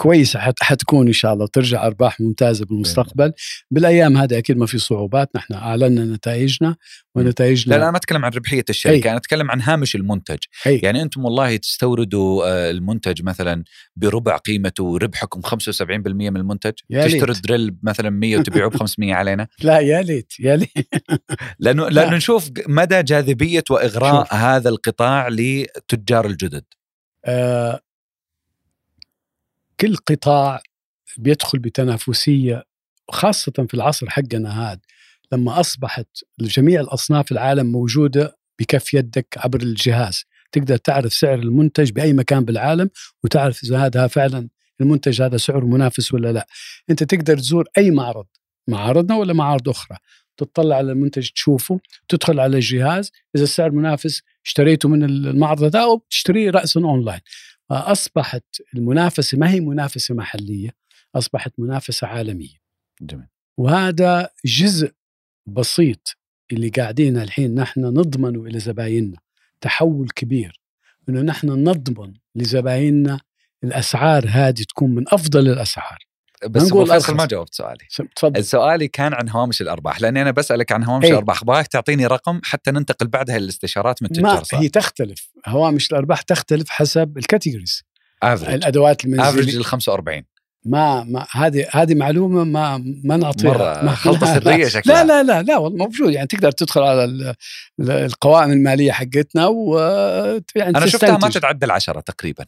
كويسة 0.00 0.38
حت 0.38 0.62
حتكون 0.62 1.06
إن 1.06 1.12
شاء 1.12 1.32
الله 1.32 1.44
وترجع 1.44 1.86
أرباح 1.86 2.20
ممتازة 2.20 2.64
بالمستقبل 2.64 3.32
بالأيام 3.70 4.16
هذه 4.16 4.38
أكيد 4.38 4.56
ما 4.56 4.66
في 4.66 4.78
صعوبات 4.78 5.28
نحن 5.36 5.54
أعلنا 5.54 6.04
نتائجنا 6.04 6.76
ونتائجنا 7.14 7.74
لا 7.74 7.80
لا 7.80 7.90
ما 7.90 7.96
أتكلم 7.96 8.24
عن 8.24 8.32
ربحية 8.32 8.64
الشركة 8.70 9.04
أي. 9.04 9.10
أنا 9.10 9.16
أتكلم 9.16 9.50
عن 9.50 9.60
هامش 9.62 9.96
المنتج 9.96 10.38
أي. 10.66 10.80
يعني 10.82 11.02
أنتم 11.02 11.24
والله 11.24 11.56
تستوردوا 11.56 12.44
آه، 12.46 12.70
المنتج 12.70 13.22
مثلا 13.22 13.64
بربع 13.96 14.36
قيمته 14.36 14.98
ربحكم 14.98 15.40
75% 15.40 15.50
من 16.30 16.36
المنتج 16.36 16.72
يا 16.90 17.06
تشتروا. 17.06 17.34
الدريل 17.34 17.76
مثلا 17.82 18.10
100 18.10 18.36
وتبيعوه 18.36 18.70
ب 18.70 18.76
500 18.76 19.14
علينا 19.14 19.48
لا 19.62 19.78
يا 19.78 20.02
ليت 20.02 20.32
يا 20.40 20.56
ليت 20.56 20.88
لأنه 21.58 21.88
لأنه 21.88 22.16
نشوف 22.16 22.50
مدى 22.68 23.02
جاذبية 23.02 23.64
وإغراء 23.70 24.24
شوف. 24.24 24.34
هذا 24.34 24.68
القطاع 24.68 25.28
لتجار 25.28 26.26
الجدد 26.26 26.64
آه 27.24 27.80
كل 29.80 29.96
قطاع 29.96 30.62
بيدخل 31.18 31.58
بتنافسية 31.58 32.64
خاصة 33.10 33.66
في 33.68 33.74
العصر 33.74 34.10
حقنا 34.10 34.72
هذا 34.72 34.80
لما 35.32 35.60
أصبحت 35.60 36.08
جميع 36.40 36.80
الأصناف 36.80 37.32
العالم 37.32 37.72
موجودة 37.72 38.38
بكف 38.58 38.94
يدك 38.94 39.26
عبر 39.36 39.62
الجهاز. 39.62 40.24
تقدر 40.52 40.76
تعرف 40.76 41.12
سعر 41.12 41.38
المنتج 41.38 41.90
بأي 41.90 42.12
مكان 42.12 42.44
بالعالم 42.44 42.90
وتعرف 43.24 43.62
إذا 43.64 43.86
هذا 43.86 44.06
فعلا 44.06 44.48
المنتج 44.80 45.22
هذا 45.22 45.36
سعره 45.36 45.64
منافس 45.64 46.14
ولا 46.14 46.32
لا. 46.32 46.46
أنت 46.90 47.04
تقدر 47.04 47.38
تزور 47.38 47.68
أي 47.78 47.90
معرض 47.90 48.26
معارضنا 48.68 49.16
ولا 49.16 49.32
معارض 49.32 49.68
أخرى. 49.68 49.98
تطلع 50.36 50.76
على 50.76 50.92
المنتج 50.92 51.30
تشوفه 51.30 51.80
تدخل 52.08 52.40
على 52.40 52.56
الجهاز 52.56 53.10
إذا 53.36 53.44
السعر 53.44 53.70
منافس 53.70 54.22
اشتريته 54.46 54.88
من 54.88 55.04
المعرض 55.04 55.64
ده 55.64 55.82
أو 55.82 56.02
تشتريه 56.10 56.50
راسا 56.50 56.80
أونلاين. 56.80 57.20
فأصبحت 57.68 58.44
المنافسة 58.74 59.38
ما 59.38 59.50
هي 59.50 59.60
منافسة 59.60 60.14
محلية؟ 60.14 60.70
أصبحت 61.14 61.52
منافسة 61.58 62.06
عالمية. 62.06 62.56
جميل. 63.02 63.26
وهذا 63.58 64.28
جزء 64.44 64.92
بسيط 65.46 66.16
اللي 66.52 66.68
قاعدين 66.68 67.18
الحين 67.18 67.54
نحن 67.54 67.80
نضمنه 67.80 68.44
إلى 68.44 68.58
زبايننا 68.58 69.18
تحول 69.60 70.08
كبير 70.08 70.60
إنه 71.08 71.20
نحن 71.20 71.50
نضمن 71.50 72.14
لزبايننا 72.34 73.20
الأسعار 73.64 74.24
هذه 74.28 74.62
تكون 74.68 74.90
من 74.90 75.04
أفضل 75.08 75.48
الأسعار. 75.48 75.98
بس 76.48 76.62
فيصل. 76.72 77.14
ما 77.14 77.26
جاوبت 77.26 77.54
سؤالي. 77.54 77.84
تفضل. 78.16 78.44
سؤالي 78.44 78.88
كان 78.88 79.14
عن 79.14 79.28
هوامش 79.28 79.60
الأرباح 79.62 80.00
لأني 80.00 80.22
أنا 80.22 80.30
بسألك 80.30 80.72
عن 80.72 80.84
هوامش 80.84 81.04
إيه. 81.04 81.10
الأرباح. 81.10 81.42
أبغاك 81.42 81.66
تعطيني 81.66 82.06
رقم 82.06 82.40
حتى 82.44 82.70
ننتقل 82.70 83.06
بعدها 83.06 83.38
للاستشارات 83.38 84.02
من 84.02 84.08
التجار 84.10 84.42
هي 84.54 84.68
تختلف. 84.68 85.28
هوامش 85.46 85.90
الأرباح 85.92 86.22
تختلف 86.22 86.70
حسب 86.70 87.18
ال 87.18 87.24
categories 87.24 87.82
average 88.22 88.54
الأدوات 88.54 89.00
average 89.04 89.12
المنزليه 89.14 89.58
ال 89.58 89.64
45 89.64 90.22
ما 90.64 91.04
ما 91.04 91.26
هذه 91.30 91.66
هذه 91.72 91.94
معلومة 91.94 92.44
ما 92.44 92.78
ما 93.04 93.16
نعطيها. 93.16 93.82
ما 93.82 93.90
خلطة 93.94 94.34
لا- 94.34 94.40
سرية 94.40 94.56
لا. 94.64 94.68
شكلها. 94.68 95.04
لا 95.04 95.22
لا 95.22 95.42
لا 95.42 95.56
والله 95.56 95.84
موجود. 95.86 96.12
يعني 96.12 96.26
تقدر 96.26 96.50
تدخل 96.50 96.80
على 96.82 97.04
ال- 97.04 97.34
ال- 97.80 97.90
القوائم 97.90 98.50
المالية 98.50 98.92
حقتنا 98.92 99.46
و 99.46 99.78
يعني 100.56 100.78
أنا 100.78 100.86
شفتها 100.86 101.18
ما. 101.18 101.28
تتعدى 101.28 101.66
العشرة 101.66 102.00
تقريبا. 102.00 102.44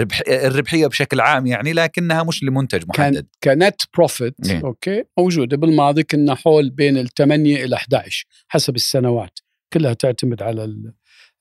ربح 0.00 0.20
الربحية 0.28 0.86
بشكل 0.86 1.20
عام 1.20 1.46
يعني 1.46 1.72
لكنها 1.72 2.22
مش 2.22 2.42
لمنتج 2.42 2.78
كان 2.78 3.12
محدد. 3.12 3.26
ك 3.44 3.53
net 3.53 3.82
profit 3.94 4.34
إيه. 4.50 4.60
okay؟ 4.64 5.04
موجوده 5.18 5.56
بالماضي 5.56 6.02
كنا 6.02 6.34
حول 6.34 6.70
بين 6.70 6.98
ال 6.98 7.08
8 7.08 7.64
إلى 7.64 7.76
11 7.76 8.26
حسب 8.48 8.74
السنوات. 8.74 9.38
كلها 9.72 9.92
تعتمد 9.92 10.42
على 10.42 10.64
ال- 10.64 10.92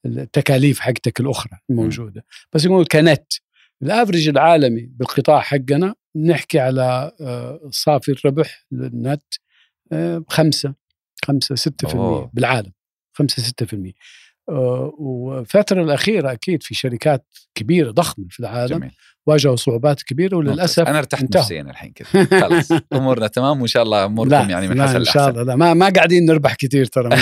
التكاليف 0.06 0.80
حقتك 0.80 1.20
الأخرى 1.20 1.60
الموجودة. 1.70 2.26
بس 2.54 2.66
يقول 2.66 2.86
ك 2.86 2.95
net. 2.95 3.34
ال 3.84 3.89
average 3.89 4.28
العالمي 4.30 4.82
بالقطاع 4.82 5.39
حقنا 5.41 5.95
نحكي 6.16 6.60
على 6.60 7.12
آه، 7.22 7.70
صافي 7.72 8.12
الربح 8.12 8.66
للنت 8.72 9.24
آه، 9.91 10.24
خمسة 10.30 10.74
خمسة 11.26 11.56
ستة 11.56 11.88
في 11.88 11.95
أوه. 11.95 12.18
المية 12.18 12.30
بالعالم. 12.34 12.72
خمسة 13.14 13.43
ستة 13.43 13.66
في 13.66 13.74
المية. 13.74 13.91
آه، 13.91 13.95
والفترة 14.47 15.81
الأخيرة 15.83 16.31
أكيد 16.31 16.63
في 16.63 16.75
شركات 16.75 17.25
كبيرة 17.55 17.91
ضخمة 17.91 18.25
في 18.29 18.39
العالم 18.39 18.77
جميل. 18.77 18.91
واجهوا 19.25 19.55
صعوبات 19.55 20.03
كبيرة 20.03 20.37
وللأسف 20.37 20.87
أنا 20.87 20.97
ارتحت 20.99 21.21
انتهوا. 21.21 21.43
نفسيا 21.43 21.61
الحين 21.61 21.93
كذا. 21.95 22.41
خلاص. 22.41 22.71
أمورنا 22.93 23.27
تمام 23.27 23.59
وإن 23.59 23.67
شاء 23.67 23.83
الله 23.83 24.05
أموركم 24.05 24.49
يعني 24.49 24.67
من 24.67 24.77
لا 24.77 24.83
حسن 24.83 24.95
إن 24.95 25.03
شاء 25.05 25.29
الله. 25.29 25.43
لا 25.43 25.55
ما, 25.55 25.73
ما 25.73 25.89
قاعدين 25.89 26.25
نربح 26.25 26.55
كثير 26.55 26.85
ترى. 26.85 27.09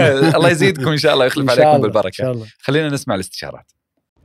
الله 0.36 0.50
يزيدكم 0.50 0.88
إن 0.90 0.98
شاء 0.98 1.14
الله 1.14 1.24
إن 1.24 1.30
شاء 1.30 1.40
عليكم 1.40 1.60
الله، 1.62 1.76
إن 1.76 1.80
بالبركه 1.80 2.10
شاء 2.12 2.32
الله. 2.32 2.46
خلينا 2.58 2.88
نسمع 2.88 3.14
الاستشارات. 3.14 3.72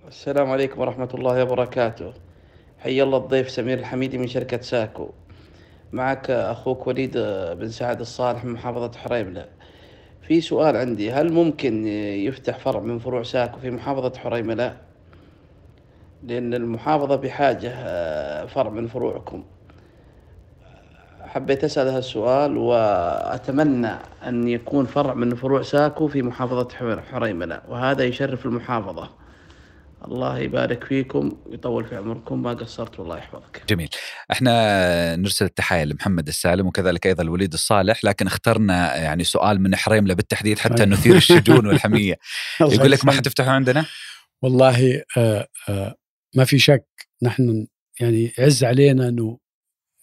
السلام 0.08 0.50
عليكم 0.50 0.82
ورحمة 0.82 1.10
الله 1.14 1.44
وبركاته. 1.44 2.14
حي 2.80 3.02
الله 3.04 3.18
الضيف 3.18 3.50
سمير 3.50 3.80
الحميدي 3.80 4.18
من 4.18 4.28
شركة 4.28 4.62
ساكو. 4.62 5.10
معك 5.92 6.30
أخوك 6.30 6.88
وليد 6.88 7.18
بن 7.60 7.70
سعد 7.70 8.00
الصالح 8.00 8.46
من 8.46 8.52
محافظة 8.54 8.92
حريملة. 8.98 9.46
في 10.28 10.42
سؤال 10.42 10.76
عندي 10.78 11.12
هل 11.12 11.34
ممكن 11.34 11.88
يفتح 11.88 12.58
فرع 12.60 12.80
من 12.80 13.00
فروع 13.00 13.24
ساكو 13.24 13.60
في 13.60 13.72
محافظة 13.72 14.20
حريملة 14.20 14.78
لأن 16.24 16.54
المحافظة 16.54 17.16
بحاجة 17.16 17.72
آه، 17.76 18.46
فرع 18.46 18.70
من 18.70 18.88
فروعكم. 18.88 19.44
حبيت 21.22 21.64
أسأل 21.64 21.88
هذا 21.88 21.98
السؤال 21.98 22.58
وأتمنى 22.58 23.92
أن 24.28 24.48
يكون 24.48 24.86
فرع 24.86 25.14
من 25.14 25.36
فروع 25.36 25.62
ساكو 25.62 26.08
في 26.08 26.22
محافظة 26.22 26.68
حر- 26.76 27.02
حريملة 27.02 27.62
وهذا 27.70 28.04
يشرف 28.04 28.46
المحافظة. 28.46 29.10
الله 30.06 30.40
يبارك 30.40 30.84
فيكم 30.84 31.38
ويطول 31.46 31.86
في 31.86 31.96
عمركم 31.96 32.44
ما 32.44 32.54
قصرت 32.54 33.00
والله 33.00 33.18
يحفظك. 33.18 33.62
جميل. 33.70 33.90
إحنا 34.32 35.16
نرسل 35.16 35.46
التحايا 35.46 35.86
لمحمد 35.86 36.28
السالم 36.28 36.68
وكذلك 36.68 37.08
أيضا 37.08 37.24
الوليد 37.24 37.54
الصالح 37.54 38.06
لكن 38.06 38.28
اخترنا 38.28 38.96
يعني 38.96 39.24
سؤال 39.24 39.62
من 39.62 39.76
حريمله 39.76 40.14
بالتحديد 40.14 40.60
حتى 40.60 40.84
أيوة. 40.84 40.86
نثير 40.96 41.16
الشجون 41.16 41.66
والحمية. 41.68 42.18
يقول 42.62 42.92
لك 42.92 43.06
ما. 43.06 43.12
حتفتحوا 43.12 43.52
عندنا؟ 43.52 43.86
والله 44.42 45.04
آه 45.18 45.48
آه 45.70 45.96
ما 46.36 46.46
في 46.46 46.60
شك 46.60 46.88
نحن 47.24 47.68
يعني 48.00 48.34
عز 48.40 48.64
علينا 48.64 49.08
إنه 49.10 49.40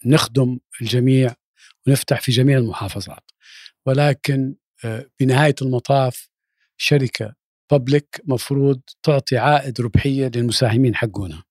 نخدم 0.05 0.59
الجميع 0.81 1.35
ونفتح 1.87 2.21
في 2.21 2.31
جميع 2.31 2.57
المحافظات. 2.57 3.31
ولكن 3.85 4.55
آه 4.85 5.05
بنهاية 5.19 5.55
المطاف 5.61 6.29
شركة 6.77 7.35
بابليك 7.71 8.21
مفروض 8.25 8.81
تعطي 9.03 9.37
عائد 9.37 9.81
ربحية 9.81 10.31
للمساهمين 10.35 10.95
حقنا 10.95 11.43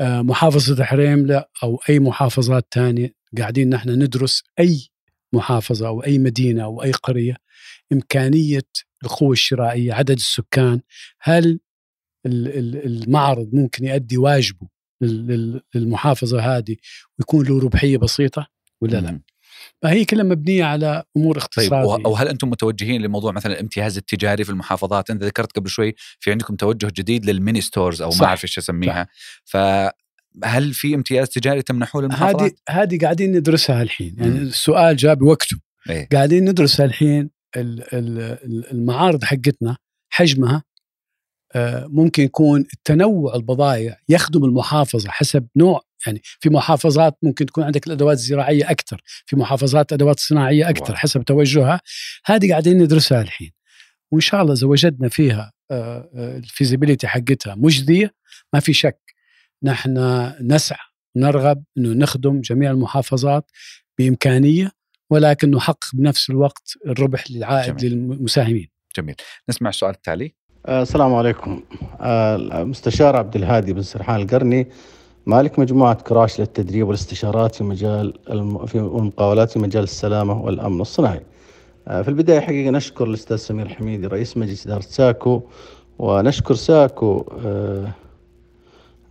آه 0.00 0.22
محافظة 0.22 0.84
حريمله 0.84 1.44
أو 1.62 1.80
أي 1.90 1.98
محافظات 1.98 2.66
ثانية 2.74 3.14
قاعدين 3.38 3.68
نحن 3.70 3.90
ندرس 3.90 4.42
أي 4.60 4.88
محافظة 5.32 5.86
أو 5.86 6.04
أي 6.04 6.18
مدينة 6.18 6.64
أو 6.64 6.82
أي 6.82 6.92
قرية 6.92 7.36
إمكانية 7.92 8.62
القوة 9.04 9.32
الشرائية 9.32 9.92
عدد 9.92 10.10
السكان 10.16 10.80
هل 11.20 11.60
ال- 12.26 12.48
ال- 12.58 12.86
المعرض 13.02 13.50
ممكن 13.52 13.84
يؤدي 13.84 14.16
واجبه 14.18 14.68
لل- 15.00 15.26
لل- 15.26 15.60
للمحافظة 15.74 16.40
هذه 16.40 16.76
ويكون 17.18 17.46
له 17.46 17.60
ربحية 17.60 17.96
بسيطة 17.96 18.46
ولا 18.80 18.96
لا؟ 19.00 19.20
فهي 19.82 20.04
كلها 20.04 20.24
مبنية 20.24 20.64
على 20.64 21.02
أمور 21.16 21.34
طيب 21.34 21.42
اقتصاديه 21.42 22.08
وهل 22.08 22.28
أنتم 22.28 22.50
متوجهين 22.50 23.02
لموضوع 23.02 23.32
مثلا 23.32 23.52
الامتياز 23.52 23.96
التجاري 23.96 24.44
في 24.44 24.50
المحافظات 24.50 25.10
أنت 25.10 25.22
ذكرت 25.24 25.52
قبل 25.52 25.68
شوي 25.70 25.94
في 26.20 26.30
عندكم 26.30 26.56
توجه 26.56 26.92
جديد 26.96 27.26
لل 27.30 27.40
mini 27.40 27.60
stores 27.60 28.02
أو. 28.02 28.10
ما 28.20 28.26
أعرف 28.26 28.44
إيش 28.44 28.58
اسميها 28.58 29.08
فهل 29.44 30.72
في 30.72 30.94
امتياز 30.94 31.28
تجاري 31.28 31.62
تمنحوه 31.62 32.02
للمحافظات؟ 32.02 32.40
هذه 32.70 32.82
هذه 32.82 32.98
قاعدين 32.98 33.32
ندرسها 33.36 33.82
الحين 33.82 34.14
يعني 34.18 34.30
مم. 34.30 34.36
السؤال 34.36 34.96
جاء 34.96 35.14
بوقته 35.14 35.56
إيه؟ 35.90 36.08
قاعدين 36.12 36.44
ندرسها 36.50 36.86
الحين 36.86 37.30
ال- 37.56 37.94
ال- 37.94 38.70
المعارض 38.72 39.24
حقتنا 39.24 39.76
حجمها 40.12 40.62
ممكن 41.86 42.22
يكون 42.22 42.64
التنوع 42.74 43.34
البضائع 43.34 43.96
يخدم 44.08 44.44
المحافظة 44.44 45.10
حسب 45.10 45.46
نوع. 45.56 45.80
يعني 46.06 46.20
في 46.24 46.50
محافظات 46.50 47.18
ممكن 47.22 47.46
تكون 47.46 47.64
عندك 47.64 47.86
الأدوات 47.86 48.16
الزراعية 48.16 48.70
أكثر 48.70 49.02
في 49.26 49.36
محافظات 49.36 49.92
أدوات 49.92 50.20
صناعية 50.20 50.68
أكثر 50.68 50.92
wow. 50.92 50.96
حسب 50.96 51.22
توجهها. 51.22 51.80
هذه 52.24 52.50
قاعدين 52.50 52.78
ندرسها 52.82 53.22
الحين. 53.22 53.52
وإن 54.10 54.20
شاء 54.20 54.42
الله 54.42 54.52
إذا 54.52 54.66
وجدنا 54.66 55.08
فيها 55.08 55.52
آه، 55.70 56.10
آه، 56.14 56.36
الفيزيبيليتي 56.36 57.08
حقتها 57.08 57.54
مجدية 57.54 58.14
ما 58.52 58.60
في 58.60 58.72
شك 58.72 59.14
نحن 59.62 59.98
نسعى 60.40 60.78
نرغب 61.16 61.64
أنه 61.78 61.88
نخدم 61.88 62.40
جميع 62.40 62.70
المحافظات 62.70 63.50
بإمكانية 63.98 64.72
ولكن 65.10 65.50
نحقق 65.50 65.90
بنفس 65.94 66.30
الوقت 66.30 66.72
الربح 66.86 67.30
للعائد 67.30 67.76
جميل. 67.76 67.92
للمساهمين. 67.92 68.68
جميل. 68.96 69.14
نسمع 69.48 69.70
السؤال 69.70 69.94
التالي 69.94 70.24
آه، 70.24 70.39
السلام 70.68 71.14
عليكم. 71.14 71.60
آه، 72.00 72.36
المستشار 72.36 73.16
عبد 73.16 73.36
الهادي 73.36 73.72
بن 73.72 73.82
سرحان 73.82 74.20
القرني. 74.20 74.68
مالك 75.26 75.58
مجموعة 75.58 75.94
كراش 75.94 76.40
للتدريب 76.40 76.86
والاستشارات 76.86 77.54
في 77.54 77.64
مجال. 77.64 78.14
في 78.66 78.80
والمقاولات 78.80 79.50
في 79.50 79.58
مجال 79.58 79.82
السلامة 79.82 80.42
والأمن 80.42 80.80
الصناعي 80.80 81.20
آه، 81.88 82.02
في 82.02 82.08
البداية 82.08 82.40
حقيقة 82.40 82.70
نشكر 82.70 83.04
الأستاذ 83.04 83.36
سمير 83.36 83.66
الحميدي 83.66 84.06
رئيس 84.06 84.36
مجلس 84.36 84.66
إدارة 84.66 84.80
ساكو 84.80 85.40
ونشكر 85.98 86.54
ساكو 86.54 87.24
آه، 87.46 87.88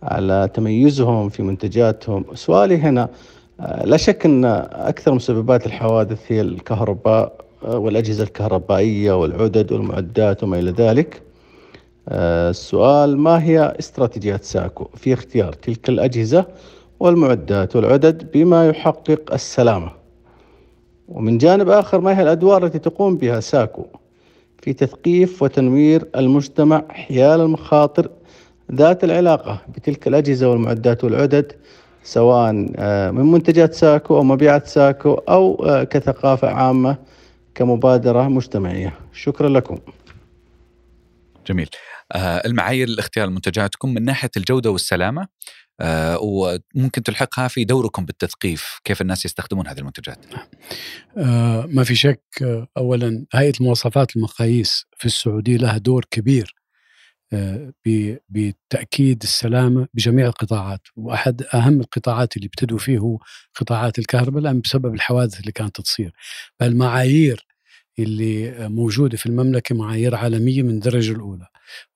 على 0.02 0.48
تميزهم 0.54 1.28
في 1.28 1.42
منتجاتهم. 1.42 2.24
سؤالي 2.34 2.76
هنا 2.76 3.08
آه، 3.60 3.84
لا 3.86 3.96
شك 3.96 4.26
أن 4.26 4.44
أكثر 4.72 5.14
مسببات 5.14 5.66
الحوادث 5.66 6.20
هي 6.28 6.40
الكهرباء 6.40 7.44
آه، 7.64 7.78
والأجهزة 7.78 8.24
الكهربائية 8.24 9.12
والعدد 9.20 9.72
والمعدات 9.72 10.42
وما 10.42 10.58
إلى 10.58 10.70
ذلك. 10.70 11.14
آه، 11.16 11.29
السؤال 12.10 13.18
ما 13.18 13.42
هي 13.44 13.74
استراتيجيات 13.78 14.44
ساكو؟ 14.44 14.88
في 14.96 15.12
اختيار 15.14 15.52
تلك 15.52 15.88
الأجهزة 15.88 16.44
والمعدات 17.00 17.76
والعدد 17.76 18.30
بما 18.32 18.68
يحقق 18.68 19.32
السلامة. 19.32 19.92
ومن 21.08 21.38
جانب 21.38 21.68
آخر 21.68 22.00
ما 22.00 22.18
هي 22.18 22.22
الأدوار 22.22 22.64
التي 22.64 22.78
تقوم 22.78 23.16
بها 23.16 23.40
ساكو 23.40 23.86
في 24.62 24.72
تثقيف 24.72 25.42
وتنوير 25.42 26.08
المجتمع 26.16 26.82
حيال 26.88 27.40
المخاطر 27.40 28.08
ذات 28.72 29.04
العلاقة 29.04 29.62
بتلك 29.68 30.08
الأجهزة 30.08 30.50
والمعدات 30.50 31.04
والعدد 31.04 31.52
سواء 32.02 32.66
آه، 32.76 33.10
من 33.10 33.32
منتجات 33.32 33.74
ساكو 33.74 34.16
أو 34.16 34.22
مبيعات 34.22 34.66
ساكو 34.66 35.14
أو 35.14 35.64
آه، 35.64 35.84
كثقافة 35.84 36.48
عامة 36.48 36.96
كمبادرة 37.54 38.28
مجتمعية. 38.28 38.94
شكرا 39.12 39.48
لكم. 39.48 39.78
جميل. 41.46 41.68
آه 41.74 41.89
المعايير 42.16 42.88
لاختيار 42.88 43.30
منتجاتكم 43.30 43.94
من 43.94 44.04
ناحية 44.04 44.30
الجودة 44.36 44.70
والسلامة 44.70 45.28
آه 45.80 46.18
وممكن 46.22 47.02
تلحقها 47.02 47.48
في 47.48 47.64
دوركم 47.64 48.04
بالتثقيف 48.04 48.78
كيف 48.84 49.00
الناس 49.00 49.24
يستخدمون 49.24 49.66
هذه 49.66 49.78
المنتجات؟ 49.78 50.26
آه، 51.16 51.66
ما 51.66 51.84
في 51.84 51.94
شك 51.94 52.22
آه، 52.42 52.68
اولا 52.76 53.26
هيئة 53.34 53.52
المواصفات 53.60 54.16
المقاييس 54.16 54.86
في 54.96 55.06
السعودية 55.06 55.56
لها 55.56 55.78
دور 55.78 56.04
كبير 56.10 56.54
آه، 57.32 57.72
ب- 57.86 58.16
بتأكيد 58.28 59.22
السلامة 59.22 59.88
بجميع 59.94 60.26
القطاعات 60.26 60.80
وأحد 60.96 61.42
أهم 61.54 61.80
القطاعات 61.80 62.36
اللي 62.36 62.46
ابتدوا 62.46 62.78
فيه 62.78 62.98
هو 62.98 63.18
قطاعات 63.54 63.98
الكهرباء 63.98 64.42
الان 64.42 64.60
بسبب 64.60 64.94
الحوادث 64.94 65.40
اللي 65.40 65.52
كانت 65.52 65.80
تصير. 65.80 66.12
فالمعايير 66.60 67.46
اللي 68.02 68.68
موجودة 68.68 69.16
في 69.16 69.26
المملكة 69.26 69.74
معايير 69.74 70.14
عالمية 70.14 70.62
من 70.62 70.70
الدرجة 70.70 71.12
الأولى 71.12 71.46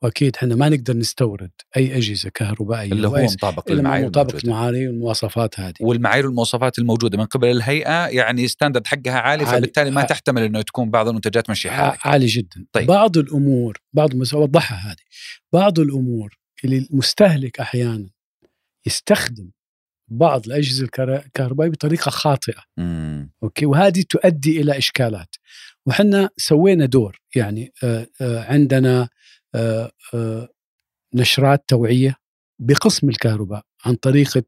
وأكيد 0.03 0.37
إحنا 0.37 0.55
ما 0.55 0.69
نقدر 0.69 0.97
نستورد 0.97 1.51
أي 1.77 1.97
أجهزة 1.97 2.29
كهربائية 2.31 2.93
اللي 2.93 3.09
هو 3.09 3.23
مطابق 3.23 3.73
للمعايير 3.73 4.07
مطابق. 4.07 4.37
المعايير 4.45 4.89
والمواصفات 4.89 5.61
هذه 5.61 5.75
والمعايير 5.81 6.27
والمواصفات 6.27 6.79
الموجودة 6.79 7.19
من 7.19 7.25
قبل 7.25 7.49
الهيئة 7.51 8.07
يعني 8.07 8.49
standard 8.49 8.87
حقها 8.87 9.13
عالي, 9.13 9.45
عالي. 9.45 9.57
فبالتالي 9.59 9.91
ما 9.91 10.03
تحتمل 10.03 10.43
إنه 10.43 10.63
تكون 10.63 10.91
بعض 10.91 11.09
المنتجات 11.09 11.51
مشي 11.51 11.71
حالك 11.71 12.07
ع- 12.07 12.11
عالي 12.11 12.27
جدا 12.27 12.67
طيب. 12.73 12.87
بعض 12.87 13.19
الأمور 13.19 13.79
بعض 13.93 14.11
أوضحها 14.35 14.91
هذه 14.93 15.03
بعض 15.53 15.81
الأمور 15.81 16.39
اللي 16.65 16.79
المستهلك 16.91 17.61
أحيانا 17.61 18.11
يستخدم 18.87 19.51
بعض 20.11 20.47
الأجهزة 20.47 20.85
الكهر- 20.85 21.17
الكهربائية 21.27 21.71
بطريقة 21.71 22.11
خاطئة 22.11 22.63
مم. 22.77 23.33
okay 23.43 23.67
وهذه 23.67 24.05
تؤدي 24.11 24.61
إلى 24.61 24.79
إشكالات 24.79 25.35
وحنا 25.87 26.31
سوينا 26.37 26.87
دور 26.87 27.21
يعني 27.37 27.73
آه، 27.85 28.07
آه، 28.21 28.45
عندنا 28.53 29.09
آه، 29.55 29.93
نشرات 31.15 31.65
توعية 31.69 32.17
بقسم 32.59 33.09
الكهرباء 33.09 33.63
عن 33.85 33.95
طريقة 33.95 34.45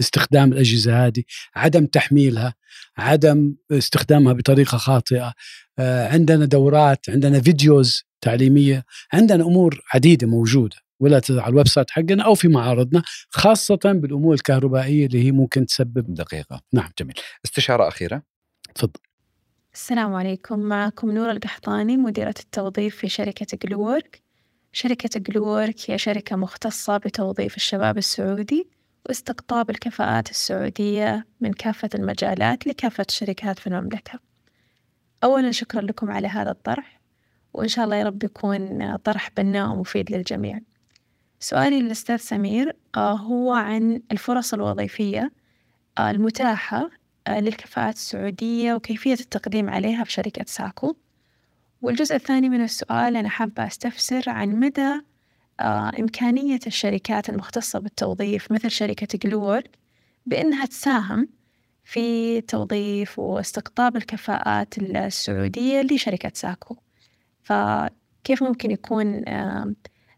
استخدام 0.00 0.52
الأجهزة 0.52 1.06
هذه 1.06 1.22
عدم 1.56 1.86
تحميلها 1.86 2.54
عدم 2.98 3.54
استخدامها 3.70 4.32
بطريقة 4.32 4.78
خاطئة 4.78 5.34
عندنا 5.78 6.44
دورات 6.44 7.10
عندنا 7.10 7.40
videos 7.40 8.04
تعليمية 8.20 8.84
عندنا 9.12 9.44
أمور 9.44 9.80
عديدة 9.94 10.26
موجودة 10.26 10.76
ولا 11.00 11.20
على 11.30 11.48
ال 11.48 11.68
website 11.68 11.90
حقنا 11.90 12.24
أو 12.24 12.34
في 12.34 12.48
معارضنا 12.48 13.02
خاصة 13.30 13.78
بالأمور 13.84 14.34
الكهربائية 14.34 15.06
اللي 15.06 15.24
هي 15.24 15.32
ممكن 15.32 15.66
تسبب. 15.66 16.14
دقيقة. 16.14 16.60
نعم. 16.72 16.90
جميل. 16.98 17.14
استشارة 17.44 17.88
أخيرة. 17.88 18.22
تفضل. 18.74 19.00
السلام 19.76 20.14
عليكم. 20.14 20.58
معكم 20.58 21.10
نور 21.10 21.30
القحطاني 21.30 21.96
مديرة 21.96 22.34
التوظيف 22.40 22.96
في 22.96 23.08
شركة 23.08 23.58
جلوورك 23.64 24.22
شركة 24.72 25.20
جلوورك 25.20 25.90
هي 25.90 25.98
شركة 25.98 26.36
مختصة 26.36 26.96
بتوظيف 26.96 27.56
الشباب 27.56 27.98
السعودي 27.98 28.68
واستقطاب 29.06 29.70
الكفاءات 29.70 30.30
السعودية 30.30 31.26
من 31.40 31.52
كافة 31.52 31.88
المجالات 31.94 32.66
لكافة 32.66 33.06
الشركات 33.08 33.58
في 33.58 33.66
المملكة. 33.66 34.18
أولا 35.24 35.50
شكرا 35.50 35.80
لكم 35.80 36.10
على 36.10 36.28
هذا 36.28 36.50
الطرح 36.50 37.00
وإن 37.54 37.68
شاء 37.68 37.84
الله 37.84 37.96
يا 37.96 38.04
رب 38.04 38.24
يكون 38.24 38.96
طرح 38.96 39.30
بناء 39.36 39.68
ومفيد 39.68 40.12
للجميع. 40.12 40.60
سؤالي 41.40 41.82
للأستاذ 41.82 42.16
سمير 42.16 42.76
آه، 42.96 43.12
هو 43.12 43.52
عن 43.52 44.02
الفرص 44.12 44.54
الوظيفية 44.54 45.32
آه، 45.98 46.10
المتاحة 46.10 46.90
للكفاءات 47.28 47.94
السعودية 47.94 48.74
وكيفية 48.74 49.12
التقديم 49.14 49.70
عليها 49.70 50.04
في 50.04 50.12
شركة 50.12 50.44
ساكو. 50.48 50.96
والجزء 51.82 52.14
الثاني 52.14 52.48
من 52.48 52.64
السؤال 52.64 53.16
أنا 53.16 53.28
حابة 53.28 53.66
أستفسر 53.66 54.22
عن 54.26 54.48
مدى 54.48 55.00
إمكانية 56.00 56.60
الشركات 56.66 57.28
المختصة 57.28 57.78
بالتوظيف 57.78 58.52
مثل 58.52 58.70
شركة 58.70 59.18
جلوورد 59.18 59.68
بأنها 60.26 60.66
تساهم 60.66 61.28
في 61.84 62.40
توظيف 62.40 63.18
واستقطاب 63.18 63.96
الكفاءات 63.96 64.78
السعودية 64.78 65.82
لشركة 65.82 66.32
ساكو. 66.34 66.76
فكيف 67.42 68.42
ممكن 68.42 68.70
يكون 68.70 69.24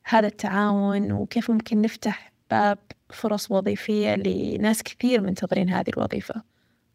هذا 0.04 0.26
التعاون 0.26 1.12
وكيف 1.12 1.50
ممكن 1.50 1.82
نفتح 1.82 2.32
باب 2.50 2.78
فرص 3.10 3.50
وظيفية 3.50 4.14
لناس 4.14 4.82
كثير 4.82 5.20
منتظرين 5.20 5.70
هذه 5.70 5.90
الوظيفة؟ 5.96 6.42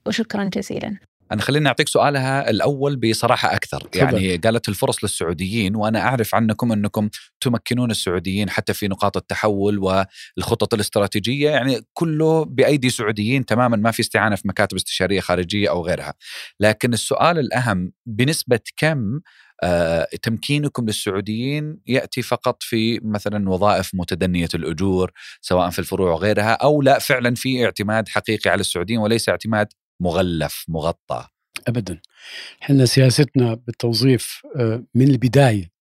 وشكرا 0.08 0.44
جزيلا. 0.44 0.98
أنا 1.32 1.42
خليني 1.42 1.68
أعطيك 1.68 1.88
سؤالها 1.88 2.50
الأول 2.50 2.96
بصراحة 2.96 3.56
أكثر. 3.56 3.88
يعني 3.96 4.38
قالت 4.38 4.70
الفرص 4.70 5.04
للسعوديين 5.04 5.76
وأنا 5.76 6.00
أعرف 6.00 6.36
عنكم 6.36 6.72
أنكم 6.72 7.10
تمكنون 7.42 7.92
السعوديين 7.92 8.50
حتى 8.50 8.74
في 8.74 8.88
نقاط 8.88 9.18
التحول 9.18 9.80
والخطط 9.80 10.74
الاستراتيجية. 10.74 11.50
يعني 11.50 11.82
كله 11.94 12.46
بأيدي 12.46 12.90
سعوديين 12.90 13.46
تماما 13.46 13.78
ما 13.78 13.92
في 13.92 14.00
استعانة 14.00 14.36
في 14.36 14.48
مكاتب 14.48 14.76
استشارية 14.76 15.20
خارجية 15.20 15.70
أو 15.70 15.86
غيرها. 15.86 16.14
لكن 16.60 16.94
السؤال 16.94 17.40
الأهم 17.40 17.92
بنسبة 18.06 18.60
كم 18.78 19.20
آه، 19.64 20.08
تمكينكم 20.22 20.86
للسعوديين 20.86 21.78
يأتي 21.88 22.22
فقط 22.22 22.64
في 22.64 23.00
مثلا 23.04 23.50
وظائف 23.50 23.92
متدنية 23.94 24.48
الأجور 24.54 25.12
سواء 25.42 25.70
في 25.70 25.80
الفروع 25.80 26.12
وغيرها 26.12 26.52
أو 26.52 26.82
لا 26.82 27.00
فعلا 27.00 27.36
في 27.36 27.66
اعتماد 27.66 28.10
حقيقي 28.10 28.50
على 28.50 28.60
السعوديين 28.60 29.00
وليس 29.00 29.30
اعتماد 29.30 29.68
مغلف 30.04 30.66
مغطى. 30.68 31.28
ابدا. 31.68 32.02
إحنا 32.64 32.86
سياستنا 32.86 33.54
بالتوظيف 33.54 34.42
آه، 34.56 34.84
من 34.96 35.08
البداية 35.08 35.72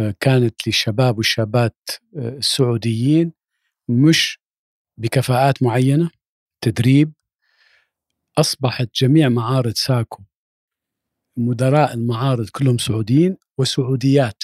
آه، 0.00 0.14
كانت 0.20 0.66
للشباب 0.66 1.18
والشابات 1.18 1.76
آه، 2.18 2.28
السعوديين 2.28 3.32
مش 3.88 4.38
بكفاءات 4.96 5.62
معينة 5.62 6.10
تدريب. 6.60 7.12
أصبحت 8.38 8.88
جميع 8.94 9.28
معارض 9.28 9.74
ساكو 9.74 10.22
مدراء 11.36 11.94
المعارض 11.94 12.48
كلهم 12.48 12.78
سعوديين 12.78 13.36
وسعوديات. 13.58 14.42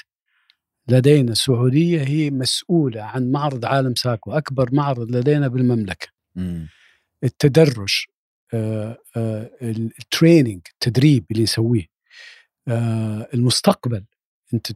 لدينا 0.89 1.35
سعودية 1.35 2.03
هي 2.03 2.31
مسؤولة 2.31 3.03
عن 3.03 3.33
معرض 3.33 3.65
عالم 3.65 3.95
ساكو 3.95 4.33
أكبر 4.33 4.75
معرض 4.75 5.17
لدينا 5.17 5.49
بالمملكة. 5.49 6.09
مم. 6.37 6.69
التدرج 7.25 8.05
آه، 8.09 8.13
آه، 8.13 8.20
ال 9.63 9.74
training 9.74 10.61
التدريب 10.73 11.25
اللي 11.31 11.43
نسويه 11.43 11.87
آه، 12.69 13.29
المستقبل. 13.35 14.05
أنت 14.55 14.67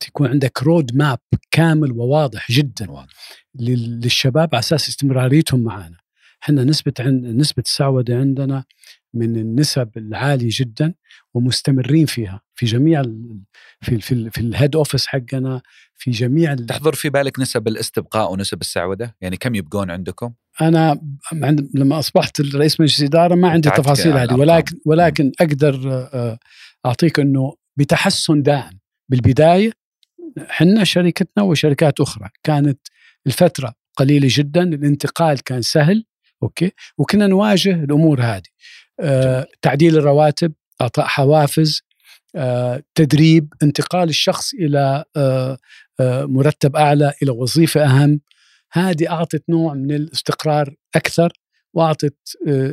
تكون 0.00 0.26
عندك 0.28 0.62
road 0.62 0.96
map 0.96 1.18
كامل 1.50 1.92
وواضح 1.92 2.50
جدا 2.52 2.90
واضح. 2.90 3.12
لل- 3.54 4.00
للشباب 4.00 4.48
على 4.54 4.58
أساس 4.60 4.88
استمراريتهم 4.88 5.64
معنا 5.64 5.96
إحنا 6.42 6.64
نسبة 6.64 6.92
عن 7.00 7.36
نسبة 7.36 7.62
السعودة 7.66 8.18
عندنا 8.18 8.64
من 9.14 9.36
النسب 9.36 9.90
العالية 9.96 10.48
جدا 10.52 10.94
ومستمرين 11.34 12.06
فيها. 12.06 12.40
في 12.54 12.66
جميع 12.66 13.00
ال- 13.00 13.40
في 13.80 14.00
في, 14.00 14.12
ال- 14.12 14.30
في 14.30 14.40
ال 14.40 14.47
head 14.47 14.76
office 14.76 15.06
حقنا 15.06 15.62
في 15.94 16.10
جميع 16.10 16.52
ال- 16.52 16.66
تحضر 16.66 16.94
في 16.94 17.10
بالك 17.10 17.38
نسب 17.40 17.68
الاستبقاء 17.68 18.32
ونسب 18.32 18.60
السعودة؟ 18.60 19.16
يعني 19.20 19.36
كم 19.36 19.54
يبقون 19.54 19.90
عندكم؟ 19.90 20.32
أنا 20.60 21.00
عند 21.32 21.70
لما 21.74 21.98
أصبحت 21.98 22.40
رئيس 22.40 22.80
مجلس 22.80 23.02
اداره 23.02 23.34
ما 23.34 23.50
عندي 23.50 23.68
تعبت 23.68 23.80
تفاصيل 23.80 24.12
على 24.12 24.32
هذه. 24.32 24.38
ولكن 24.38 24.76
ولكن 24.86 25.32
أقدر 25.40 25.80
آه، 26.14 26.38
أعطيك 26.86 27.20
إنه 27.20 27.56
بتحسن 27.76 28.42
دائم. 28.42 28.78
بالبداية 29.08 29.72
إحنا 30.50 30.84
شركتنا 30.84 31.44
وشركات 31.44 32.00
أخرى. 32.00 32.28
كانت 32.42 32.78
الفترة 33.26 33.74
قليلة 33.96 34.28
جدا 34.30 34.62
الانتقال 34.62 35.42
كان 35.42 35.62
سهل 35.62 36.04
أوكي؟ 36.42 36.72
وكنا 36.98 37.26
نواجه 37.26 37.84
الأمور 37.84 38.20
هذه. 38.22 38.42
آه، 39.00 39.46
تعديل 39.62 39.96
الرواتب 39.96 40.52
إعطاء 40.80 41.06
حوافز 41.06 41.82
آه، 42.36 42.82
تدريب 42.94 43.54
انتقال 43.62 44.08
الشخص 44.08 44.54
إلى 44.54 45.04
آه، 45.16 45.58
آه، 46.00 46.24
مرتب 46.24 46.76
أعلى 46.76 47.12
إلى 47.22 47.30
وظيفة 47.30 47.84
أهم. 47.84 48.20
هذه 48.72 49.10
أعطت 49.10 49.44
نوع 49.48 49.74
من 49.74 49.92
الاستقرار 49.92 50.74
أكثر 50.96 51.32
وأعطت 51.74 52.16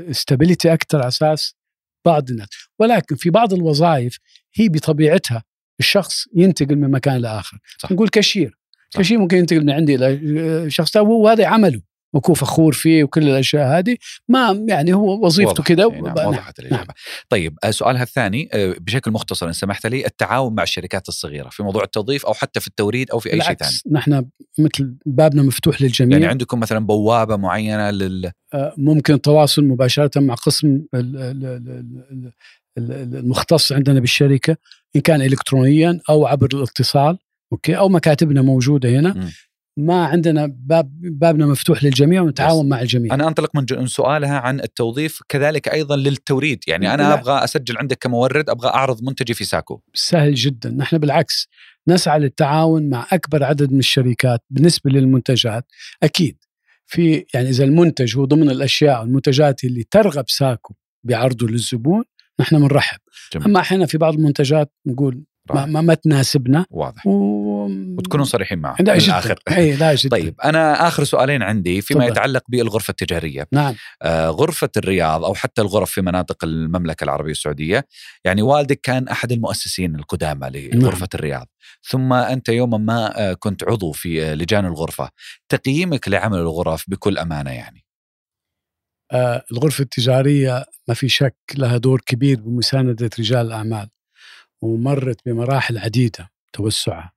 stability 0.10 0.74
أكثر 0.74 0.98
على 0.98 1.08
أساس 1.08 1.56
بعض 2.06 2.30
الناس 2.30 2.48
ولكن 2.80 3.16
في 3.16 3.30
بعض 3.30 3.54
الوظائف 3.54 4.18
هي 4.54 4.70
بطبيعتها 4.70 5.44
الشخص 5.80 6.26
ينتقل 6.36 6.76
من 6.76 6.92
مكان 6.92 7.18
لآخر 7.18 7.58
صح. 7.78 7.92
نقول 7.92 8.10
كاشير 8.10 8.58
صح. 8.90 8.98
كاشير 8.98 9.18
ممكن 9.18 9.38
ينتقل 9.38 9.64
من 9.64 9.70
عندي 9.70 9.96
إلى 9.96 10.72
شخص 10.72 10.92
ثاني 10.92 11.06
وهذا 11.06 11.46
عمله 11.46 11.82
وكون 12.14 12.36
فخور 12.36 12.74
فيه 12.74 13.04
وكل 13.04 13.24
الأشياء 13.24 13.80
هذه. 13.80 13.98
ما 14.28 14.66
يعني 14.68 14.94
هو 14.94 15.26
وظيفته 15.26 15.64
كذا 15.64 15.88
نعم، 15.88 16.04
نعم. 16.06 16.28
وضحت 16.28 16.60
الإجابة 16.60 16.94
طيب 17.30 17.58
آه، 17.64 17.72
سؤالها 17.72 18.04
الثاني 18.04 18.50
آه، 18.54 18.76
بشكل 18.80 19.12
مختصر 19.12 19.48
إن 19.48 19.54
سمحت 19.54 19.88
لي 19.88 20.06
التعاون 20.06 20.56
مع 20.56 20.64
الشركات 20.64 21.10
الصغيرة 21.10 21.50
في 21.50 21.64
موضوع 21.64 21.84
التوظيف 21.84 22.26
أو 22.26 22.34
حتى 22.34 22.60
في 22.60 22.68
التوريد 22.68 23.12
أو 23.12 23.20
في 23.20 23.34
أي 23.34 23.42
شيء 23.42 23.56
ثاني؟ 23.56 23.72
نحن 23.92 24.26
مثل 24.60 24.96
بابنا 25.06 25.44
مفتوح 25.44 25.82
للجميع. 25.82 26.18
يعني 26.18 26.30
عندكم 26.30 26.60
مثلا 26.60 26.80
بوابة 26.80 27.36
معينة 27.36 27.92
لل 27.92 28.32
آه، 28.54 28.74
ممكن 28.78 29.14
التواصل 29.14 29.64
مباشرة 29.64 30.20
مع 30.20 30.34
قسم 30.34 30.68
ال- 30.68 30.84
ال- 30.94 31.46
ال- 31.46 32.04
ال- 32.12 32.32
ال- 32.78 33.16
المختص 33.18 33.72
عندنا 33.72 34.00
بالشركة 34.00 34.58
إن 34.96 35.02
كان 35.02 35.22
إلكترونيا 35.22 36.00
أو 36.10 36.28
عبر 36.28 36.48
الاتصال 36.54 37.18
أوكي 37.52 37.78
أو 37.78 37.90
مكاتبنا 37.90 38.42
موجودة 38.42 38.90
هنا. 38.90 39.14
مم. 39.14 39.32
ما 39.80 40.06
عندنا 40.06 40.46
باب 40.46 40.92
بابنا 41.02 41.46
مفتوح 41.46 41.84
للجميع 41.84 42.22
ونتعاون 42.22 42.70
مع 42.70 42.82
الجميع. 42.82 43.14
أنا 43.14 43.28
أنطلق 43.28 43.50
من 43.56 43.88
سؤالها 43.88 44.40
عن 44.40 44.60
التوظيف 44.60 45.20
كذلك 45.30 45.68
أيضا 45.68 45.96
للتوريد. 45.96 46.60
يعني 46.68 46.94
أنا 46.94 47.02
لا. 47.02 47.14
أبغى 47.14 47.44
أسجل 47.44 47.78
عندك 47.78 47.98
كمورد 47.98 48.50
أبغى 48.50 48.70
أعرض 48.70 49.04
منتجي 49.04 49.34
في 49.34 49.44
ساكو. 49.44 49.82
سهل 49.94 50.34
جدا. 50.34 50.70
نحن 50.70 50.98
بالعكس 50.98 51.48
نسعى 51.88 52.20
للتعاون 52.20 52.90
مع 52.90 53.08
أكبر 53.12 53.44
عدد 53.44 53.72
من 53.72 53.80
الشركات 53.80 54.44
بالنسبة 54.50 54.92
للمنتجات. 54.92 55.66
أكيد 56.04 56.38
في 56.86 57.26
يعني 57.34 57.50
إذا 57.50 57.64
المنتج 57.64 58.18
هو 58.18 58.26
ضمن 58.26 58.50
الأشياء 58.50 59.02
والمنتجات 59.02 59.64
اللي 59.64 59.84
ترغب 59.92 60.26
ساكو 60.30 60.74
بعرضه 61.04 61.48
للزبون 61.48 62.04
نحن 62.40 62.60
بنرحب. 62.60 63.00
جميل. 63.34 63.46
أما 63.46 63.60
أحيانا 63.60 63.86
في 63.86 63.98
بعض 63.98 64.14
المنتجات 64.14 64.74
نقول 64.88 65.24
ما, 65.52 65.56
رائع. 65.56 65.66
ما, 65.66 65.82
ما 65.82 65.94
تناسبنا. 65.94 66.66
واضح. 66.70 67.08
و... 67.08 67.66
وتكونوا 67.98 68.26
صريحين 68.26 68.60
معه 68.60 68.76
لا 68.80 68.96
الآخر. 68.96 69.40
اي 69.52 69.76
لا 69.76 69.96
جدا 69.96 70.10
طيب 70.10 70.36
أنا 70.44 70.88
آخر 70.88 71.04
سؤالين 71.04 71.44
عندي 71.44 71.82
فيما 71.82 72.00
تفضل. 72.00 72.12
يتعلق 72.12 72.44
بالغرفة 72.50 72.92
التجارية. 72.92 73.48
نعم. 73.52 73.76
آه، 74.02 74.30
غرفة 74.30 74.70
الرياض 74.78 75.26
أو 75.26 75.34
حتى 75.34 75.62
الغرف 75.62 75.92
في 75.92 76.02
مناطق 76.02 76.44
المملكة 76.44 77.04
العربية 77.04 77.32
السعودية 77.32 77.88
يعني 78.26 78.42
والدك 78.42 78.80
كان 78.84 79.08
أحد 79.08 79.32
المؤسسين 79.32 79.96
القدامى 79.96 80.50
لغرفة 80.50 81.00
نعم. 81.00 81.08
الرياض. 81.14 81.48
ثم 81.90 82.14
أنت 82.14 82.50
يوما 82.50 82.78
ما 82.78 83.30
آه، 83.30 83.34
كنت 83.34 83.64
عضو 83.64 83.92
في 83.92 84.24
آه، 84.26 84.34
لجان 84.34 84.66
الغرفة. 84.66 85.10
تقييمك 85.50 86.10
لعمل 86.10 86.38
الغرف 86.38 86.86
بكل 86.88 87.18
أمانة 87.18 87.52
يعني؟ 87.52 87.86
آه 89.12 89.44
الغرفة 89.52 89.82
التجارية 89.82 90.66
ما 90.88 90.94
في 90.94 91.10
شك 91.10 91.36
لها 91.58 91.78
دور 91.78 92.02
كبير 92.06 92.42
بمساندة 92.42 93.10
رجال 93.20 93.46
الأعمال. 93.48 93.90
ومرت 94.62 95.22
بمراحل 95.26 95.78
عديدة 95.78 96.30
توسعها. 96.54 97.12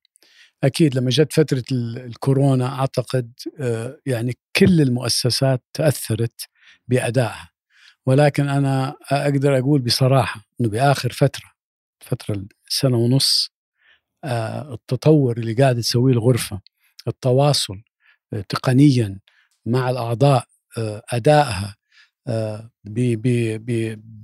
أكيد 0.65 0.95
لما 0.95 1.11
جت 1.11 1.33
فترة 1.33 1.65
ال- 1.73 1.99
الكورونا 1.99 2.79
أعتقد 2.79 3.33
آه 3.61 3.99
يعني 4.07 4.37
كل 4.57 4.81
المؤسسات 4.81 5.63
تأثرت 5.75 6.49
بأدائها. 6.89 7.51
ولكن 8.07 8.49
أنا 8.49 8.95
أقدر 9.11 9.59
أقول 9.59 9.81
بصراحة 9.81 10.41
أنه 10.61 10.69
بآخر 10.69 11.13
فترة 11.13 11.51
فترة 12.01 12.45
سنة 12.69 12.97
ونص 12.97 13.51
آه 14.25 14.75
التطور 14.75 15.37
اللي 15.39 15.53
قاعد 15.55 15.77
تسويه 15.81 16.13
الغرفة 16.13 16.61
التواصل 17.09 17.83
آه 18.33 18.41
تقنيا 18.49 19.19
مع 19.67 19.91
الأعضاء 19.91 20.47
أدائها 21.13 21.77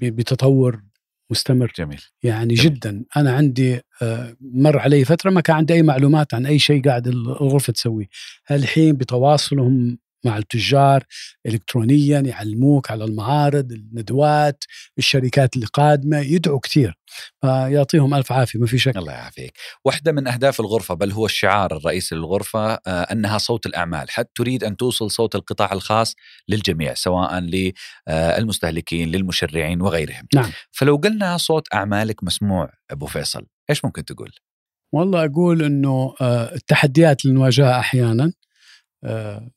بتطور 0.02 0.82
مستمر. 1.30 1.72
جميل. 1.78 2.00
يعني 2.22 2.54
جميل. 2.54 2.74
جدا. 2.74 3.04
أنا 3.16 3.32
عندي 3.32 3.80
آه، 4.02 4.36
مر 4.40 4.78
علي 4.78 5.04
فترة 5.04 5.30
ما 5.30 5.40
كان 5.40 5.56
عندي 5.56 5.74
أي 5.74 5.82
معلومات 5.82 6.34
عن 6.34 6.46
أي 6.46 6.58
شيء 6.58 6.82
قاعد 6.88 7.06
الغرفة 7.08 7.72
تسويه. 7.72 8.06
الحين 8.50 8.96
بتواصلهم 8.96 9.98
مع 10.24 10.38
التجار 10.38 11.04
الكترونيا 11.46 12.20
يعلموك 12.20 12.90
على 12.90 13.04
المعارض 13.04 13.72
الندوات 13.72 14.64
الشركات 14.98 15.56
اللي 15.56 15.66
قادمة 15.66 16.18
يدعوا 16.18 16.60
كثير 16.60 16.98
فيعطيهم 17.40 18.14
ألف 18.14 18.32
عافية 18.32 18.58
ما 18.58 18.66
في 18.66 18.78
شك. 18.78 18.96
الله 18.96 19.12
يعافيك. 19.12 19.52
واحدة 19.84 20.12
من 20.12 20.28
أهداف 20.28 20.60
الغرفة 20.60 20.94
بل 20.94 21.12
هو 21.12 21.26
الشعار 21.26 21.76
الرئيسي 21.76 22.14
للغرفة 22.14 22.74
آه، 22.74 22.78
أنها 22.86 23.38
صوت 23.38 23.66
الأعمال. 23.66 24.10
حتى 24.10 24.30
تريد 24.34 24.64
أن 24.64 24.76
توصل 24.76 25.10
صوت 25.10 25.34
القطاع 25.34 25.72
الخاص 25.72 26.14
للجميع 26.48 26.94
سواء 26.94 27.38
للمستهلكين 27.38 29.08
للمشرعين 29.08 29.82
وغيرهم. 29.82 30.26
نعم. 30.34 30.50
فلو 30.70 30.96
قلنا 30.96 31.36
صوت 31.36 31.74
أعمالك 31.74 32.24
مسموع 32.24 32.70
أبو 32.90 33.06
فيصل 33.06 33.46
إيش 33.70 33.84
ممكن 33.84 34.04
تقول؟ 34.04 34.32
والله 34.92 35.24
أقول 35.24 35.62
إنه 35.62 36.14
آه، 36.20 36.54
التحديات 36.54 37.24
اللي 37.24 37.34
نواجهها 37.36 37.78
أحيانا 37.78 38.32
آه، 39.04 39.36
آه، 39.36 39.50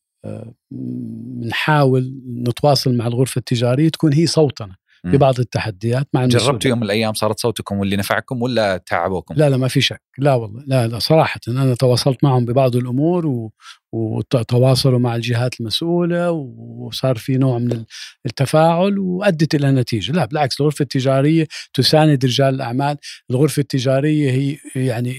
بنحاول 0.72 2.22
نتواصل 2.28 2.98
مع 2.98 3.08
الغرفة 3.08 3.40
التجارية 3.40 3.90
تكون 3.90 4.14
هي 4.14 4.28
صوتنا. 4.28 4.76
مم. 5.04 5.12
في 5.12 5.18
بعض 5.18 5.40
التحديات 5.40 6.08
مع 6.14 6.26
جربتوا. 6.26 6.70
يوم 6.70 6.80
من 6.80 6.86
الأيام 6.86 7.14
صارت 7.14 7.40
صوتكم 7.40 7.78
واللي 7.78 7.96
نفعكم 7.96 8.42
ولا 8.42 8.78
تعبوكم؟ 8.78 9.36
لا 9.38 9.50
لا 9.50 9.58
ما 9.58 9.68
في 9.68 9.82
شك 9.82 10.02
لا 10.18 10.34
والله 10.34 10.64
لا 10.68 10.88
لا 10.88 11.00
صراحة 11.00 11.40
أنا 11.48 11.76
تواصلت 11.76 12.24
معهم 12.24 12.46
ببعض 12.46 12.76
الأمور 12.76 13.28
و... 13.28 13.54
وتواصلوا 13.94 15.00
مع 15.00 15.16
الجهات 15.16 15.60
المسؤولة 15.60 16.32
وصار 16.32 17.18
في 17.18 17.38
نوع 17.38 17.60
من 17.60 17.84
التفاعل 18.26 19.00
وأدت 19.00 19.56
إلى 19.56 19.72
نتيجة 19.72 20.12
لا 20.12 20.26
بالعكس 20.26 20.62
الغرفة 20.62 20.84
التجارية 20.84 21.48
تساند 21.74 22.26
رجال 22.26 22.56
الأعمال 22.56 22.98
الغرفة 23.32 23.60
التجارية 23.60 24.32
هي 24.32 24.58
يعني 24.76 25.16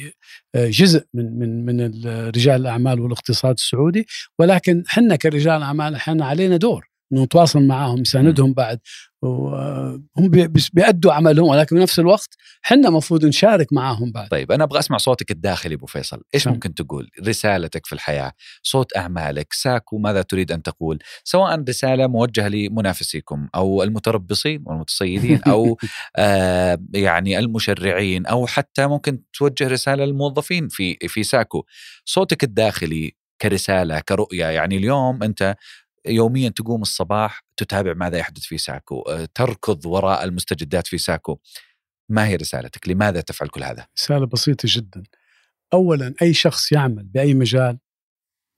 جزء 0.57 1.05
من 1.15 1.39
من 1.39 1.67
من 1.67 2.05
رجال 2.29 2.61
الأعمال 2.61 3.01
والاقتصاد 3.01 3.55
السعودي 3.55 4.07
ولكن 4.39 4.83
حنا 4.87 5.17
كرجال 5.17 5.63
أعمال 5.63 6.01
حنا 6.01 6.27
علينا 6.27 6.57
دور 6.57 6.92
نتواصل 7.13 7.63
معهم 7.63 7.99
نساندهم 8.01 8.53
بعد 8.53 8.81
وهم 9.23 10.29
بيأدوا 10.73 11.13
عملهم 11.13 11.49
ولكن 11.49 11.77
بنفس 11.77 11.99
الوقت 11.99 12.37
حنا 12.63 12.89
المفروض 12.89 13.25
نشارك 13.25 13.73
معاهم 13.73 14.13
بعد 14.13 14.29
طيب 14.29 14.53
أنا 14.53 14.65
أبغى 14.65 14.79
أسمع 14.79 14.97
صوتك 14.97 15.31
الداخلي 15.31 15.75
أبو 15.75 15.87
فيصل 15.87 16.23
إيش 16.35 16.47
نعم. 16.47 16.55
ممكن 16.55 16.75
تقول؟ 16.75 17.11
رسالتك 17.27 17.87
في 17.87 17.93
الحياة 17.93 18.33
صوت 18.63 18.97
أعمالك 18.97 19.53
ساكو 19.53 19.99
ماذا 19.99 20.23
تريد 20.23 20.53
أن 20.53 20.63
تقول؟ 20.63 20.99
سواء 21.25 21.65
رسالة 21.69 22.07
موجهة 22.07 22.49
لمنافسيكم 22.49 23.49
أو 23.55 23.83
المتربصين 23.83 24.63
والمتصيدين 24.67 25.41
أو 25.53 25.79
آه 26.17 26.79
يعني 26.95 27.39
المشرعين 27.39 28.27
أو 28.27 28.47
حتى 28.47 28.87
ممكن 28.87 29.23
توجه 29.33 29.69
رسالة 29.69 30.05
للموظفين 30.05 30.69
في 30.69 30.97
في 31.09 31.23
ساكو 31.23 31.65
صوتك 32.05 32.45
الداخلي 32.45 33.23
كرسالة 33.43 34.01
كرؤية 34.01 34.47
يعني 34.47 34.77
اليوم 34.77 35.23
أنت 35.23 35.57
يوميا 36.07 36.49
تقوم 36.49 36.83
الصباح 36.83 37.45
تتابع 37.57 37.95
ماذا 37.95 38.19
يحدث 38.19 38.43
في 38.43 38.59
ساكو 38.59 39.01
آه، 39.01 39.29
تركض 39.35 39.87
وراء 39.87 40.25
المستجدات 40.25 40.87
في 40.87 40.99
ساكو 40.99 41.39
ما 42.09 42.27
هي 42.27 42.37
رسالتك؟ 42.37 42.89
لماذا 42.89 43.21
تفعل 43.21 43.49
كل 43.49 43.63
هذا؟ 43.63 43.87
رسالة 43.99 44.27
بسيطة 44.27 44.69
جدا 44.71 45.03
أولا 45.73 46.15
أي 46.23 46.35
شخص 46.35 46.73
يعمل 46.73 47.05
بأي 47.05 47.35
مجال 47.35 47.79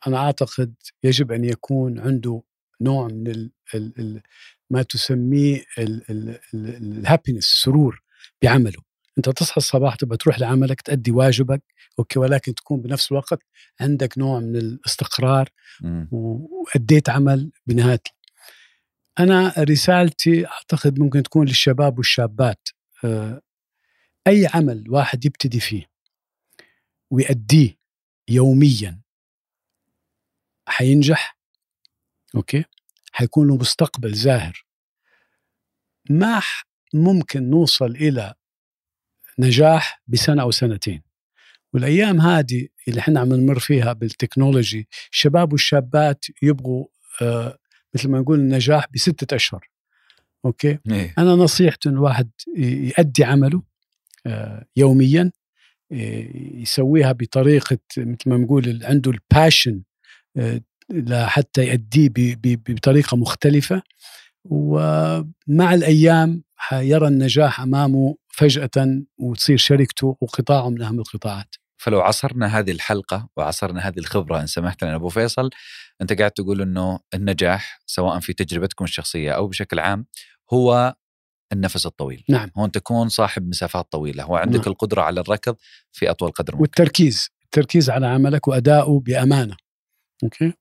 أنا 0.06 0.16
أعتقد 0.16 0.74
يجب 1.04 1.32
أن 1.32 1.44
يكون 1.44 1.98
عنده 1.98 2.42
نوع 2.80 3.08
من 3.08 3.28
ال 3.28 3.50
ال 3.74 3.92
ال 3.98 4.22
ما 4.70 4.82
تسميه 4.82 5.64
ال 6.54 6.63
happiness 6.63 7.44
السرور 7.44 8.02
بعمله 8.42 8.82
أنت 9.18 9.28
تصحى 9.28 9.56
الصباح 9.56 9.94
تبغى 9.94 10.16
تروح 10.16 10.38
لعملك 10.38 10.80
تأدي 10.80 11.10
واجبك 11.10 11.62
أوكي 11.98 12.18
ولكن 12.18 12.54
تكون 12.54 12.80
بنفس 12.82 13.12
الوقت 13.12 13.42
عندك 13.80 14.18
نوع 14.18 14.40
من 14.40 14.56
الاستقرار 14.56 15.48
مم. 15.80 16.08
وأديت 16.12 17.08
عمل 17.10 17.50
بنهاية 17.66 18.02
أنا 19.18 19.54
رسالتي 19.58 20.46
أعتقد 20.46 20.98
ممكن 20.98 21.22
تكون 21.22 21.46
للشباب 21.46 21.98
والشابات 21.98 22.68
آه، 23.04 23.40
أي 24.26 24.46
عمل 24.54 24.84
واحد 24.90 25.24
يبتدي 25.24 25.60
فيه 25.60 25.86
ويأديه 27.10 27.78
يوميا 28.28 29.00
حينجح 30.68 31.38
أوكي 32.34 32.64
حيكون 33.12 33.48
له 33.48 33.56
مستقبل 33.56 34.14
زاهر 34.14 34.64
ما 36.10 36.40
ح- 36.40 36.66
ممكن 36.94 37.50
نوصل 37.50 37.90
إلى 37.90 38.34
نجاح 39.38 40.02
بسنة 40.06 40.42
أو 40.42 40.50
سنتين. 40.50 41.02
والأيام 41.72 42.20
هذه 42.20 42.68
اللي 42.88 43.00
إحنا 43.00 43.20
عم 43.20 43.32
نمر 43.34 43.58
فيها 43.58 43.92
بال 43.92 44.08
technology 44.08 44.88
الشباب 45.12 45.52
والشابات 45.52 46.24
يبغوا 46.42 46.86
آه 47.22 47.58
مثل 47.94 48.08
ما 48.08 48.20
نقول 48.20 48.38
النجاح 48.38 48.86
بستة 48.94 49.34
أشهر. 49.36 49.68
أوكي؟ 50.44 50.78
إيه. 50.90 51.14
أنا 51.18 51.30
نصيحتي 51.34 51.88
إن 51.88 51.94
الواحد 51.94 52.30
ي- 52.56 52.88
يأدي 52.98 53.24
عمله 53.24 53.62
آه، 54.26 54.66
يوميا 54.76 55.30
آه، 55.92 56.28
يسويها 56.54 57.12
بطريقة 57.12 57.78
مثل 57.96 58.16
ما 58.30 58.36
نقول 58.36 58.80
عنده 58.84 59.10
ال 59.10 59.19
passion 59.19 59.82
حتى 61.12 61.64
يأديه 61.66 62.08
ب- 62.08 62.12
ب- 62.42 62.62
بطريقة 62.74 63.16
مختلفة. 63.16 63.82
ومع 64.44 65.74
الأيام 65.74 66.42
حيرى 66.56 67.08
النجاح 67.08 67.60
أمامه 67.60 68.16
فجأة 68.36 69.02
وتصير 69.18 69.56
شركته 69.56 70.16
وقطاعه 70.20 70.68
من 70.68 70.82
أهم 70.82 70.98
القطاعات. 70.98 71.54
فلو 71.76 72.00
عصرنا 72.00 72.46
هذه 72.58 72.70
الحلقة 72.70 73.28
وعصرنا 73.36 73.88
هذه 73.88 73.98
الخبرة 73.98 74.40
إن 74.40 74.46
سمحت 74.46 74.84
لنا 74.84 74.94
أبو 74.94 75.08
فيصل 75.08 75.50
أنت 76.00 76.12
قاعد 76.12 76.30
تقول 76.30 76.62
أنه 76.62 77.00
النجاح 77.14 77.80
سواء 77.86 78.20
في 78.20 78.32
تجربتكم 78.32 78.84
الشخصية 78.84 79.32
أو 79.32 79.46
بشكل 79.46 79.78
عام 79.78 80.06
هو 80.52 80.94
النفس 81.52 81.86
الطويل. 81.86 82.24
نعم. 82.28 82.50
هو 82.56 82.64
أن 82.64 82.70
تكون 82.70 83.08
صاحب 83.08 83.48
مسافات 83.48 83.92
طويلة 83.92 84.30
وعندك 84.30 84.60
نعم. 84.60 84.68
القدرة 84.68 85.02
على 85.02 85.20
الركض 85.20 85.56
في 85.92 86.10
أطول 86.10 86.30
قدر 86.30 86.52
ممكن. 86.52 86.62
والتركيز 86.62 87.28
التركيز 87.44 87.90
على 87.90 88.06
عملك 88.06 88.48
وأداؤه 88.48 89.00
بأمانة. 89.00 89.56
أوكي؟ 90.24 90.52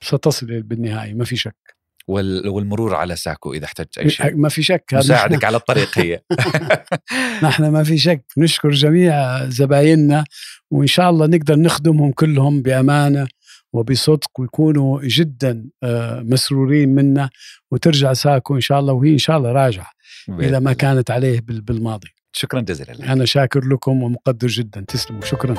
ستصل 0.00 0.62
بالنهاية 0.62 1.14
ما 1.14 1.24
في 1.24 1.36
شك. 1.36 1.76
والمرور 2.08 2.94
على 2.94 3.16
ساكو 3.16 3.52
إذا 3.54 3.64
احتجت 3.64 3.98
أي 3.98 4.10
شيء. 4.10 4.36
ما 4.36 4.48
في 4.48 4.62
شك 4.62 4.84
مساعدك 4.92 5.44
على 5.44 5.56
الطريق 5.56 5.98
هي 5.98 6.20
نحن 7.42 7.68
ما 7.68 7.84
في 7.84 7.98
شك 7.98 8.24
نشكر 8.38 8.70
جميع 8.70 9.44
زبايننا 9.48 10.24
وإن 10.70 10.86
شاء 10.86 11.10
الله 11.10 11.26
نقدر 11.26 11.56
نخدمهم 11.56 12.12
كلهم 12.12 12.62
بأمانة 12.62 13.26
وبصدق 13.72 14.40
ويكونوا 14.40 15.00
جدا 15.04 15.64
آه، 15.82 16.20
مسرورين 16.20 16.88
منا 16.94 17.30
وترجع 17.70 18.12
ساكو 18.12 18.54
إن 18.56 18.60
شاء 18.60 18.80
الله 18.80 18.92
وهي 18.92 19.12
إن 19.12 19.18
شاء 19.18 19.36
الله 19.38 19.52
راجعة 19.52 19.90
إلى 20.28 20.60
ما 20.60 20.72
كانت 20.72 21.10
عليه 21.10 21.40
بال- 21.40 21.60
بالماضي. 21.60 22.08
شكرا 22.32 22.60
جزيلا 22.60 22.92
لك. 22.92 23.00
أنا 23.00 23.24
شاكر 23.24 23.64
لكم 23.64 24.02
ومقدر 24.02 24.48
جدا. 24.48 24.84
تسلموا. 24.88 25.20
شكرا. 25.24 25.54